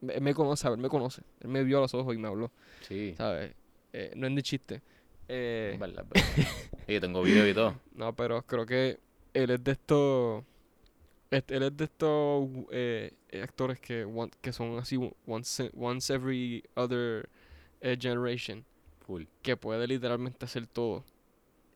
[0.00, 1.20] Él me conoce, a ver, me conoce.
[1.40, 2.50] Él me vio a los ojos y me habló,
[2.80, 3.14] Sí.
[3.18, 3.54] ¿sabes?
[3.92, 4.82] Eh, no es de chiste.
[5.28, 6.50] Eh, es verdad, es verdad.
[6.86, 7.78] Sí, yo tengo video y todo.
[7.94, 8.98] No, pero creo que
[9.34, 10.42] él es de estos.
[11.30, 13.12] este, Él es de estos eh,
[13.42, 17.28] actores que, one- que son así once, once every other
[17.80, 18.64] eh, generation.
[19.42, 21.04] Que puede literalmente hacer todo.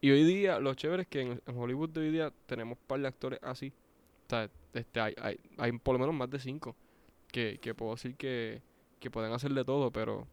[0.00, 2.86] Y hoy día, lo chévere es que en, en Hollywood de hoy día tenemos un
[2.86, 3.72] par de actores así.
[4.26, 6.74] O sea, este, hay, hay, hay por lo menos más de cinco
[7.30, 8.62] que, que puedo decir que,
[8.98, 10.26] que pueden hacer de todo, pero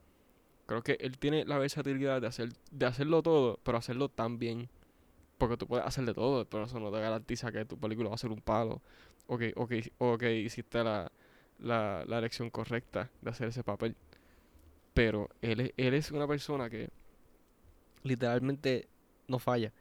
[0.65, 4.69] creo que él tiene la versatilidad de, hacer, de hacerlo todo, pero hacerlo tan bien.
[5.38, 8.15] Porque tú puedes hacer de todo, pero eso no te garantiza que tu película va
[8.15, 8.82] a ser un palo.
[9.28, 11.11] O que, o que, o que hiciste la,
[11.60, 13.95] la, la elección correcta de hacer ese papel.
[14.93, 16.89] Pero él es, él es una persona que
[18.03, 18.88] literalmente
[19.28, 19.72] no falla.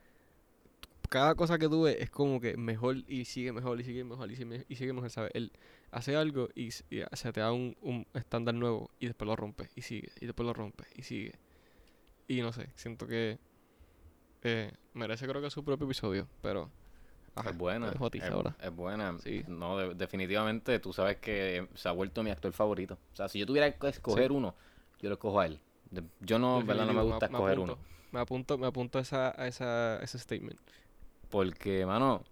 [1.09, 4.31] Cada cosa que tú ves es como que mejor y sigue mejor y sigue mejor
[4.31, 5.31] y sigue, y sigue mejor, ¿sabes?
[5.35, 5.53] Él
[5.93, 6.85] hace algo y se
[7.33, 10.53] te da un, un estándar nuevo y después lo rompe y sigue y después lo
[10.53, 11.39] rompe y sigue.
[12.29, 13.39] Y no sé, siento que
[14.43, 16.71] eh, merece creo que su propio episodio, pero...
[17.37, 17.93] ajá, es buena.
[18.61, 19.19] es, buena.
[19.23, 19.45] Sí.
[19.47, 22.99] No, de- definitivamente tú sabes que se ha vuelto mi actor favorito.
[23.13, 24.55] O sea, si yo tuviera que escoger uno,
[25.01, 25.61] yo lo cojo a él.
[25.91, 26.87] De- Yo no, ¿verdad?
[26.87, 27.83] No me gusta escoger apunto, uno.
[28.13, 30.59] Me apunto, me apunto a, esa, a esa, ese statement.
[31.31, 32.23] Porque, mano,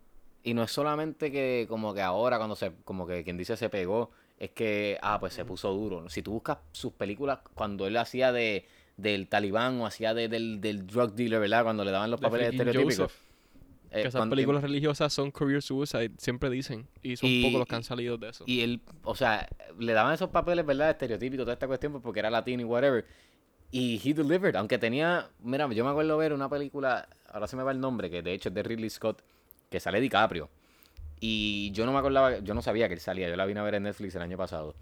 [0.42, 3.68] y no es solamente que como que ahora cuando se, como que quien dice se
[3.68, 6.08] pegó, es que, ah, pues se puso duro.
[6.10, 10.60] Si tú buscas sus películas cuando él hacía de del talibán o hacía de, del,
[10.60, 11.64] del drug dealer, ¿verdad?
[11.64, 12.96] Cuando le daban los papeles estereotípicos.
[13.12, 13.23] Joseph,
[13.94, 16.86] Eh, que esas películas religiosas son career suicide, siempre dicen.
[17.02, 18.44] Y son Y- pocos los que han salido de eso.
[18.46, 20.90] Y él, o sea, le daban esos papeles, ¿verdad?
[20.90, 23.04] Estereotípicos, toda esta cuestión, pues, porque era latino y whatever.
[23.70, 27.62] Y he delivered, aunque tenía, mira, yo me acuerdo ver una película, ahora se me
[27.62, 29.22] va el nombre, que de hecho es de Ridley Scott,
[29.70, 30.48] que sale DiCaprio.
[31.20, 33.62] Y yo no me acordaba, yo no sabía que él salía, yo la vine a
[33.62, 34.74] ver en Netflix el año pasado.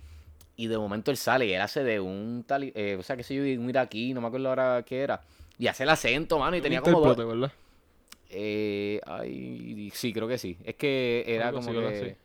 [0.56, 3.22] Y de momento él sale y él hace de un tal, eh, o sea, qué
[3.22, 5.22] sé yo, un iraquí, no me acuerdo ahora qué era.
[5.58, 7.52] Y hace el acento, mano, y tenía como dos, ¿verdad?
[8.32, 10.56] Eh, ay, sí, creo que sí.
[10.64, 12.10] Es que era Algo como así, que.
[12.10, 12.16] Sí.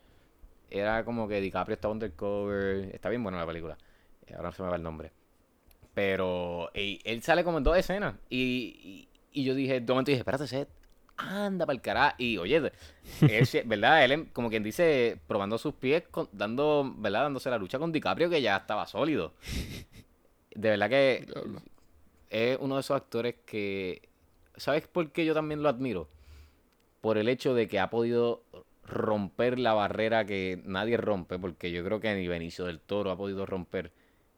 [0.69, 2.89] Era como que DiCaprio estaba undercover.
[2.93, 3.77] Está bien buena la película.
[4.25, 5.11] Eh, Ahora no se me va el nombre.
[5.93, 8.15] Pero él sale como en dos escenas.
[8.29, 10.69] Y, y, y yo dije, de momento dije, espérate, Seth,
[11.17, 12.15] anda para el carajo.
[12.19, 12.71] Y oye, él,
[13.65, 14.05] ¿verdad?
[14.05, 17.23] Él, em- como quien dice, probando sus pies, con- dando, ¿verdad?
[17.23, 19.33] Dándose la lucha con DiCaprio, que ya estaba sólido.
[20.53, 21.61] De verdad que Diablo.
[22.29, 24.01] es uno de esos actores que.
[24.57, 26.07] ¿Sabes por qué yo también lo admiro?
[27.01, 28.43] Por el hecho de que ha podido
[28.85, 33.17] romper la barrera que nadie rompe, porque yo creo que ni Benicio del Toro ha
[33.17, 33.91] podido romper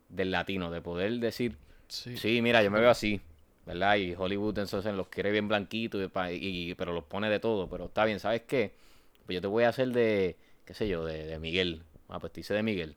[0.10, 1.58] del latino, de poder decir,
[1.88, 2.18] Sí.
[2.18, 3.22] sí, mira, yo me veo así,
[3.66, 3.98] ¿verdad?
[3.98, 6.02] Y Hollywood entonces los quiere bien blanquitos,
[6.32, 8.74] y, y- pero los pone de todo, pero está bien, ¿sabes qué?
[9.26, 11.84] Pues yo te voy a hacer de, qué sé yo, de, de Miguel.
[12.10, 12.96] Ah, pues te hice de Miguel.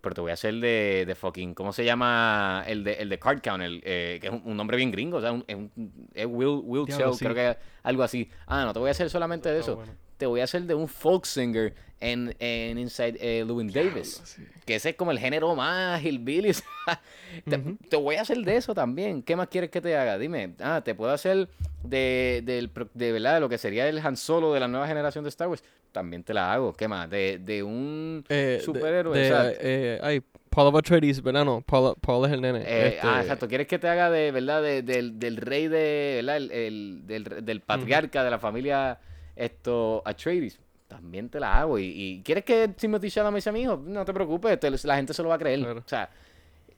[0.00, 2.64] Pero te voy a hacer de, de fucking, ¿cómo se llama?
[2.66, 5.18] El de, el de Card Count, el, eh, que es un, un nombre bien gringo,
[5.18, 5.70] o sea, un- es, un,
[6.14, 7.24] es Will, Will Diablo, sí.
[7.24, 8.30] creo que algo así.
[8.46, 9.76] Ah, no, te voy a hacer solamente de eso.
[9.76, 9.92] bueno.
[10.16, 14.20] Te voy a hacer de un folk singer en, en Inside eh, Davis.
[14.24, 14.42] sí.
[14.66, 16.52] Que ese es como el género más hillbilly.
[17.48, 19.22] te, te voy a hacer de eso también.
[19.22, 20.18] ¿Qué más quieres que te haga?
[20.18, 20.54] Dime.
[20.60, 21.48] Ah, te puedo hacer
[21.82, 24.86] de, del pro- de, verdad, de lo que sería el Han Solo de la nueva
[24.86, 25.64] generación de Star Wars.
[25.92, 26.72] También te la hago.
[26.72, 27.08] ¿Qué más?
[27.10, 29.18] De, de un Eh, de- superhéroe.
[29.18, 31.44] de, o sea, eh, ay, Paul Atreides, ¿verdad?
[31.44, 32.60] No, Paul, Paul es el nene.
[32.60, 33.48] Eh, Ah, Este, exacto.
[33.48, 36.36] ¿Quieres que te haga de, verdad, de- del, del rey de, ¿verdad?
[36.36, 38.98] El, el- del, del patriarca de la familia
[39.36, 40.60] esto Atreides?
[40.88, 41.78] También te la hago.
[41.78, 43.80] Y, y ¿quieres que Timothy Chalamet sea mi hijo?
[43.84, 45.60] No te preocupes, te- la gente se lo va a creer.
[45.60, 45.80] Claro.
[45.80, 46.10] O sea,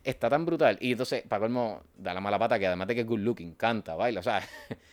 [0.05, 0.77] está tan brutal.
[0.81, 3.55] Y entonces, para colmo, da la mala pata que además de que es good looking,
[3.55, 4.21] canta, baila.
[4.21, 4.43] O sea,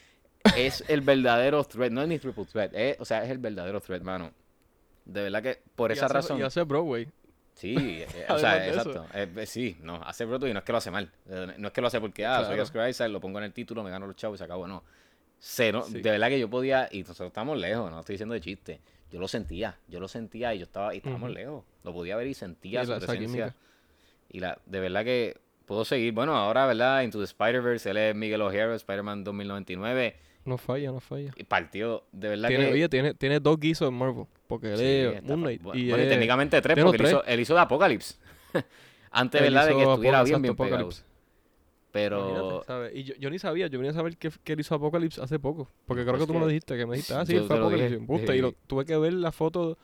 [0.55, 1.91] es el verdadero threat.
[1.91, 2.71] No es ni triple threat.
[2.73, 4.31] es- o sea, es el verdadero threat, mano.
[5.05, 6.39] De verdad que por y esa hace- razón.
[6.39, 7.07] Y hace Broadway.
[7.55, 7.75] Sí,
[8.15, 9.05] eh, o sea, exacto.
[9.13, 11.11] Eh, eh, sí, no, hace Broadway y no es que lo hace mal.
[11.29, 12.63] Eh, No es que lo hace porque, ah, soy Claro.
[12.63, 14.67] Oscar Isaac, lo pongo en el título, me gano los chavos y se acabó.
[14.67, 14.83] No.
[15.39, 15.83] Cero.
[15.87, 16.01] Sí.
[16.01, 18.79] De verdad que yo podía, y nosotros estamos lejos, no estoy diciendo de chiste.
[19.11, 21.63] Yo lo sentía, yo lo sentía y yo estaba, y estábamos lejos.
[21.83, 23.55] Lo podía ver y sentía Y su presencia.
[24.29, 26.13] Y la, de verdad que puedo seguir.
[26.13, 27.01] Bueno, ahora, ¿verdad?
[27.01, 30.15] Into the Spider-Verse, él es Miguel O'Hara, Spider-Man 2099.
[30.49, 31.31] No falla, no falla.
[31.35, 32.71] Y partió, de verdad Tiene, que.
[32.73, 34.25] oye, tiene, tiene dos guisos en Marvel.
[34.47, 34.83] Porque él Sí,
[35.17, 35.61] es Moon Knight.
[35.61, 37.11] bueno, y bueno, y es- técnicamente tres, porque él tres.
[37.11, 38.15] hizo, él hizo de Apocalypse.
[39.11, 39.67] Antes, él ¿verdad?
[39.67, 40.89] De que hizo estuviera bien, bien pegado.
[41.91, 42.63] Pero.
[42.93, 45.39] Y yo, yo ni sabía, yo venía a saber que, que él hizo Apocalypse hace
[45.39, 45.69] poco.
[45.85, 47.57] Porque creo Pues que tú me lo que- dijiste, que me dijiste, ah, sí, fue
[47.57, 47.97] Apocalypse.
[47.99, 49.77] dije, y lo, tuve que ver la foto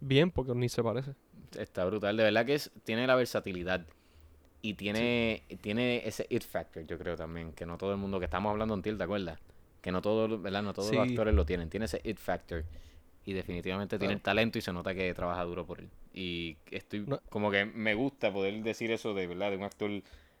[0.00, 1.14] bien porque ni se parece.
[1.58, 3.86] Está brutal, de verdad que es, tiene la versatilidad
[4.62, 8.24] y tiene, tiene ese it factor, yo creo también, que no todo el mundo, que
[8.24, 9.38] estamos hablando en ti, ¿te acuerdas?
[9.82, 10.62] Que no todos, ¿verdad?
[10.62, 12.64] No todos los actores lo tienen, tiene ese it factor
[13.24, 15.90] y definitivamente tiene el talento y se nota que trabaja duro por él.
[16.14, 17.20] Y estoy, No.
[17.28, 19.50] como que me gusta poder decir eso de, ¿verdad?
[19.50, 19.90] De un actor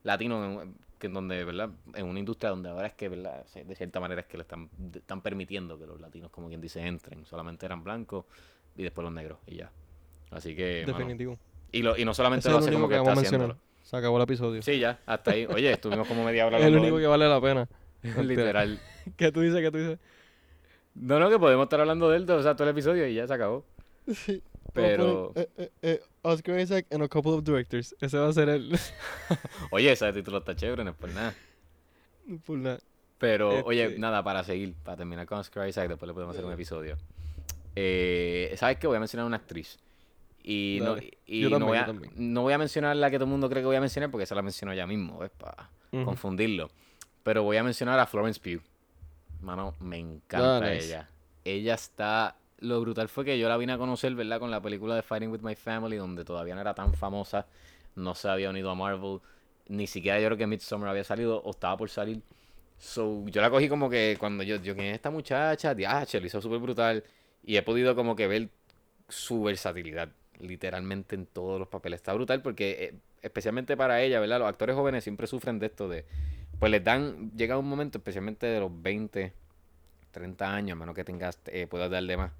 [0.04, 1.70] latino en, que en donde, ¿verdad?
[1.94, 3.44] En una industria donde ahora es que, ¿verdad?
[3.54, 6.80] De cierta manera es que le están, están permitiendo que los latinos, como quien dice,
[6.86, 7.24] entren.
[7.26, 8.24] Solamente eran blancos
[8.76, 9.70] y después los negros y ya.
[10.30, 11.38] Así que, mano, Definitivo.
[11.72, 13.56] y, lo, y no solamente Ese lo hace como que que está haciéndolo.
[13.82, 14.62] Se acabó el episodio.
[14.62, 15.44] Sí, ya, hasta ahí.
[15.46, 17.68] Oye, estuvimos como media hora es el único de que vale la pena.
[18.22, 18.80] Literal.
[19.16, 19.60] ¿Qué tú dices?
[19.60, 19.98] ¿Qué tú dices?
[20.94, 23.26] No, no, que podemos estar hablando de él, o sea, todo el episodio y ya
[23.26, 23.64] se acabó.
[24.12, 24.42] Sí.
[24.74, 25.32] Pero-
[25.82, 27.94] eh, Oscar Isaac and a couple of directors.
[28.00, 28.78] Ese va a ser el.
[29.70, 31.34] Oye, ese título está chévere, no es por nada.
[32.46, 32.78] Por nada.
[33.18, 36.44] Pero, Este- oye, nada, para seguir, para terminar con Oscar Isaac, después le podemos hacer
[36.44, 36.96] un episodio.
[37.74, 38.86] Eh, ¿Sabes qué?
[38.86, 39.78] Voy a mencionar una actriz.
[40.44, 40.96] Y, no,
[41.26, 41.86] y no, voy a,
[42.16, 44.24] no voy a mencionar la que todo el mundo cree que voy a mencionar porque
[44.24, 45.30] esa la menciono ya mismo, ¿ves?
[45.30, 45.70] Para
[46.04, 46.70] confundirlo.
[47.22, 48.62] Pero voy a mencionar a Florence Pugh.
[49.40, 50.86] Mano, me encanta Ah, nice.
[50.86, 51.08] ella.
[51.44, 52.36] Ella está...
[52.58, 54.38] Lo brutal fue que yo la vine a conocer, ¿verdad?
[54.38, 57.46] Con la película de Fighting With My Family, donde todavía no era tan famosa.
[57.96, 59.20] No se había unido a Marvel.
[59.68, 62.22] Ni siquiera yo creo que Midsommar había salido o estaba por salir.
[62.78, 65.74] So, yo la cogí como que cuando yo, yo ¿quién es esta muchacha?
[65.74, 67.02] Diache, lo hizo súper brutal.
[67.44, 68.48] Y he podido como que ver
[69.08, 70.08] su versatilidad,
[70.38, 71.98] literalmente en todos los papeles.
[71.98, 74.38] Está brutal porque especialmente para ella, ¿verdad?
[74.38, 76.04] Los actores jóvenes siempre sufren de esto de,
[76.62, 79.32] pues les dan, llega un momento, especialmente de los 20,
[80.12, 82.30] 30 años, a menos que tengas, eh, puedas dar de más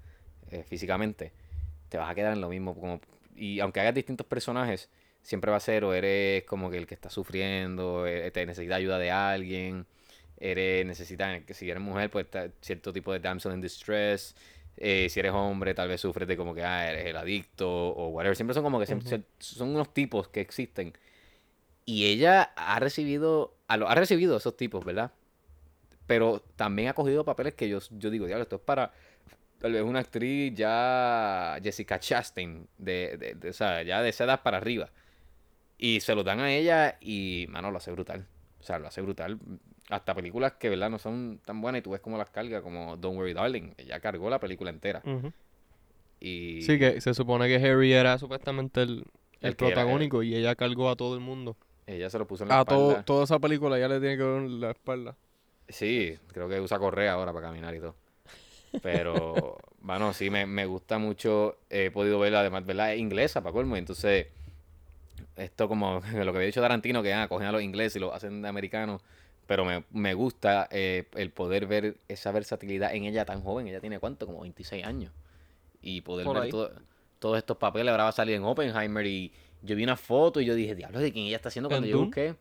[0.49, 1.33] eh, físicamente,
[1.89, 2.73] te vas a quedar en lo mismo.
[2.73, 3.01] Como,
[3.35, 4.89] y aunque hagas distintos personajes,
[5.21, 8.75] siempre va a ser o eres como que el que está sufriendo, eh, te necesita
[8.75, 9.85] ayuda de alguien,
[10.37, 14.35] eres, necesita, que si eres mujer, pues está cierto tipo de damsel in distress.
[14.77, 18.07] eh, si eres hombre, tal vez sufres de como que ah, eres el adicto o
[18.09, 18.37] whatever.
[18.37, 20.93] Siempre son como que siempre- son unos tipos que existen.
[21.85, 25.11] Y ella ha recibido, a lo- ha recibido esos tipos, ¿verdad?
[26.05, 28.91] Pero también ha cogido papeles que yo, yo digo, diablo, esto es para
[29.59, 34.25] tal vez una actriz ya Jessica Chastain, de, de, de- o sea, ya de esa
[34.25, 34.89] edad para arriba.
[35.77, 38.25] Y se lo dan a ella y, mano, lo hace brutal.
[38.59, 39.39] O sea, lo hace brutal.
[39.89, 40.89] Hasta películas que, ¿verdad?
[40.89, 43.73] No son tan buenas y tú ves cómo las carga, como Don't Worry Darling.
[43.77, 45.01] Ella cargó la película entera.
[46.19, 46.61] Y...
[46.61, 49.05] Sí, que se supone que Harry era supuestamente el, el,
[49.41, 51.57] El era, protagónico y ella cargó a todo el mundo.
[51.85, 53.05] Ella se lo puso en la A todo, espalda.
[53.05, 55.15] toda esa película ya le tiene que ver en la espalda.
[55.67, 57.95] Sí, creo que usa correa ahora para caminar y todo.
[58.81, 61.57] Pero, bueno, sí, me, me gusta mucho.
[61.69, 62.93] He podido verla, además, ¿verdad?
[62.93, 63.75] Es inglesa, para colmo.
[63.75, 64.27] Y entonces,
[65.35, 68.13] esto como lo que había dicho Tarantino, que ah, cogen a los ingleses y los
[68.13, 69.01] hacen de americanos.
[69.45, 73.67] Pero me, me gusta eh, el poder ver esa versatilidad en ella tan joven.
[73.67, 75.11] Ella tiene cuánto, como 26 años.
[75.81, 76.71] Y poder Por ver todo-
[77.19, 77.91] todos estos papeles.
[77.91, 79.05] Ahora va a salir en Oppenheimer.
[79.05, 79.33] Y
[79.63, 81.91] yo vi una foto y yo dije, diablo, ¿de quién ella está haciendo cuando ¿En
[81.91, 82.07] yo Dune?
[82.07, 82.35] busqué?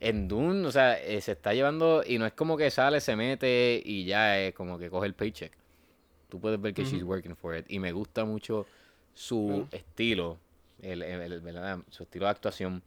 [0.00, 3.14] En Dune, o sea, eh, se está llevando y no es como que sale, se
[3.16, 5.52] mete y ya es como que coge el paycheck.
[6.28, 7.66] Tú puedes ver que she's working for it.
[7.68, 8.66] Y me gusta mucho
[9.14, 10.38] su estilo,
[10.80, 11.78] el, el- el- ¿verdad?
[11.90, 12.82] su estilo de actuación.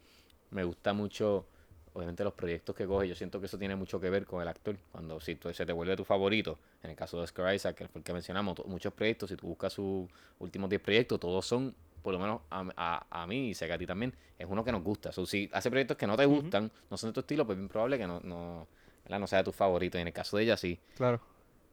[0.51, 1.45] Me gusta mucho,
[1.93, 3.07] obviamente, los proyectos que coge.
[3.07, 4.75] Yo siento que eso tiene mucho que ver con el actor.
[4.91, 7.87] Cuando si tú- se te vuelve tu favorito, en el caso de Oscar Isaac, que
[7.87, 10.07] fue el que mencionamos, muchos proyectos, si tú buscas sus
[10.39, 11.73] últimos 10 proyectos, todos son,
[12.05, 14.63] por lo menos a, a, a mí y sé que a ti también, es uno
[14.63, 15.11] que nos gusta.
[15.11, 17.59] So, si hace proyectos que no te gustan, no son de tu estilo, pues es
[17.61, 18.67] bien probable que no, no,
[19.03, 19.19] ¿verdad?
[19.19, 19.97] no sea de tus favoritos.
[19.97, 20.79] Y en el caso de ella, sí.
[20.95, 21.19] Claro.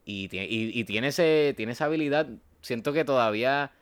[0.06, 2.28] Y tiene, y, y tiene, ese, tiene esa habilidad.
[2.62, 3.72] Siento que todavía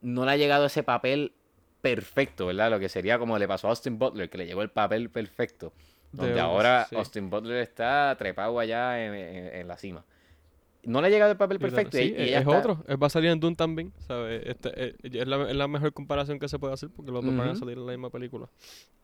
[0.00, 1.32] no le ha llegado ese papel
[1.80, 2.70] perfecto, ¿verdad?
[2.70, 5.72] Lo que sería como le pasó a Austin Butler, que le llegó el papel perfecto.
[6.12, 6.96] Donde De- ahora sí.
[6.96, 10.04] Austin Butler está trepado allá en, en- en la cima.
[10.86, 11.98] No le ha llegado el papel perfecto.
[11.98, 12.84] y- Sí, y es es otro.
[12.86, 14.42] Él va a salir en Dune también, ¿sabes?
[14.46, 17.36] Este, eh, es, la, es la mejor comparación que se puede hacer porque los dos
[17.36, 18.48] van a salir en la misma película.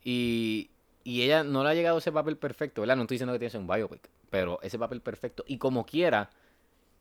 [0.05, 0.71] Y,
[1.05, 2.97] y ella no le ha llegado ese papel perfecto, ¿verdad?
[2.97, 5.45] No estoy diciendo que tiene un biopic, pero ese papel perfecto.
[5.47, 6.31] Y como quiera,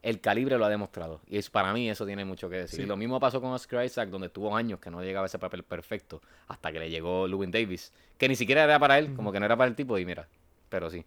[0.01, 1.21] el calibre lo ha demostrado.
[1.27, 2.77] Y es para mí eso tiene mucho que decir.
[2.77, 2.84] Sí.
[2.84, 5.63] Y lo mismo pasó con Oscar Isaac, donde tuvo años que no llegaba ese papel
[5.63, 9.39] perfecto, hasta que le llegó Lewin Davis, que ni siquiera era para él, como que
[9.39, 10.27] no era para el tipo, y mira,
[10.69, 11.03] pero sí.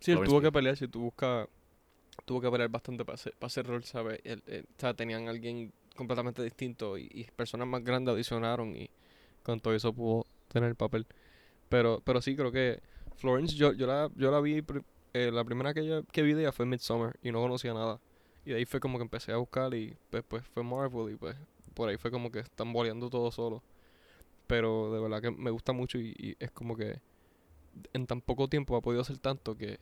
[0.00, 1.46] Sí, él tuvo que pelear, si tú buscas,
[2.24, 4.20] tuvo que pelear bastante para hacer, para hacer rol, ¿sabes?
[4.24, 8.90] Él- él- o sea, tenían a alguien completamente distinto y, personas más grandes adicionaron y
[9.42, 11.06] con todo eso pudo tener el papel.
[11.68, 12.80] Pero, pero sí, creo que
[13.16, 14.62] Florence, yo, yo la, yo la vi,
[15.14, 18.00] eh, la primera que, ella- que vi de ella fue Midsommar y no conocía nada.
[18.44, 21.16] Y de ahí fue como que empecé a buscar y pues, pues fue Marvel y
[21.16, 21.36] pues
[21.74, 23.62] por ahí fue como que están boleando todo solo.
[24.46, 27.00] Pero de verdad que me gusta mucho y, y es como que
[27.92, 29.78] en tan poco tiempo ha podido hacer tanto que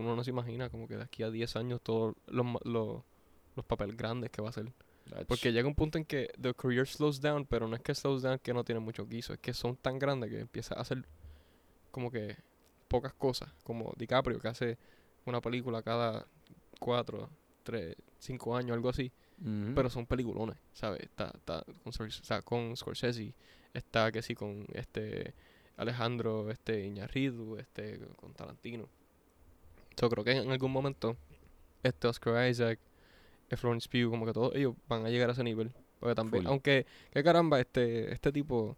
[0.00, 3.02] uno no se imagina como que de aquí a 10 años todos los, los,
[3.56, 4.72] los papeles grandes que va a hacer.
[5.26, 8.22] Porque llega un punto en que the career slows down, pero no es que slows
[8.22, 11.06] down que no tiene mucho guiso, es que son tan grandes que empieza a hacer
[11.90, 12.36] como que
[12.88, 14.78] pocas cosas, como DiCaprio que hace
[15.24, 16.26] una película cada
[16.80, 17.30] 4,
[17.62, 19.12] 3, 5 años, algo así,
[19.74, 21.00] pero son peliculones, ¿sabes?
[21.00, 21.64] Está, está
[22.42, 23.34] con, Scorsese,
[23.72, 25.34] está que sí con este
[25.76, 28.88] Alejandro, este Iñárritu, este con Tarantino.
[30.00, 31.16] Yo creo que en algún momento
[31.82, 32.78] este Oscar Isaac,
[33.50, 35.72] eh, Florence Pugh, como que todos ellos van a llegar a ese nivel.
[36.00, 36.50] Porque también, Full.
[36.52, 38.76] aunque, que caramba, este, este tipo,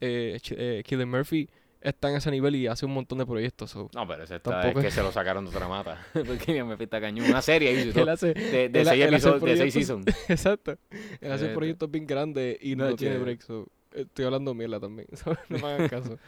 [0.00, 1.48] eh, eh, Cillian Murphy,
[1.82, 3.70] está en ese nivel y hace un montón de proyectos.
[3.72, 5.98] so, No, pero ese está, es que se lo sacaron de otra mata.
[6.26, 7.26] Porque me pita cañón.
[7.28, 7.70] Una serie
[8.10, 10.06] hace, de, de él- seis episodios, de seis proyectos- seasons.
[10.30, 10.78] Exacto.
[11.20, 11.54] Él hace Este.
[11.54, 13.42] proyectos bien grandes y no, No tiene tiene- break.
[13.42, 15.08] so, estoy hablando mierda también.
[15.12, 16.18] so, no me hagan caso.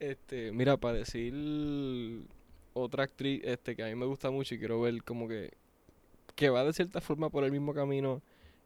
[0.00, 2.24] Este, mira, para decir
[2.74, 5.52] otra actriz este, que a mí me gusta mucho y quiero ver como que
[6.34, 8.22] que va de cierta forma por el mismo camino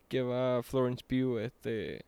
[0.08, 2.04] que va Florence Pugh, este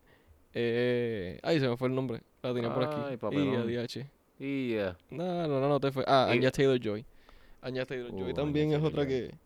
[0.52, 3.02] eh, ay se me fue el nombre, la tenía por aquí.
[3.06, 3.56] Ay, y papelón.
[3.56, 4.06] ADH.
[4.38, 4.74] Y
[5.10, 6.04] No, no, no, no te fue.
[6.06, 7.04] Ah, Anya Taylor Joy.
[7.62, 9.30] Anya Taylor Uh, Joy Anya también es otra Taylor-Joy.
[9.30, 9.38] que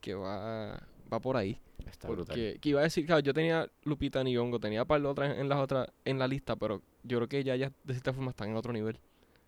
[0.00, 1.58] que va va por ahí.
[1.86, 2.36] está brutal.
[2.60, 5.58] Que iba a decir, claro, yo tenía Lupita Nyong'o, tenía par de otras en las
[5.58, 8.56] otras en la lista, pero yo creo que ya ya de cierta forma están en
[8.56, 8.98] otro nivel.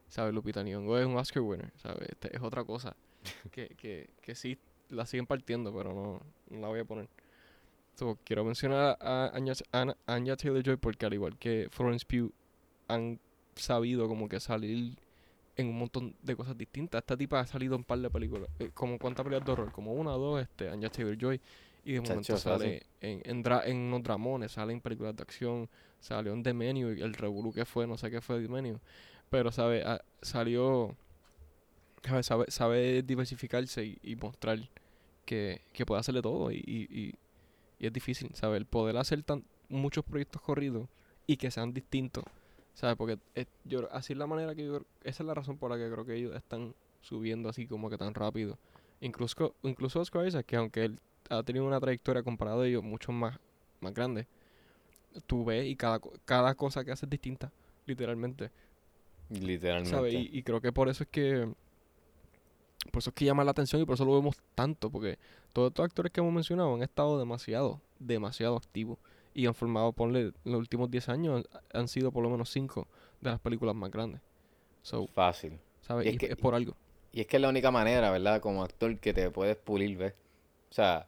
[0.08, 0.34] ¿Sabes?
[0.34, 2.10] Lupita Nyong'o es un Oscar winner, ¿sabes?
[2.10, 2.94] Este es otra cosa
[3.50, 4.58] que, que, que sí
[4.90, 7.08] la siguen partiendo, pero no, no la voy a poner.
[7.94, 9.54] So, quiero mencionar a Anya,
[10.06, 12.32] Anya Taylor-Joy porque al igual que Florence Pugh
[12.88, 13.18] han
[13.54, 14.96] sabido como que salir
[15.56, 17.00] en un montón de cosas distintas.
[17.00, 19.72] Esta tipa ha salido en un par de películas, eh, como cuántas películas de horror,
[19.72, 21.40] como una o dos, este, Anya Taylor-Joy
[21.84, 25.22] y de Chacho, momento sale en, en, dra- en unos dramones, sale en películas de
[25.22, 25.68] acción,
[26.00, 28.78] salió en The Menu, y el revolú que fue, no sé qué fue The Menu,
[29.30, 30.96] pero sabe, Ah, salió,
[32.02, 34.58] sabe, sabe, sabe diversificarse y, y mostrar
[35.24, 37.14] que, que puede hacerle todo y, y, y-
[37.78, 38.58] y es difícil, ¿sabes?
[38.58, 40.88] El poder hacer tan, muchos proyectos corridos
[41.26, 42.24] y que sean distintos,
[42.74, 42.96] ¿sabes?
[42.96, 45.78] Porque eh, yo, así es la manera que yo, esa es la razón por la
[45.78, 48.56] que creo que ellos están subiendo así como que tan rápido.
[49.00, 51.00] Incluso, incluso Oscar Isaac, que aunque él
[51.38, 53.38] ha tenido una trayectoria comparado a ellos mucho más,
[53.80, 54.26] más grande,
[55.26, 57.50] tú ves y cada, cada cosa que hace es distinta,
[57.86, 58.50] literalmente.
[59.30, 59.90] Literalmente.
[59.90, 60.14] ¿sabes?
[60.14, 61.48] Y, y creo que por eso es que
[62.90, 65.18] por eso es que llama la atención y por eso lo vemos tanto, porque
[65.52, 68.98] todos estos actores que hemos mencionado han estado demasiado, demasiado activos
[69.34, 72.88] y han formado, ponle, los últimos 10 años han- han sido por lo menos 5
[73.20, 74.20] de las películas más grandes.
[74.82, 75.58] So, Fácil.
[75.82, 76.06] ¿sabes?
[76.06, 76.74] Y Y es por algo.
[77.12, 78.40] Y es que es la única manera, ¿verdad?
[78.40, 80.14] Como actor que te puedes pulir, ¿ves?
[80.70, 81.06] O sea,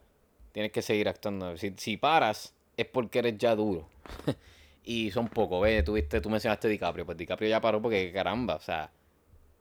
[0.55, 1.57] tienes que seguir actuando.
[1.57, 3.89] Si, si paras, es porque eres ya duro.
[4.85, 5.85] y son pocos, ¿ves?
[5.85, 7.05] Tú, viste, tú mencionaste DiCaprio.
[7.05, 8.93] Pues DiCaprio ya paró porque, caramba, o sea,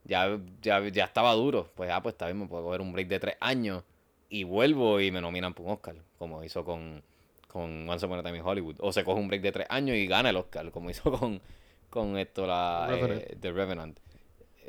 [0.04, 1.72] ya, ya, ya estaba duro.
[1.76, 3.84] Pues, ah, pues está bien, me puedo coger un break de tres años
[4.30, 7.02] y vuelvo y me nominan por un Oscar, como hizo con,
[7.48, 8.76] con Once Upon a Time in Hollywood.
[8.80, 11.42] O se coge un break de tres años y gana el Oscar, como hizo con,
[11.90, 13.22] con esto, la, Revenant.
[13.24, 14.00] eh, The Revenant.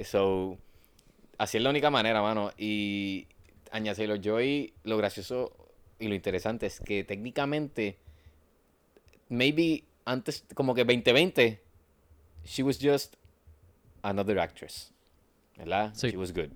[0.02, 0.56] So,
[1.36, 2.50] así es la única manera, mano.
[2.56, 3.26] Y
[3.72, 5.63] Anya Taylor Joy, lo gracioso
[6.04, 7.96] y lo interesante es que técnicamente,
[9.28, 11.60] maybe antes, como que 2020,
[12.44, 13.16] she was just
[14.02, 14.92] another actress.
[15.56, 15.92] ¿Verdad?
[15.94, 16.10] Sí.
[16.10, 16.50] She was good.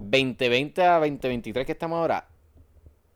[0.00, 2.28] 2020 a 2023 que estamos ahora,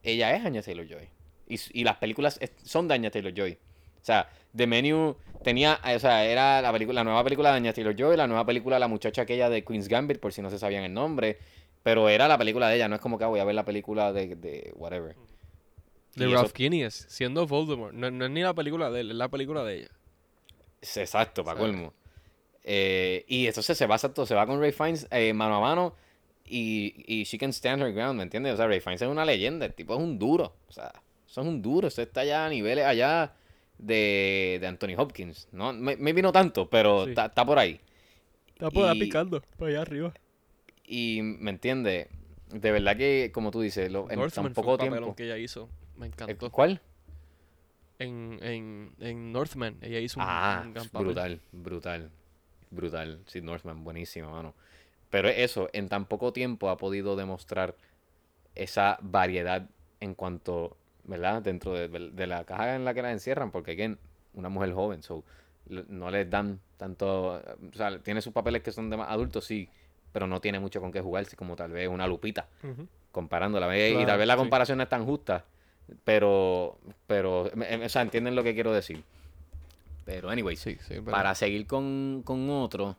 [0.03, 1.09] ella es Anya Taylor Joy.
[1.49, 3.53] Y, las películas son de Anya Taylor Joy.
[4.01, 7.57] O sea, The Menu tenía, eh, o sea, era la película, la nueva película de
[7.57, 10.43] Anya Taylor Joy, la nueva película de la muchacha aquella de Queen's Gambit, por si
[10.43, 11.39] no se sabían el nombre.
[11.83, 13.65] Pero era la película de ella, no es como que ah, voy a ver la
[13.65, 15.17] película de, de whatever.
[16.19, 16.53] De Y eso- Ralph
[17.09, 17.95] siendo Voldemort.
[17.95, 19.89] No, no es ni la película de él, es la película de ella.
[20.81, 21.93] Es Exacto, para colmo.
[22.65, 25.95] Eh, y entonces se va exacto, se va con Ray Fiennes eh, mano a mano
[26.45, 28.55] y, y she can stand her ground, ¿me entiendes?
[28.55, 30.55] O sea, Ray Fiennes es una leyenda, el tipo es un duro.
[30.69, 30.93] O sea,
[31.27, 33.35] eso es un duro, eso está ya a niveles allá
[33.79, 35.49] de, de Anthony Hopkins.
[35.53, 37.11] No, may- maybe no tanto, pero Sí.
[37.11, 37.81] está está por ahí.
[38.49, 40.13] Está por ahí picando, por allá arriba.
[40.85, 42.09] Y me entiende,
[42.51, 45.15] de verdad que, como tú dices, lo, en Northman tan fue poco un tiempo.
[45.17, 45.69] que ella hizo.
[45.99, 46.51] Me encantó.
[46.51, 46.81] ¿Cuál?
[47.99, 51.07] En, en, en Northman, ella hizo un, Ah, un gran papel.
[51.07, 52.11] brutal, brutal,
[52.71, 53.21] brutal.
[53.27, 54.55] Sí, Northman, buenísimo, mano.
[55.11, 57.75] Pero eso, en tan poco tiempo ha podido demostrar
[58.55, 59.69] esa variedad
[60.01, 61.43] en cuanto, ¿verdad?
[61.43, 63.99] Dentro de, de la caja en la que la encierran, porque, again,
[64.35, 65.25] una mujer joven, so,
[65.67, 67.43] no les dan tanto, o
[67.75, 69.69] sea, tiene sus papeles que son de más adultos, sí,
[70.13, 72.87] pero no tiene mucho con qué jugarse, como tal vez una lupita Ujú.
[73.13, 73.67] comparándola.
[73.67, 73.91] ¿ves?
[73.91, 74.39] y Claro, tal vez la sí.
[74.41, 75.45] comparación no es tan justa,
[76.05, 79.03] pero, pero, em- em- o sea, entienden lo que quiero decir.
[80.05, 82.97] Pero, anyway, Sí, sí, para seguir con, con otro,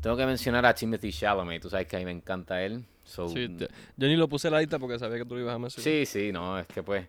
[0.00, 1.62] tengo que mencionar a Timothy Chalamet.
[1.62, 2.84] Tú sabes que a mí me encanta él.
[3.04, 5.40] So, Sí, te- yo ni lo puse en la lista porque sabía que tú lo
[5.42, 5.84] ibas a mencionar.
[5.84, 7.06] sí, sí, no, es que pues,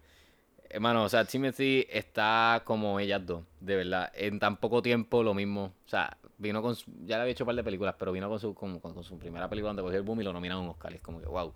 [0.69, 4.11] hermano, o sea, Timothy está como ellas dos, de verdad.
[4.15, 7.43] En tan poco tiempo lo mismo, o sea, vino con, su- ya le había hecho
[7.45, 9.81] un par de películas, pero vino con su, con, con- con su primera película donde
[9.83, 10.93] cogió el boom y lo nominaron a un Oscar.
[10.93, 11.51] Es como que, wow.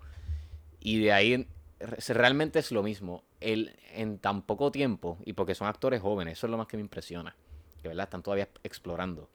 [0.80, 1.46] Y de ahí
[1.80, 3.24] realmente es lo mismo.
[3.40, 6.76] Él en tan poco tiempo, y porque son actores jóvenes, eso es lo más que
[6.76, 7.36] me impresiona.
[7.80, 9.28] Que verdad, están todavía explorando.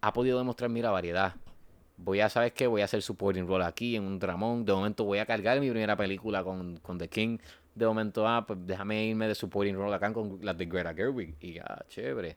[0.00, 1.34] Ha podido demostrar, mira, variedad.
[1.96, 2.66] Voy a, ¿sabes qué?
[2.66, 4.64] Voy a hacer supporting role aquí en un dramón.
[4.64, 7.38] De momento voy a cargar mi primera película con, con The King.
[7.74, 11.36] De momento, ah, pues déjame irme de supporting role acá con las de Greta Gerwig.
[11.40, 12.36] Y ah, chévere.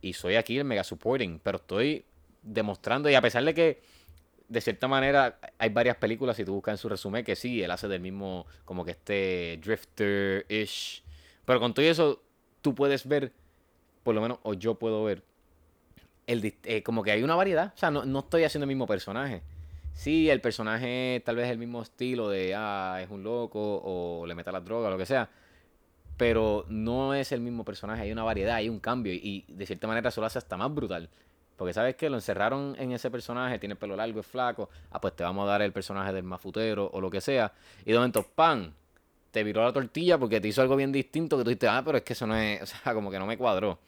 [0.00, 1.40] Y soy aquí el mega supporting.
[1.42, 2.04] Pero estoy
[2.42, 3.82] demostrando, y a pesar de que
[4.52, 7.70] de cierta manera hay varias películas, si tú buscas en su resumen, que sí, él
[7.70, 11.02] hace del mismo, como que este drifter-ish.
[11.46, 12.22] Pero con todo eso,
[12.60, 13.32] tú puedes ver,
[14.02, 15.22] por lo menos, o yo puedo ver,
[16.26, 17.72] el, eh, como que hay una variedad.
[17.74, 19.42] O sea, no, no estoy haciendo el mismo personaje.
[19.94, 24.26] Sí, el personaje tal vez es el mismo estilo de, ah, es un loco, o
[24.26, 25.30] le mete la droga, lo que sea.
[26.18, 29.14] Pero no es el mismo personaje, hay una variedad, hay un cambio.
[29.14, 31.08] Y de cierta manera eso lo hace hasta más brutal.
[31.56, 34.68] Porque sabes que lo encerraron en ese personaje, tiene pelo largo, es flaco.
[34.90, 37.52] Ah, pues te vamos a dar el personaje del mafutero o lo que sea.
[37.84, 38.72] Y de momento, ¡pam!
[39.30, 41.98] Te viró la tortilla porque te hizo algo bien distinto que tú dices, ah, pero
[41.98, 43.78] es que eso no es, o sea, como que no me cuadró.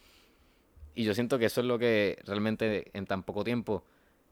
[0.94, 3.84] Y yo siento que eso es lo que realmente en tan poco tiempo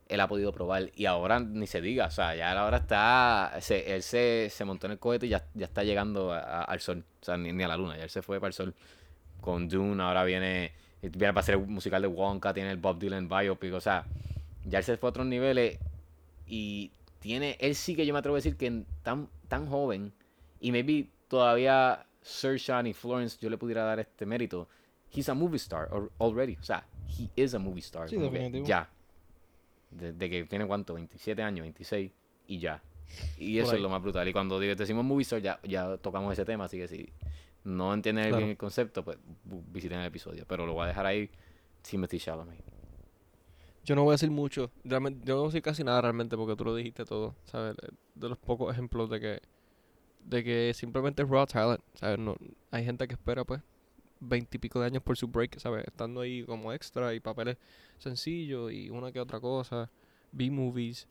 [0.08, 0.90] él ha podido probar.
[0.94, 4.86] Y ahora ni se diga, o sea, ya ahora está, se- él se, se montó
[4.86, 7.62] en el cohete y ya, ya está llegando a- al sol, o sea, ni, ni
[7.64, 8.74] a la luna, ya él se fue para el sol
[9.40, 10.72] con Dune, ahora viene,
[11.02, 14.06] viene para hacer el musical de Wonka, tiene el Bob Dylan biopic, o sea,
[14.64, 15.78] ya él se fue a otros niveles
[16.46, 20.12] y tiene, él sí que yo me atrevo a decir que tan, tan joven
[20.60, 24.68] y maybe todavía Saoirse y Florence yo le pudiera dar este mérito,
[25.12, 28.64] he's a movie star al- already, o sea, he is a movie star, Sí, definitivo.
[28.66, 28.88] ya,
[29.90, 32.10] desde que tiene cuánto, 27 años, 26
[32.46, 32.80] y ya.
[33.36, 34.26] Y eso es lo más brutal.
[34.26, 37.12] Y cuando digo- decimos movie star, ya, ya tocamos ese tema, así que si
[37.64, 38.38] no entienden Claro.
[38.38, 40.44] bien el concepto, pues visiten el episodio.
[40.46, 41.30] Pero lo voy a dejar ahí,
[41.82, 42.62] Timothy Chalamet.
[43.84, 44.70] Yo no voy a decir mucho.
[44.84, 47.76] Realmente, yo no voy a decir casi nada realmente porque tú lo dijiste todo, ¿sabes?
[48.14, 49.40] De los pocos ejemplos de que
[50.24, 52.16] de que simplemente es raw talent, ¿sabes?
[52.16, 52.36] No,
[52.70, 53.60] hay gente que espera pues
[54.20, 55.84] veintipico de años por su break, ¿sabes?
[55.84, 57.56] Estando ahí como extra y papeles
[57.98, 59.90] sencillos y una que otra cosa,
[60.30, 61.08] B-movies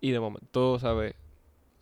[0.00, 1.14] y de momento, ¿sabes?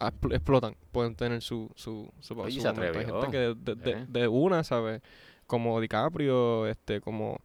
[0.01, 2.99] Expl- explotan, pueden tener su su su, Oye, su se momento.
[2.99, 4.07] Hay gente que de, de- Eh.
[4.09, 5.03] de una, ¿sabes?
[5.47, 7.39] Como DiCaprio, este como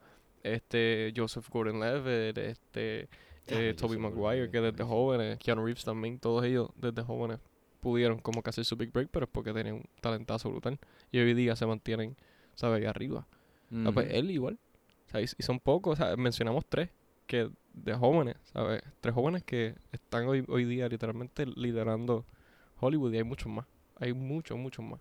[0.44, 3.10] este Joseph Gordon-Levitt, este
[3.48, 7.40] Diablo, eh, Tobey Joseph Maguire, que desde jóvenes, Keanu Reeves también, todos ellos desde jóvenes
[7.82, 10.80] pudieron como que hacer su big break, pero es porque tenían un talentazo brutal.
[11.12, 12.16] Y hoy día se mantienen,
[12.56, 12.80] ¿sabes?
[12.80, 13.28] Ahí arriba.
[13.72, 14.58] Ah, pues él igual.
[15.08, 15.36] ¿sabes?
[15.38, 16.18] Y son pocos, ¿sabes?
[16.18, 16.90] mencionamos tres
[17.28, 18.82] que de jóvenes, ¿sabes?
[19.02, 22.26] Tres jóvenes que están hoy, hoy día literalmente liderando
[22.80, 23.66] Hollywood y hay muchos más.
[23.98, 25.00] Hay muchos, muchos más.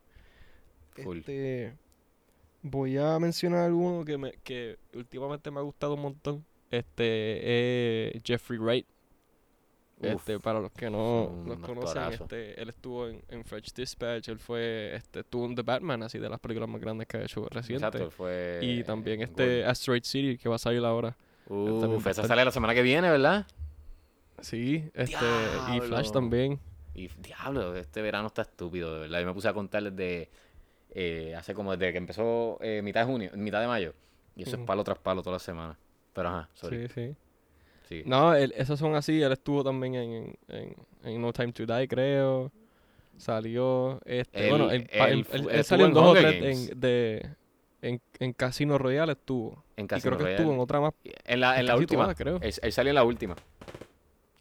[0.96, 1.74] Este,
[2.62, 6.44] voy a mencionar alguno que, me, que últimamente me ha gustado un montón.
[6.70, 8.86] Este es Jeffrey Wright.
[10.00, 14.38] Este, para los que no los conocen, este, él estuvo en, en French Dispatch, él
[14.38, 17.46] fue, este, estuvo en The Batman, así de las películas más grandes que ha hecho
[17.48, 17.86] reciente.
[17.86, 18.58] Exacto, fue.
[18.60, 19.70] Y también eh, este Gordon.
[19.70, 21.16] Asteroid City, que va a salir ahora.
[21.46, 23.46] también Uf, a esa sale la semana que viene, ¿verdad?
[24.40, 25.24] Sí, este,
[25.74, 26.58] y Flash también.
[26.94, 29.20] Y diablo, este verano está estúpido, de verdad.
[29.20, 30.30] Yo me puse a contar desde
[30.90, 33.94] eh, hace como desde que empezó eh, mitad de junio, mitad de mayo.
[34.36, 35.76] Y eso es palo tras palo toda la semana.
[36.12, 36.88] Pero ajá, sorry.
[36.88, 37.16] Sí, sí.
[37.88, 38.02] Sí.
[38.06, 39.20] No, él, esos son así.
[39.20, 42.50] Él estuvo también en, en, en No Time to Die, creo.
[43.16, 44.00] Salió.
[44.04, 47.28] Este, bueno, él, estuvo salió en dos o tres en, de,
[47.82, 49.64] en, en Casino Royale estuvo.
[49.76, 50.94] En y Casino creo que estuvo en otra más.
[51.24, 52.14] En la, en la última.
[52.14, 52.38] creo.
[52.40, 53.36] Él, él salió en la última.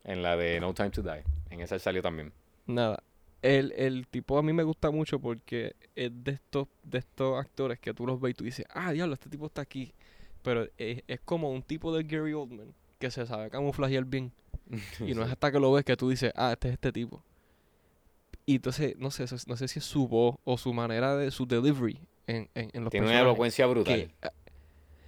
[0.04, 1.24] En la de No Time to Die.
[1.50, 2.32] En esa él salió también.
[2.66, 3.04] Nada.
[3.42, 7.78] El, el tipo a mí me gusta mucho porque es de estos, de estos actores
[7.80, 9.94] que tú los ves y tú dices, ah, diablo, este tipo está aquí.
[10.44, 14.32] Pero es, es como un tipo de Gary Oldman que se sabe camuflajear bien.
[15.06, 17.22] Y no es hasta que lo ves que tú dices, ah, este es este tipo.
[18.46, 21.46] Y entonces, no sé, no sé si es su voz o su manera de su
[21.46, 21.98] delivery
[22.28, 23.96] en, en, en los Tiene una elocuencia brutal.
[23.96, 24.32] que, ah,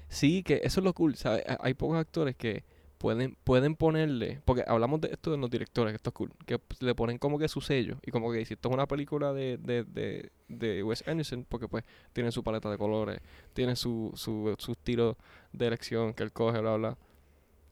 [0.09, 1.43] sí, que eso es lo cool, ¿sabes?
[1.47, 2.63] Ha- Hay pocos actores que
[2.97, 6.59] pueden pueden ponerle, porque hablamos de esto de los directores, que esto es cool, que
[6.59, 9.33] p- le ponen como que su sello y como que si esto es una película
[9.33, 11.83] de, de, de, de Wes Anderson, porque pues
[12.13, 13.21] tiene su paleta de colores,
[13.53, 15.15] tiene su, su, sus tiros
[15.53, 16.97] de elección que él coge, bla, bla.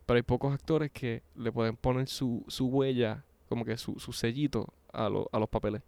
[0.05, 4.11] Pero hay pocos actores que le pueden poner su, su huella, como que su, su
[4.13, 5.82] sellito a, lo- a los papeles.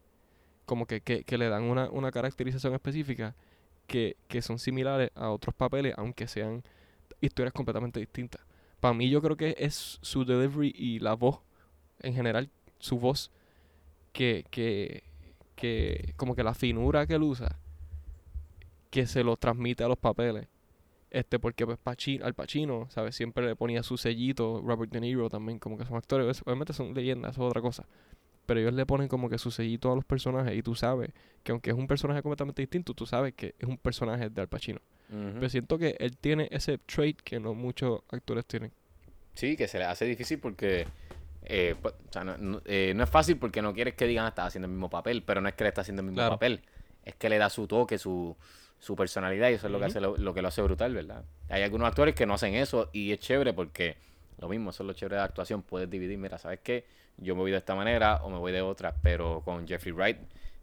[0.65, 3.35] Como que, que, que le dan una, una caracterización específica
[3.87, 6.63] que, que son similares a otros papeles, aunque sean
[7.21, 8.41] historias completamente distintas.
[8.79, 11.39] Para mí yo creo que es su delivery y la voz,
[12.01, 12.49] en general,
[12.79, 13.31] su voz,
[14.13, 15.03] que, que,
[15.55, 17.59] que como que la finura que él usa,
[18.89, 20.47] que se lo transmite a los papeles.
[21.11, 23.15] Este, porque pues Pachi- al Pacino, ¿sabes?
[23.15, 26.73] Siempre le ponía su sellito, Robert De Niro también, como que son actores, es- obviamente
[26.73, 27.85] son leyendas, eso es otra cosa.
[28.45, 31.11] Pero ellos le ponen como que su sellito a los personajes y tú sabes
[31.43, 34.49] que aunque es un personaje completamente distinto, tú sabes que es un personaje de Al
[34.49, 34.81] Pacino.
[35.09, 35.33] Ujú.
[35.35, 38.71] Pero siento que él tiene ese trait que no muchos actores tienen.
[39.33, 40.87] Sí, que se le hace difícil porque.
[41.47, 44.25] eh, pues, o sea, no, no- eh, no es fácil porque no quieres que digan
[44.25, 46.17] "Ah, está haciendo el mismo papel, pero no es que le está haciendo el mismo
[46.17, 46.31] Claro.
[46.35, 46.61] papel.
[47.03, 48.35] Es que le da su toque, su,
[48.79, 51.23] su personalidad y eso es lo que hace lo, lo que lo hace brutal, ¿verdad?
[51.49, 53.95] Hay algunos actores que no hacen eso y es chévere porque
[54.39, 55.61] lo mismo, eso es lo chévere de la actuación.
[55.61, 56.85] Puedes dividir, mira, ¿sabes qué?
[57.17, 60.17] Yo me voy de esta manera o me voy de otra, pero con Jeffrey Wright,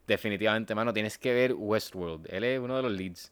[0.08, 2.26] definitivamente, mano, tienes que ver Westworld.
[2.32, 3.30] Él es uno de los leads.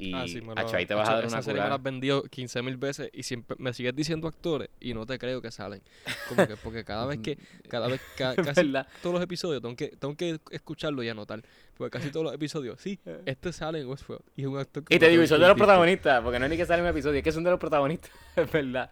[0.00, 1.64] Y Ah, sí, acho, ahí te vas Acho, a dar esa una serie me la
[1.70, 1.74] cura.
[1.76, 5.42] has vendido 15 mil veces y siempre me sigues diciendo actores y no te creo
[5.42, 5.82] que salen.
[6.28, 7.36] Como que porque cada vez que,
[7.68, 8.86] cada vez, ca- casi verdad.
[9.02, 11.42] todos los episodios tengo que, tengo que escucharlo y anotar.
[11.76, 14.98] Porque casi todos los episodios, sí, este sale en Westworld y es un actor Y
[14.98, 16.90] te digo, y son de los protagonistas, porque no es ni que sale en un
[16.92, 18.90] episodio, es que son de los protagonistas, es verdad.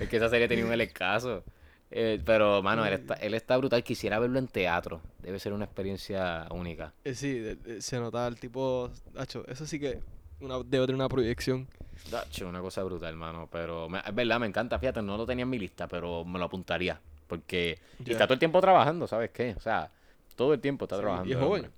[0.00, 1.44] Es que esa serie tenía un escaso.
[1.90, 3.82] Eh, pero, mano, él está, él está brutal.
[3.82, 5.00] Quisiera verlo en teatro.
[5.22, 6.92] Debe ser una experiencia única.
[7.04, 7.42] Eh, sí,
[7.80, 10.00] se nota el tipo, Hacho, eso sí que
[10.40, 11.66] una, debe tener una proyección.
[12.10, 13.48] Dacho, una cosa brutal, hermano.
[13.50, 14.78] Pero me- es verdad, me encanta.
[14.78, 17.00] Fíjate, no lo tenía en mi lista, pero me lo apuntaría.
[17.26, 19.54] Porque y está todo el tiempo trabajando, ¿sabes qué?
[19.56, 19.90] O sea,
[20.36, 21.28] todo el tiempo está Sí, trabajando.
[21.28, 21.70] y es joven.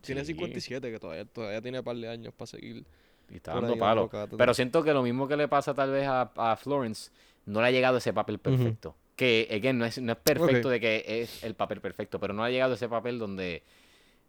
[0.00, 0.28] Tiene Sí.
[0.34, 2.84] 57, que todavía, todavía tiene un par de años para seguir.
[3.28, 4.08] Y está dando palo.
[4.38, 7.10] Pero siento que lo mismo que le pasa tal vez a, a Florence,
[7.44, 8.94] no le ha llegado ese papel perfecto.
[9.16, 12.44] Que, again, no es, no es perfecto de que es el papel perfecto, pero no
[12.44, 13.62] ha llegado ese papel donde,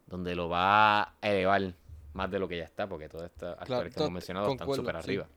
[0.06, 1.74] donde lo va a elevar
[2.14, 4.74] más de lo que ya está, porque todos estos actores que to- hemos mencionado están
[4.74, 4.98] súper sí.
[5.00, 5.28] arriba.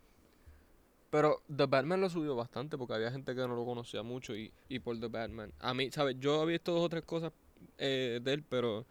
[1.10, 4.54] Pero The Batman lo subió bastante porque había gente que no lo conocía mucho y,
[4.70, 5.52] y por The Batman.
[5.60, 6.16] A mí, ¿sabes?
[6.18, 7.34] Yo había visto dos o tres cosas
[7.78, 8.86] eh, de él, pero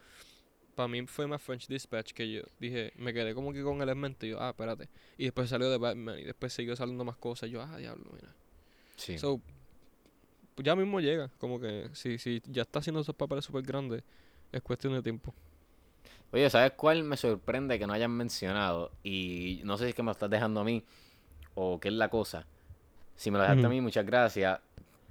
[0.74, 3.88] para mí fue más French Dispatch que yo dije, me quedé como que con el
[3.88, 4.90] en mente y yo, ah, espérate.
[5.16, 7.48] Y después salió The Batman y después siguió saliendo más cosas.
[7.48, 8.28] Y yo, ah, diablo, mira.
[8.96, 9.16] Sí.
[9.16, 9.40] So,
[10.62, 11.30] ya mismo llega.
[11.38, 14.02] Como que si, si ya está haciendo esos papeles súper grandes,
[14.52, 15.34] es cuestión de tiempo.
[16.32, 18.92] Oye, ¿sabes cuál me sorprende que no hayan mencionado?
[19.02, 20.84] Y no sé si es que me lo estás dejando a mí
[21.54, 22.46] o qué es la cosa.
[23.16, 24.60] Si me lo dejaste a mí, muchas gracias.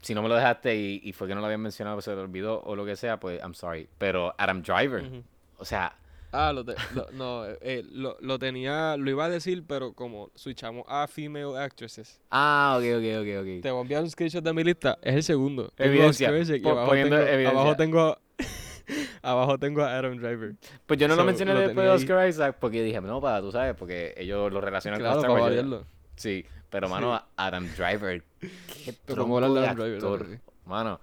[0.02, 2.14] Si no me lo dejaste y, y fue que no lo habían mencionado, pues se
[2.14, 3.90] te olvidó o lo que sea, pues I'm sorry.
[3.98, 5.24] Pero Adam Driver,
[5.58, 5.94] o sea,
[6.32, 9.94] Ah, lo, te- lo- no, eh, eh, lo, lo tenía, lo iba a decir, pero
[9.94, 12.20] como switchamos a female actresses.
[12.30, 13.62] ah, ok, ok, ok, ok.
[13.64, 14.98] Te voy a enviar un screenshot de mi lista.
[15.02, 15.72] Es el segundo.
[15.78, 17.50] Evidencia, Oscar Isaac po- abajo tengo, evidencia.
[17.50, 18.18] abajo tengo,
[19.22, 20.56] abajo tengo a Adam Driver.
[20.86, 21.98] Pues yo no lo So, mencioné lo después de tenía ahí.
[21.98, 25.44] Oscar Isaac porque dije, no, para, tú sabes, porque ellos lo relacionan Claro, con yo-
[25.44, 25.86] variarlo.
[26.16, 30.28] Sí, pero mano, Adam Driver, qué tronco de Adam Driver, actor.
[30.30, 30.38] sí.
[30.66, 31.00] Mano,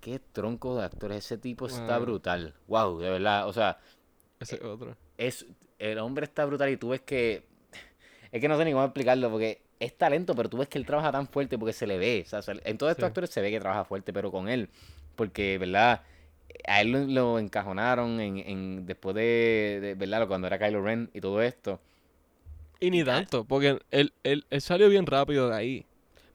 [0.00, 1.12] qué tronco de actor.
[1.12, 2.06] Ese tipo está Wow.
[2.06, 2.54] brutal.
[2.66, 3.48] Wow, de verdad.
[3.48, 3.78] O sea,
[4.40, 4.96] Ese es otro.
[5.16, 5.46] es,
[5.78, 7.44] el hombre está brutal y tú ves que...
[8.30, 10.84] Es que no sé ni cómo explicarlo porque es talento, pero tú ves que él
[10.84, 12.24] trabaja tan fuerte porque se le ve.
[12.26, 13.06] O sea, en todos estos Sí.
[13.08, 14.68] actores se ve que trabaja fuerte, pero con él,
[15.16, 16.02] porque, ¿verdad?
[16.66, 20.26] A él lo, lo encajonaron en, en después de, de, ¿verdad?
[20.28, 21.80] Cuando era Kylo Ren y todo esto.
[22.80, 25.86] Y ni tanto, porque él, él, él salió bien rápido de ahí.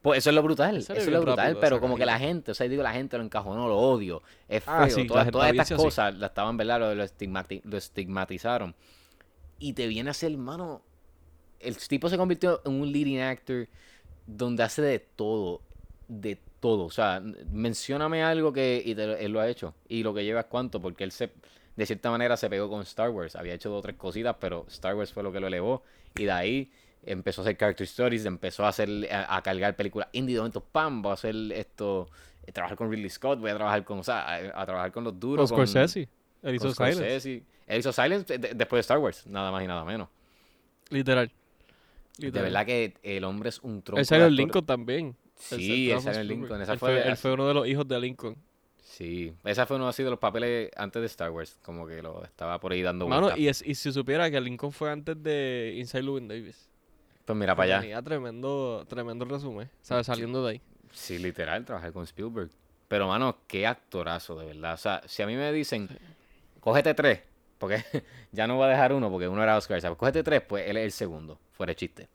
[0.03, 2.51] Pues eso es lo brutal, eso es lo brutal, rápido pero como que la gente,
[2.51, 5.27] o sea, digo, la gente lo encajonó, lo odio, es feo, Ah, sí, la todas,
[5.27, 5.83] estas audiencia sí.
[5.83, 6.79] cosas la estaban, ¿verdad?
[6.79, 8.75] Lo, lo, estigmati- lo estigmatizaron.
[9.59, 10.81] Y te viene a ser, hermano,
[11.59, 13.67] el tipo se convirtió en un leading actor
[14.27, 15.61] donde hace de todo,
[16.07, 20.03] de todo, o sea, mencióname algo que y te lo- él lo ha hecho, y
[20.03, 21.31] lo que lleva es cuánto, porque él se,
[21.75, 24.65] de cierta manera se pegó con Star Wars, había hecho dos o tres cositas, pero
[24.69, 25.83] Star Wars fue lo que lo elevó,
[26.15, 26.71] y de ahí
[27.05, 30.61] empezó a hacer character stories, empezó a hacer a, a cargar películas indie, de momento,
[30.63, 32.09] pam, voy a hacer esto,
[32.45, 35.03] eh, trabajar con Ridley Scott, voy a trabajar con, o sea, a, a trabajar con
[35.03, 36.07] los duros, Con Scorsese.
[36.41, 37.43] Él hizo Silence.
[37.67, 40.09] Él hizo Silence de- después de Star Wars, nada más y nada menos.
[40.89, 41.31] Literal.
[42.17, 42.43] De Literal.
[42.43, 44.35] verdad que el hombre es un tronco Él de salió en.
[44.35, 45.15] Lincoln también.
[45.35, 46.61] Sí, él salió en Lincoln.
[46.61, 48.35] Esa él, fue, fue, él fue uno de los hijos de Lincoln.
[48.81, 52.23] Sí, esa fue uno ha sido los papeles antes de Star Wars, como que lo
[52.23, 53.39] estaba por ahí dando Mano, vueltas.
[53.39, 56.69] y, es, y si supiera que Lincoln fue antes de Inside Llewyn Davis.
[57.25, 57.81] Pues mira para allá.
[57.81, 60.05] Tenía tremendo, tremendo resumen, ¿sabes?
[60.07, 60.61] Saliendo de ahí.
[60.91, 62.49] Sí, literal, trabajar con Spielberg.
[62.87, 64.73] Pero, mano, qué actorazo, de verdad.
[64.73, 65.89] O sea, si a mí me dicen,
[66.59, 67.21] cógete tres,
[67.57, 67.83] porque
[68.31, 69.97] ya no voy a dejar uno, porque uno era Oscar, ¿sabes?
[69.97, 72.09] Cógete tres, pues él es el segundo, fuera de chiste.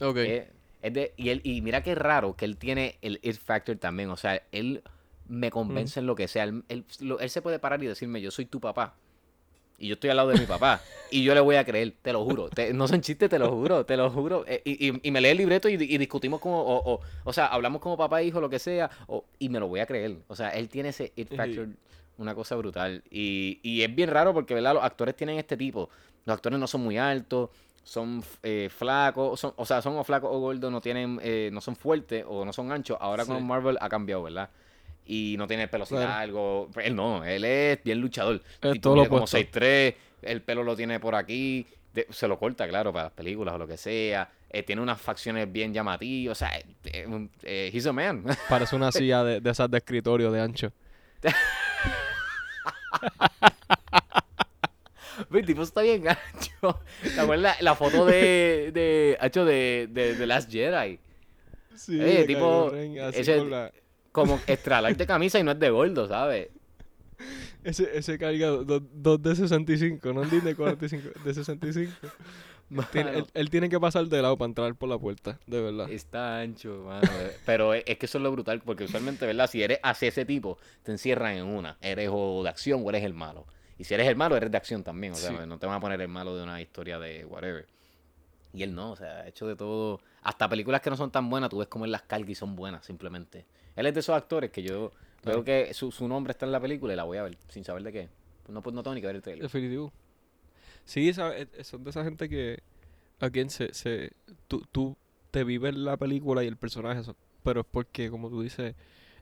[0.00, 0.16] Ok.
[0.18, 0.50] Eh,
[0.82, 4.10] es de- y, él, y mira qué raro que él tiene el it factor también.
[4.10, 4.82] O sea, él
[5.28, 6.44] me convence en lo que sea.
[6.44, 8.94] Él, él- lo- él se puede parar y decirme, yo soy tu papá.
[9.78, 10.80] Y yo estoy al lado de mi papá.
[11.10, 12.48] y yo le voy a creer, te lo juro.
[12.50, 14.44] Te- no son chistes, te lo juro, te lo juro.
[14.46, 17.46] Eh, y, y- me lee el libreto y, y discutimos como, o, o, o sea,
[17.46, 18.90] hablamos como papá hijo, lo que sea.
[19.06, 20.16] o- y me lo voy a creer.
[20.28, 21.68] O sea, él tiene ese it factor,
[22.18, 23.02] una cosa brutal.
[23.10, 24.74] Y, y es bien raro porque, ¿verdad?
[24.74, 25.88] Los actores tienen este tipo.
[26.26, 27.50] Los actores no son muy altos
[27.84, 31.62] son eh, flacos, son, o sea, son o flacos o gordos, no tienen, eh, no
[31.62, 32.98] son fuertes o no son anchos.
[33.00, 33.32] Ahora Sí.
[33.32, 34.50] con Marvel ha cambiado, ¿verdad?
[35.10, 36.06] Y no tiene el pelo Claro.
[36.08, 36.68] largo.
[36.84, 38.42] Él no, él es bien luchador.
[38.60, 39.38] Es todo lo como opuesto.
[39.38, 41.66] 6'3", el pelo lo tiene por aquí.
[41.94, 44.30] de- se lo corta, claro, para las películas o lo que sea.
[44.50, 46.32] eh, tiene unas facciones bien llamativas.
[46.32, 46.50] O sea,
[46.84, 48.22] eh, un- eh, he's a man.
[48.48, 50.72] Parece una silla de, de esas de escritorio de ancho.
[55.32, 56.80] El tipo está bien gancho.
[57.02, 60.98] ¿Te acuerdas la foto de, de, de, de, de Last Jedi?
[61.74, 63.72] Sí, Eh, tipo, ese- la-
[64.20, 66.48] Como extra large de camisa y no es de gordo, ¿sabes?
[67.64, 71.92] ese, ese carga do- dos de 65, no de 45, de 65.
[72.92, 75.60] Tiene- Mano, él, él tiene que pasar de lado para entrar por la puerta, de
[75.60, 75.90] verdad.
[75.90, 77.08] Está ancho, mano.
[77.46, 79.48] Pero es, es que eso es lo brutal, porque usualmente, ¿verdad?
[79.48, 81.78] Si eres hacia ese tipo, te encierran en una.
[81.80, 83.46] Eres o de acción o eres el malo.
[83.78, 85.14] Y si eres el malo, eres de acción también.
[85.14, 85.36] O sea, Sí.
[85.46, 87.66] no te van a poner el malo de una historia de whatever.
[88.52, 90.00] Y él no, o sea, ha hecho de todo.
[90.22, 92.54] Hasta películas que no son tan buenas, tú ves como él las carga y son
[92.54, 93.46] buenas, simplemente.
[93.78, 94.90] Él es de esos actores que yo
[95.22, 95.42] Claro.
[95.42, 97.64] veo que su, su nombre está en la película y la voy a ver, sin
[97.64, 98.08] saber de qué.
[98.44, 99.42] Pues no, pues no tengo ni que ver el trailer.
[99.44, 99.92] Definitivo.
[100.84, 102.58] Sí, esa- eh, son de esa gente que
[103.20, 104.12] again, se, se,
[104.48, 104.96] tú, tú
[105.30, 108.74] te vives la película y el personaje, eso, pero es porque, como tú dices,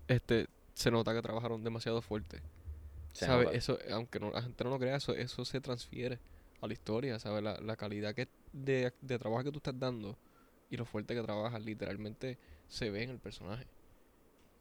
[0.09, 2.41] este, se nota que trabajaron demasiado fuerte.
[3.13, 3.47] Se ¿Sabes?
[3.47, 3.57] nota.
[3.59, 6.19] Eso, aunque no, la gente no lo crea, eso, eso se transfiere
[6.61, 7.43] a la historia, ¿sabes?
[7.43, 10.17] La, la calidad que de, de trabajo que tú estás dando
[10.71, 12.39] y lo fuerte que trabajas, literalmente
[12.69, 13.67] se ve en el personaje.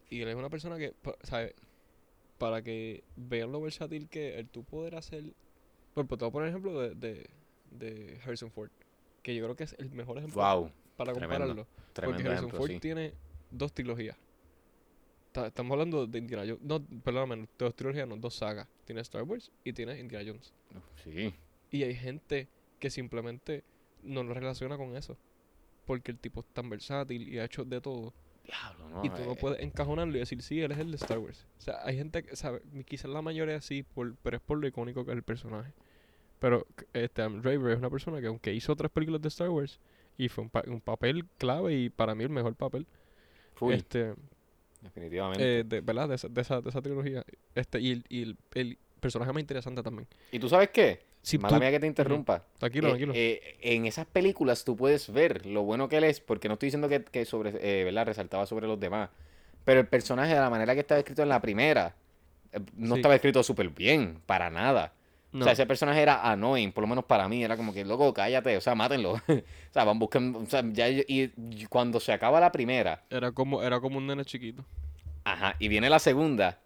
[0.09, 0.93] Y él es una persona que,
[1.23, 1.53] ¿sabes?
[2.37, 5.23] Para que vean lo versátil que el tú poder hacer...
[5.95, 7.29] Bueno, pues te voy a poner ejemplo de, de,
[7.71, 8.69] de Harrison Ford,
[9.23, 11.67] que yo creo que es el mejor ejemplo Wow, para tremendo, compararlo.
[11.93, 12.79] Porque Harrison ejemplo, Ford sí.
[12.79, 13.13] tiene
[13.51, 14.17] dos trilogías.
[15.31, 16.61] Ta- Estamos hablando de Indiana Jones.
[16.61, 18.67] No, perdóname, dos trilogías, no, dos sagas.
[18.85, 20.53] Tiene Star Wars y tiene Indiana Jones.
[21.03, 21.33] Sí,
[21.71, 22.47] Y hay gente
[22.79, 23.63] que simplemente
[24.03, 25.17] no lo relaciona con eso.
[25.85, 28.13] Porque el tipo es tan versátil y ha hecho de todo.
[28.45, 29.03] Diablo, no.
[29.05, 31.45] y tú no eh, puedes encajonarlo y decir, sí, él es el de Star Wars.
[31.59, 34.67] O sea, hay gente que sabe, quizás la mayoría sí, por, pero es por lo
[34.67, 35.71] icónico que es el personaje.
[36.39, 39.79] Pero este Adam Driver es una persona que aunque hizo otras películas de Star Wars
[40.17, 42.85] y fue un, pa- un papel clave y para mí el mejor papel.
[43.55, 44.13] full, Este,
[44.81, 45.59] definitivamente.
[45.59, 46.09] eh, de, ¿verdad?
[46.09, 47.23] De esa, de, esa, de esa trilogía.
[47.55, 50.07] Este, y y el, el personaje más interesante también.
[50.31, 50.99] ¿Y tú sabes qué?
[51.25, 52.43] Si Mala tú- mía que te interrumpa.
[52.59, 53.13] Tranquilo, Eh, tranquilo.
[53.15, 56.67] eh, en esas películas tú puedes ver lo bueno que él es, porque no estoy
[56.67, 58.05] diciendo que, que sobre, eh, ¿verdad?
[58.05, 59.09] resaltaba sobre los demás,
[59.63, 61.95] pero el personaje de la manera que estaba escrito en la primera,
[62.75, 62.99] no Sí.
[62.99, 64.93] estaba escrito súper bien, para nada.
[65.31, 67.83] no, O sea, ese personaje era annoying, por lo menos para mí, era como que,
[67.83, 69.13] loco, cállate, o sea, mátenlo.
[69.27, 71.03] o sea, van buscando, o sea, ya, y,
[71.35, 74.63] y cuando se acaba la primera, era, como, era como un nene chiquito.
[75.25, 76.59] Ajá, y viene la segunda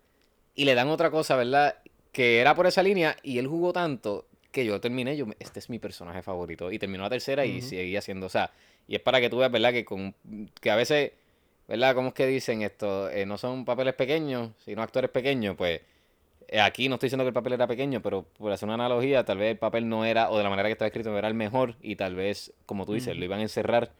[0.53, 1.77] y le dan otra cosa, ¿verdad?
[2.11, 5.69] Que era por esa línea y él jugó tanto que yo terminé, yo, este es
[5.69, 6.71] mi personaje favorito.
[6.71, 7.67] Y terminó la tercera y Ujú.
[7.69, 8.51] seguía siendo, o sea,
[8.87, 9.71] y es para que tú veas, ¿verdad?
[9.71, 10.15] Que, con,
[10.59, 11.11] que a veces,
[11.67, 11.93] ¿verdad?
[11.95, 13.09] ¿Cómo es que dicen esto?
[13.09, 15.81] Eh, no son papeles pequeños, sino actores pequeños, pues
[16.47, 19.23] eh, aquí no estoy diciendo que el papel era pequeño, pero por hacer una analogía,
[19.23, 21.27] tal vez el papel no era, o de la manera que estaba escrito, no era
[21.27, 23.91] el mejor y tal vez, como tú dices, lo iban a encerrar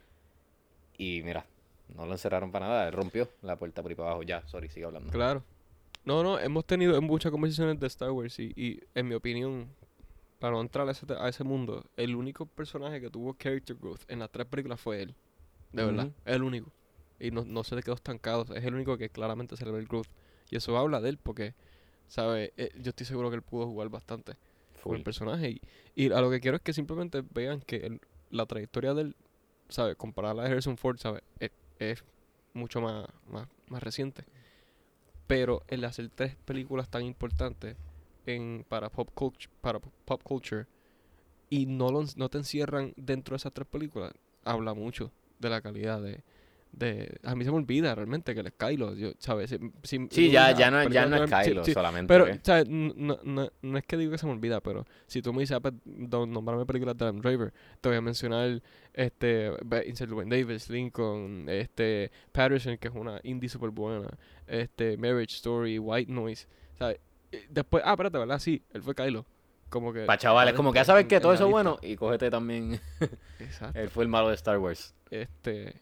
[0.98, 1.46] y mira,
[1.94, 4.22] no lo encerraron para nada, él rompió la puerta por ahí para abajo.
[4.24, 5.10] Ya, sorry, sigue hablando.
[5.12, 5.44] Claro.
[6.04, 9.68] No, no, hemos tenido muchas conversaciones de Star Wars y, y en mi opinión,
[10.40, 14.00] para no entrar a ese, a ese mundo, el único personaje que tuvo character growth
[14.08, 15.14] en las tres películas fue él.
[15.72, 16.14] De verdad, Ujú.
[16.24, 16.72] el único.
[17.20, 19.78] Y no, no se le quedó estancado, es el único que claramente se le ve
[19.78, 20.08] el growth.
[20.50, 21.54] Y eso habla de él porque,
[22.08, 22.50] ¿sabes?
[22.56, 24.36] Eh, yo estoy seguro que él pudo jugar bastante
[24.82, 25.50] con el personaje.
[25.50, 25.60] Y,
[25.94, 29.14] y a lo que quiero es que simplemente vean que el- la trayectoria del,
[29.68, 29.94] ¿sabes?
[29.96, 31.22] Comparada a Harrison Ford, ¿sabes?
[31.38, 32.02] Es, es
[32.54, 34.24] mucho más, más, más reciente.
[35.26, 37.76] Pero el hacer tres películas tan importantes
[38.26, 40.66] en, para, pop culture, para po- pop culture
[41.48, 44.12] y no, lo, no te encierran dentro de esas tres películas,
[44.44, 46.22] habla mucho de la calidad de...
[46.72, 49.50] de a mí se me olvida realmente que él es Kylo, yo, ¿sabes?
[49.50, 52.06] Si- si- Sí, ya, ya no, ya no es sí, Kylo sí, solamente.
[52.14, 52.26] pero.
[52.44, 52.68] ¿sabes?
[52.68, 55.56] No, no, no es que digo que se me olvida, pero si tú me dices,
[55.56, 58.62] ah, pues, nombrame películas de Adam Driver, te voy a mencionar
[58.92, 59.50] este,
[59.98, 64.08] Llewyn Davis, Lincoln, este, Patterson, que es una indie super buena,
[64.46, 66.46] este, Marriage Story, White Noise,
[66.78, 67.00] ¿sabes?
[67.32, 68.38] Eh, Después, ah, espérate, ¿verdad?
[68.38, 69.26] Sí, él fue Kylo.
[69.68, 70.04] Como que...
[70.04, 72.80] Para chavales, como que ya sabes que todo eso es bueno y cógete también.
[73.38, 73.78] Exacto.
[73.78, 74.94] Él fue el malo de Star Wars.
[75.10, 75.74] Este,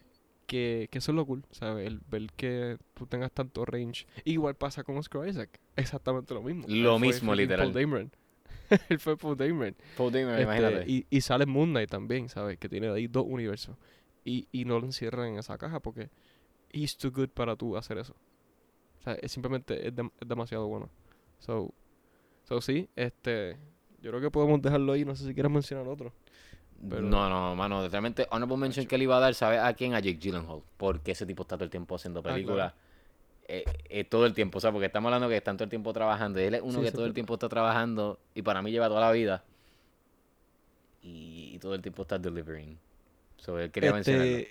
[0.45, 1.87] que, que eso es lo cool, ¿sabes?
[1.87, 4.05] El ver que tú tengas tanto range.
[4.25, 5.59] Igual pasa con Oscar Isaac.
[5.75, 6.65] Exactamente lo mismo.
[6.67, 7.71] Él Lo fue mismo, freaking literal.
[7.71, 8.11] Paul Dameron.
[8.89, 9.75] Él fue Paul Dameron.
[9.97, 10.83] Paul Dameron, Este, imagínate.
[10.91, 12.59] y, y sale Moon Knight también, ¿sabes?
[12.59, 13.75] Que tiene ahí dos universos.
[14.23, 16.11] Y, y no lo encierran en esa caja porque
[16.71, 18.13] he's too good para tú hacer eso.
[18.99, 20.89] O sea, es simplemente es, es demasiado bueno.
[21.39, 21.73] So,
[22.43, 23.57] so sí, este,
[24.01, 25.05] yo creo que podemos dejarlo ahí.
[25.05, 26.13] No sé si quieres mencionar otro.
[26.89, 27.87] pero- No, no, mano.
[27.89, 29.93] Realmente, honorable mention que le iba a dar, ¿sabes a quién?
[29.93, 30.61] A Jake Gyllenhaal.
[30.77, 32.35] Porque ese tipo está todo el tiempo haciendo claro.
[32.35, 32.73] películas.
[33.51, 35.91] eh, eh, todo el tiempo, o sea, porque estamos hablando que están todo el tiempo
[35.91, 36.39] trabajando.
[36.39, 38.87] y Él es uno Sí, que todo el tiempo está trabajando y para mí lleva
[38.89, 39.43] toda la vida.
[41.01, 42.77] Y, y todo el tiempo está delivering.
[43.37, 44.37] So, él quería mencionarlo.
[44.37, 44.49] Este,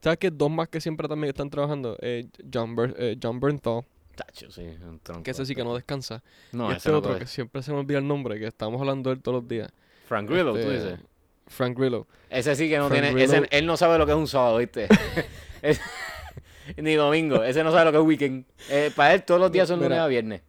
[0.00, 1.96] ¿Sabes que dos más que siempre también están trabajando?
[2.00, 3.84] Eh, John, Ber- eh, John Bernthal,
[4.14, 6.22] Tacho, sí, un tronco que ese sí que no descansa.
[6.52, 9.10] No, y este no otro que siempre se me olvida el nombre, que estamos hablando
[9.10, 9.70] de él todos los días.
[10.06, 11.00] Frank Grillo, tú Este, dices.
[11.46, 12.06] Frank Grillo.
[12.30, 13.24] Ese sí que no Frank tiene.
[13.24, 14.88] ese- él no sabe lo que es un sábado, ¿viste?
[15.62, 15.80] Es-
[16.76, 17.42] ni domingo.
[17.42, 18.44] Ese no sabe lo que es weekend.
[18.70, 20.04] Eh, para él todos los días son lunes Mira.
[20.04, 20.42] a viernes.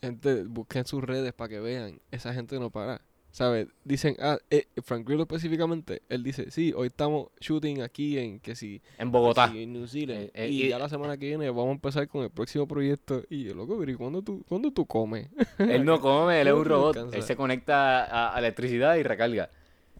[0.00, 2.00] Gente, busquen sus redes para que vean.
[2.10, 3.00] Esa gente no para.
[3.34, 3.66] ¿Sabes?
[3.82, 8.54] Dicen, ah, eh, Frank Grillo específicamente, él dice, sí, hoy estamos shooting aquí en que
[8.54, 9.50] si, En que Bogotá.
[9.50, 10.26] si en New Zealand.
[10.26, 13.24] Eh, eh, y, ya la semana que viene vamos a empezar con el próximo proyecto.
[13.28, 15.26] Y yo, loco, ¿y cuándo tú, cuándo tú comes?
[15.58, 17.12] Él no come, él es ¿Cómo un tú robot.
[17.12, 19.50] Él se conecta a, a electricidad y recarga.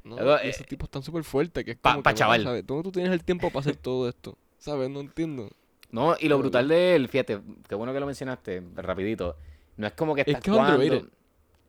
[0.05, 2.19] No, Luego, y eh, esos tipos están súper fuertes que es pa- como pa' que,
[2.19, 2.45] chaval.
[2.45, 2.65] ¿sabes?
[2.65, 4.39] ¿Dónde tú tienes el tiempo para hacer todo esto?
[4.59, 4.89] ¿Sabes?
[4.91, 5.51] No entiendo.
[5.91, 9.35] No, y lo brutal de él, fíjate, qué bueno que lo mencionaste, rapidito.
[9.77, 11.09] No es como que Es está que es underrated.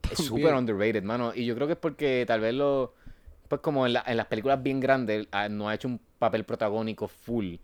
[0.10, 1.34] Es súper underrated, mano.
[1.34, 2.94] Y yo creo que es porque tal vez lo.
[3.48, 6.44] pues como en, la- en las películas bien grandes ah, no ha hecho un papel
[6.46, 7.56] protagónico full,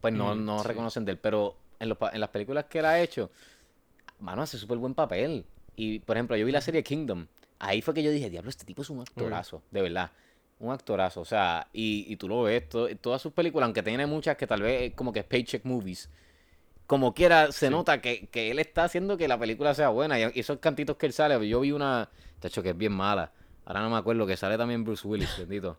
[0.00, 0.68] pues no, Mm, no sí.
[0.68, 1.18] reconocen de él.
[1.18, 3.30] Pero en, los en las películas que él ha hecho,
[4.20, 5.44] mano, hace súper buen papel.
[5.76, 7.26] Y, por ejemplo, yo vi la serie Kingdom.
[7.58, 10.10] Ahí fue que yo dije, diablo, este tipo es un actorazo, de verdad.
[10.58, 14.06] Un actorazo, o sea, y, y tú lo ves, to- todas sus películas, aunque tiene
[14.06, 16.10] muchas que tal vez como que es paycheck movies,
[16.90, 20.18] como quiera, se nota que, que él está haciendo que la película sea buena.
[20.18, 22.10] Y y esos cantitos que él sale, yo vi una,
[22.40, 23.30] de hecho, que es bien mala.
[23.64, 25.78] Ahora no me acuerdo, que sale también Bruce Willis, bendito.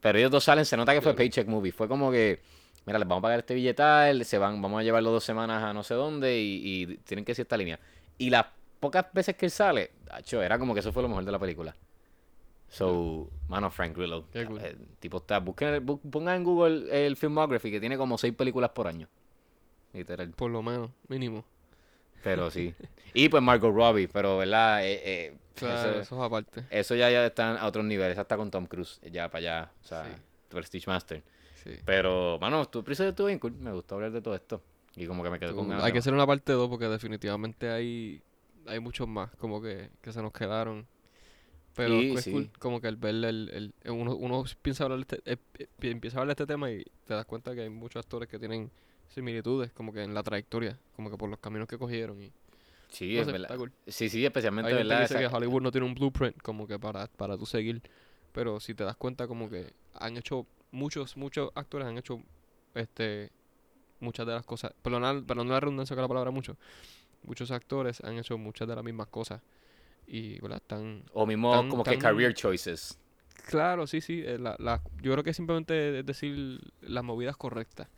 [0.00, 1.72] Pero ellos dos salen, se nota que fue paycheck movie.
[1.72, 2.40] Fue como que,
[2.86, 5.72] mira, les vamos a pagar este billetal, se van, vamos a llevarlo dos semanas a
[5.72, 7.80] no sé dónde y, y tienen que ir esta línea.
[8.18, 8.46] Y las
[8.78, 11.40] pocas veces que él sale, acho, era como que eso fue lo mejor de la
[11.40, 11.74] película.
[12.68, 14.26] So, mano, Frank Grillo.
[14.32, 14.60] Cool.
[14.62, 18.70] eh, tipo está, busquen, bu- pongan en Google el filmography que tiene como seis películas
[18.70, 19.08] por año.
[19.92, 20.30] Literal.
[20.30, 21.44] Por lo menos, mínimo.
[22.22, 22.74] Pero sí.
[23.14, 26.64] Y pues Margot Robbie, pero verdad, eh, eh, Claro, eso, eso es aparte.
[26.70, 29.86] eso ya, ya están a otros niveles, hasta con Tom Cruise, ya para allá, o
[29.86, 30.10] sea, Sí.
[30.48, 31.22] Prestige Master.
[31.62, 31.72] Sí.
[31.84, 34.62] Pero, mano, tu episodio estuvo bien cool, me gustó hablar de todo esto.
[34.96, 35.84] Y como que me quedé con ganas.
[35.84, 38.22] hay que hacer una parte 2 porque definitivamente hay,
[38.66, 40.86] hay muchos más como que, que se nos quedaron.
[41.74, 42.50] Pero es cool sí.
[42.58, 46.18] como que al ver el, el- uno, uno piensa hablar de este, eh, eh, empieza
[46.18, 48.70] a hablar de este tema y te das cuenta que hay muchos actores que tienen
[49.12, 52.32] similitudes como que en la trayectoria, como que por los caminos que cogieron y
[52.88, 53.42] Sí, no es verdad.
[53.42, 53.72] está cool.
[53.86, 55.08] Sí, sí, especialmente, Hay gente que ¿verdad?
[55.16, 57.82] dice que Hollywood no tiene un blueprint como que para, para tú seguir,
[58.32, 62.22] pero si te das cuenta como que han hecho muchos, muchos actores han hecho
[62.74, 63.30] este
[64.00, 66.56] muchas de las cosas, perdón, perdón la redundancia con la palabra mucho,
[67.22, 69.40] muchos actores han hecho muchas de las mismas cosas
[70.06, 70.58] y ¿verdad?
[70.58, 72.98] están O mismo tan- como que tan- career choices.
[73.46, 77.88] claro, sí, sí, eh, la, la- yo creo que simplemente es decir las movidas correctas,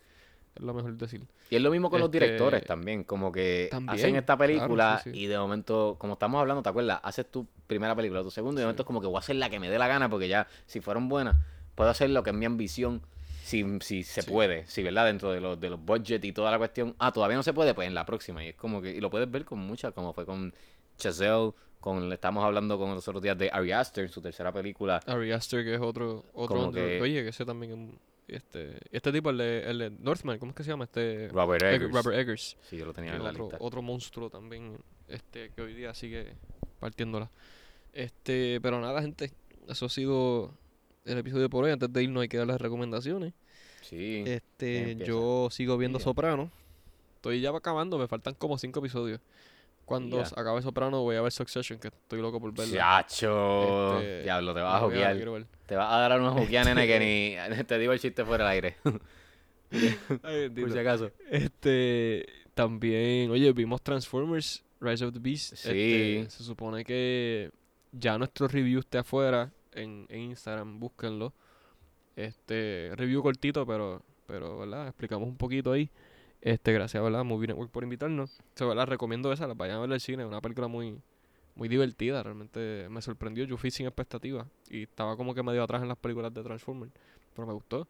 [0.56, 1.22] es lo mejor decir.
[1.50, 5.00] Y es lo mismo con los Este, directores también, como que hacen esta claro, película
[5.02, 5.18] sí, sí.
[5.20, 7.00] y de momento, como estamos hablando, ¿te acuerdas?
[7.02, 9.36] Haces tu primera película, tu segunda, y de momento es como que voy a hacer
[9.36, 11.36] la que me dé la gana, porque ya, si fueron buenas,
[11.74, 13.02] puedo hacer lo que es mi ambición,
[13.42, 15.04] si, si se puede, si, ¿verdad?
[15.06, 16.94] Dentro de los, de los budget y toda la cuestión.
[16.98, 18.42] Ah, todavía no se puede, pues en la próxima.
[18.42, 20.54] Y es como que, y lo puedes ver con muchas, como fue con
[20.96, 25.00] Chazelle, con, estamos hablando con los otros días de Ari Aster, su tercera película.
[25.06, 27.98] Ari Aster que es otro, otro que- oye, que ese también
[28.28, 30.84] este, este tipo, el de, el de Northman, ¿cómo es que se llama?
[30.84, 31.92] Este Robert Egg- Eggers.
[31.92, 32.56] Robert Eggers.
[32.62, 33.58] Sí, yo lo tenía en la otro, lista.
[33.60, 34.76] otro monstruo también,
[35.08, 36.34] este, que hoy día sigue
[36.80, 37.30] partiéndola.
[37.92, 39.30] Este, pero nada, gente,
[39.68, 40.52] eso ha sido
[41.04, 41.70] el episodio por hoy.
[41.70, 43.32] Antes de irnos hay que dar las recomendaciones.
[43.82, 44.24] Sí.
[44.26, 46.00] Este, yo sigo viendo.
[46.00, 46.50] Soprano.
[47.16, 49.20] Estoy ya acabando, me faltan como cinco episodios.
[49.84, 50.22] Cuando Ya.
[50.22, 52.74] s- acabe Soprano voy a ver Succession, que estoy loco por verla.
[53.02, 53.98] Chacho.
[54.00, 55.46] Este, Diablo, te vas a ver.
[55.66, 57.64] Te vas a dar una juqueada, nene, que ni.
[57.66, 58.76] Te digo el chiste fuera del aire.
[60.22, 61.10] Ay, Por si acaso.
[61.30, 65.54] Este, también, oye, vimos Transformers, Rise of the Beast.
[65.56, 65.68] Sí.
[66.18, 67.50] Este, se supone que
[67.92, 71.32] ya nuestro review esté afuera en, en Instagram, búsquenlo.
[72.16, 74.86] Este, review cortito, pero, pero, ¿verdad?
[74.88, 75.90] Explicamos un poquito ahí.
[76.44, 77.24] Este, gracias, ¿verdad?
[77.24, 78.38] Movie Network por invitarnos.
[78.60, 78.86] ¿verdad?
[78.86, 81.00] Recomiendo esa, la vayan a ver al cine, es una película muy,
[81.54, 83.44] muy divertida, realmente me sorprendió.
[83.46, 86.92] Yo fui sin expectativas y estaba como que medio atrás en las películas de Transformers,
[87.34, 87.88] pero me gustó.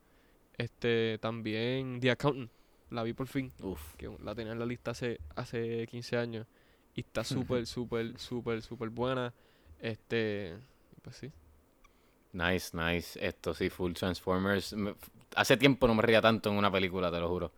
[0.56, 2.48] Este, también The Accountant,
[2.90, 3.96] la vi por fin Uf.
[3.96, 6.46] que la tenía en la lista hace, hace 15 años
[6.94, 9.34] y está súper, súper, súper, súper buena.
[9.80, 10.56] Este,
[11.02, 11.32] pues sí.
[12.32, 13.18] Nice, nice.
[13.20, 14.74] Esto sí, full Transformers.
[14.74, 14.94] Me-
[15.34, 17.50] Hace tiempo no me reía tanto en una película, te lo juro.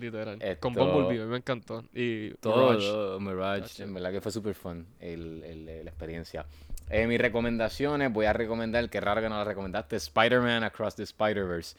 [0.00, 0.38] Literal.
[0.40, 1.84] Esto- Con Bumblebee, me encantó.
[1.94, 2.86] Y Todo, Mirage.
[2.88, 3.82] todo, Mirage, Gotcha.
[3.84, 6.46] en verdad que fue súper fun el, el- la experiencia.
[6.88, 11.02] Eh, mis recomendaciones, voy a recomendar, que raro que no la recomendaste, Spider-Man Across the
[11.04, 11.76] Spider-Verse.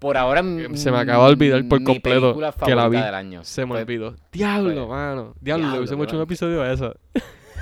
[0.00, 2.96] Por ahora, Que se me acaba de olvidar por completo que la vi.
[3.00, 3.44] del año.
[3.44, 4.16] Se me olvidó.
[4.32, 5.34] Diablo, mano.
[5.40, 6.96] Diablo, le hubiésemos hecho un episodio a eso.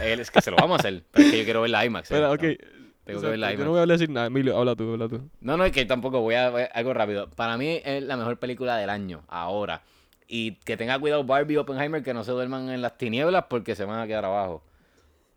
[0.02, 1.84] él- Es que se lo vamos a hacer, pero es que yo quiero ver la
[1.84, 2.10] IMAX.
[2.10, 2.42] eh, Pero, no, ok.
[3.10, 4.26] Tengo que Exacto, ver la Yo no voy a decir nada.
[4.26, 5.20] Emilio, habla tú, habla tú.
[5.40, 7.28] No, no, es que tampoco voy a a- algo rápido.
[7.30, 9.82] Para mí es la mejor película del año, ahora.
[10.26, 13.74] Y que tenga cuidado Barbie y Oppenheimer que no se duerman en las tinieblas porque
[13.74, 14.62] se van a quedar abajo.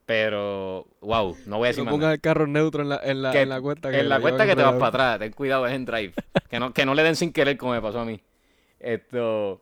[0.06, 3.22] Pero, wow, no voy a Que decir no pongas el carro neutro en la, en
[3.22, 3.88] la, Que- en la cuenta.
[3.98, 6.14] en la llevan que te vas para atrás, ten cuidado, es en drive.
[6.50, 8.22] Que no, que no le den sin querer como me pasó a mí.
[8.80, 9.62] Esto.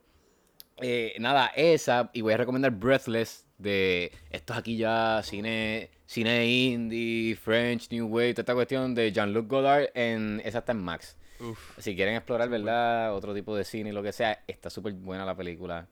[0.78, 2.10] Eh, nada, esa.
[2.14, 3.46] Y voy a recomendar Breathless.
[3.58, 9.48] De estos aquí ya cine, cine indie, French, New Wave, toda esta cuestión de Jean-Luc
[9.48, 9.90] Godard.
[9.94, 11.16] En, esa está en Max.
[11.40, 11.78] Uf.
[11.78, 13.16] Si quieren explorar, ¿verdad?
[13.16, 15.88] Otro tipo de cine y lo que sea, está súper buena la película.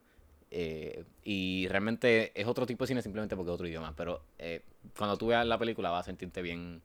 [0.51, 3.93] Eh, y realmente es otro tipo de cine simplemente porque es otro idioma.
[3.95, 4.63] Pero eh,
[4.97, 6.81] cuando tú veas la película vas a sentirte bien,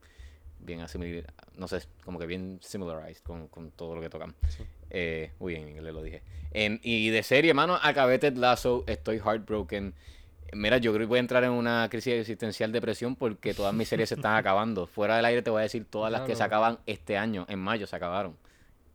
[0.59, 1.27] bien asimilado,
[1.57, 4.33] no sé, como que bien similarized con, con todo lo que tocan.
[4.49, 4.63] Sí.
[4.89, 6.21] Eh, uy, en inglés lo dije.
[6.51, 9.93] En- y de serie, mano, acabé Ted Lasso, estoy heartbroken.
[10.53, 13.89] Mira, yo creo que voy a entrar en una crisis existencial depresión porque todas mis
[13.89, 14.87] series se están acabando.
[14.87, 17.59] Fuera del aire te voy a decir todas las que se acaban este año, en
[17.59, 18.37] mayo se acabaron.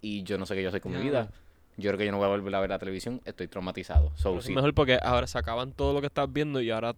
[0.01, 1.31] Y yo no sé qué yo soy con mi vida.
[1.77, 4.13] Yo creo que yo no voy a volver a ver la televisión, estoy traumatizado.
[4.17, 4.55] So, es sí.
[4.55, 6.95] mejor porque ahora se acaban todo lo que estás viendo y ahora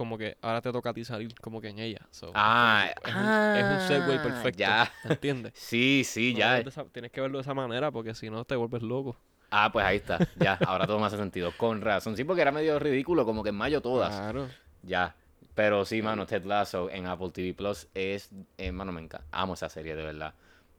[0.00, 2.00] como que ahora te toca a ti salir como que en ella.
[2.10, 3.20] So, Ah, es, un,
[3.60, 4.58] es un segue ah, perfecto.
[4.58, 4.90] ya.
[5.04, 5.52] ¿Me entiendes?
[5.56, 6.58] Sí, sí, No ya.
[6.60, 9.18] esa- tienes que verlo de esa manera porque si no te vuelves loco.
[9.50, 10.26] Ah, pues ahí está.
[10.36, 11.52] Ya, ahora todo me hace sentido.
[11.54, 12.16] Con razón.
[12.16, 14.16] Sí, porque era medio ridículo, como que en mayo todas.
[14.16, 14.48] Claro.
[14.84, 15.14] Ya.
[15.54, 19.26] Pero sí, mano, Ted Lasso en Apple TV Plus es, eh, mano, me encanta.
[19.32, 20.32] Amo esa serie, de verdad.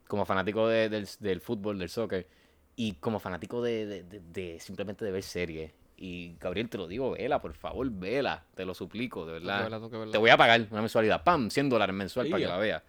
[0.07, 2.27] Como fanático de- del, del fútbol, del soccer,
[2.75, 5.71] y como fanático de, de- de- de simplemente de ver series.
[6.03, 8.43] Y Gabriel, te lo digo, vela, por favor, vela.
[8.55, 9.69] Te lo suplico, de verdad.
[9.69, 10.11] verla.
[10.11, 11.23] Te voy a pagar una mensualidad.
[11.23, 11.51] ¡Pam!
[11.51, 12.83] 100 dólares mensual para que la vea.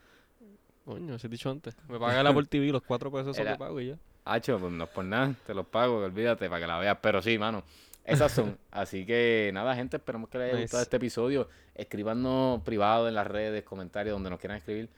[0.86, 1.76] Coño, se he dicho antes.
[1.88, 3.96] Me paga la por TV, los cuatro pesos Era- que pago y ya.
[4.24, 6.96] Hacho, pues no es por nada, te los pago, olvídate, para que la veas.
[7.02, 7.64] Pero sí, mano,
[8.04, 8.56] esas son.
[8.70, 10.62] Así que nada, gente, esperamos que les haya Nice.
[10.64, 11.48] gustado este episodio.
[11.74, 14.88] Escribanos privado en las redes, comentarios, donde nos quieran escribir.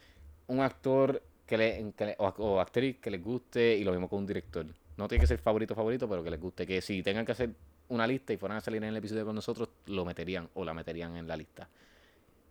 [0.46, 4.08] Un actor que le, que le- o, o actriz que les guste y lo mismo
[4.08, 4.66] con un director.
[4.96, 6.66] No tiene que ser favorito, favorito, pero que les guste.
[6.66, 7.50] Que si tengan que hacer
[7.88, 10.74] una lista y fueran a salir en el episodio con nosotros, lo meterían o la
[10.74, 11.68] meterían en la lista.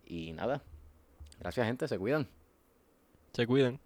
[0.05, 0.61] Y nada,
[1.39, 2.27] gracias, gente, se cuidan.
[3.33, 3.79] Se cuidan.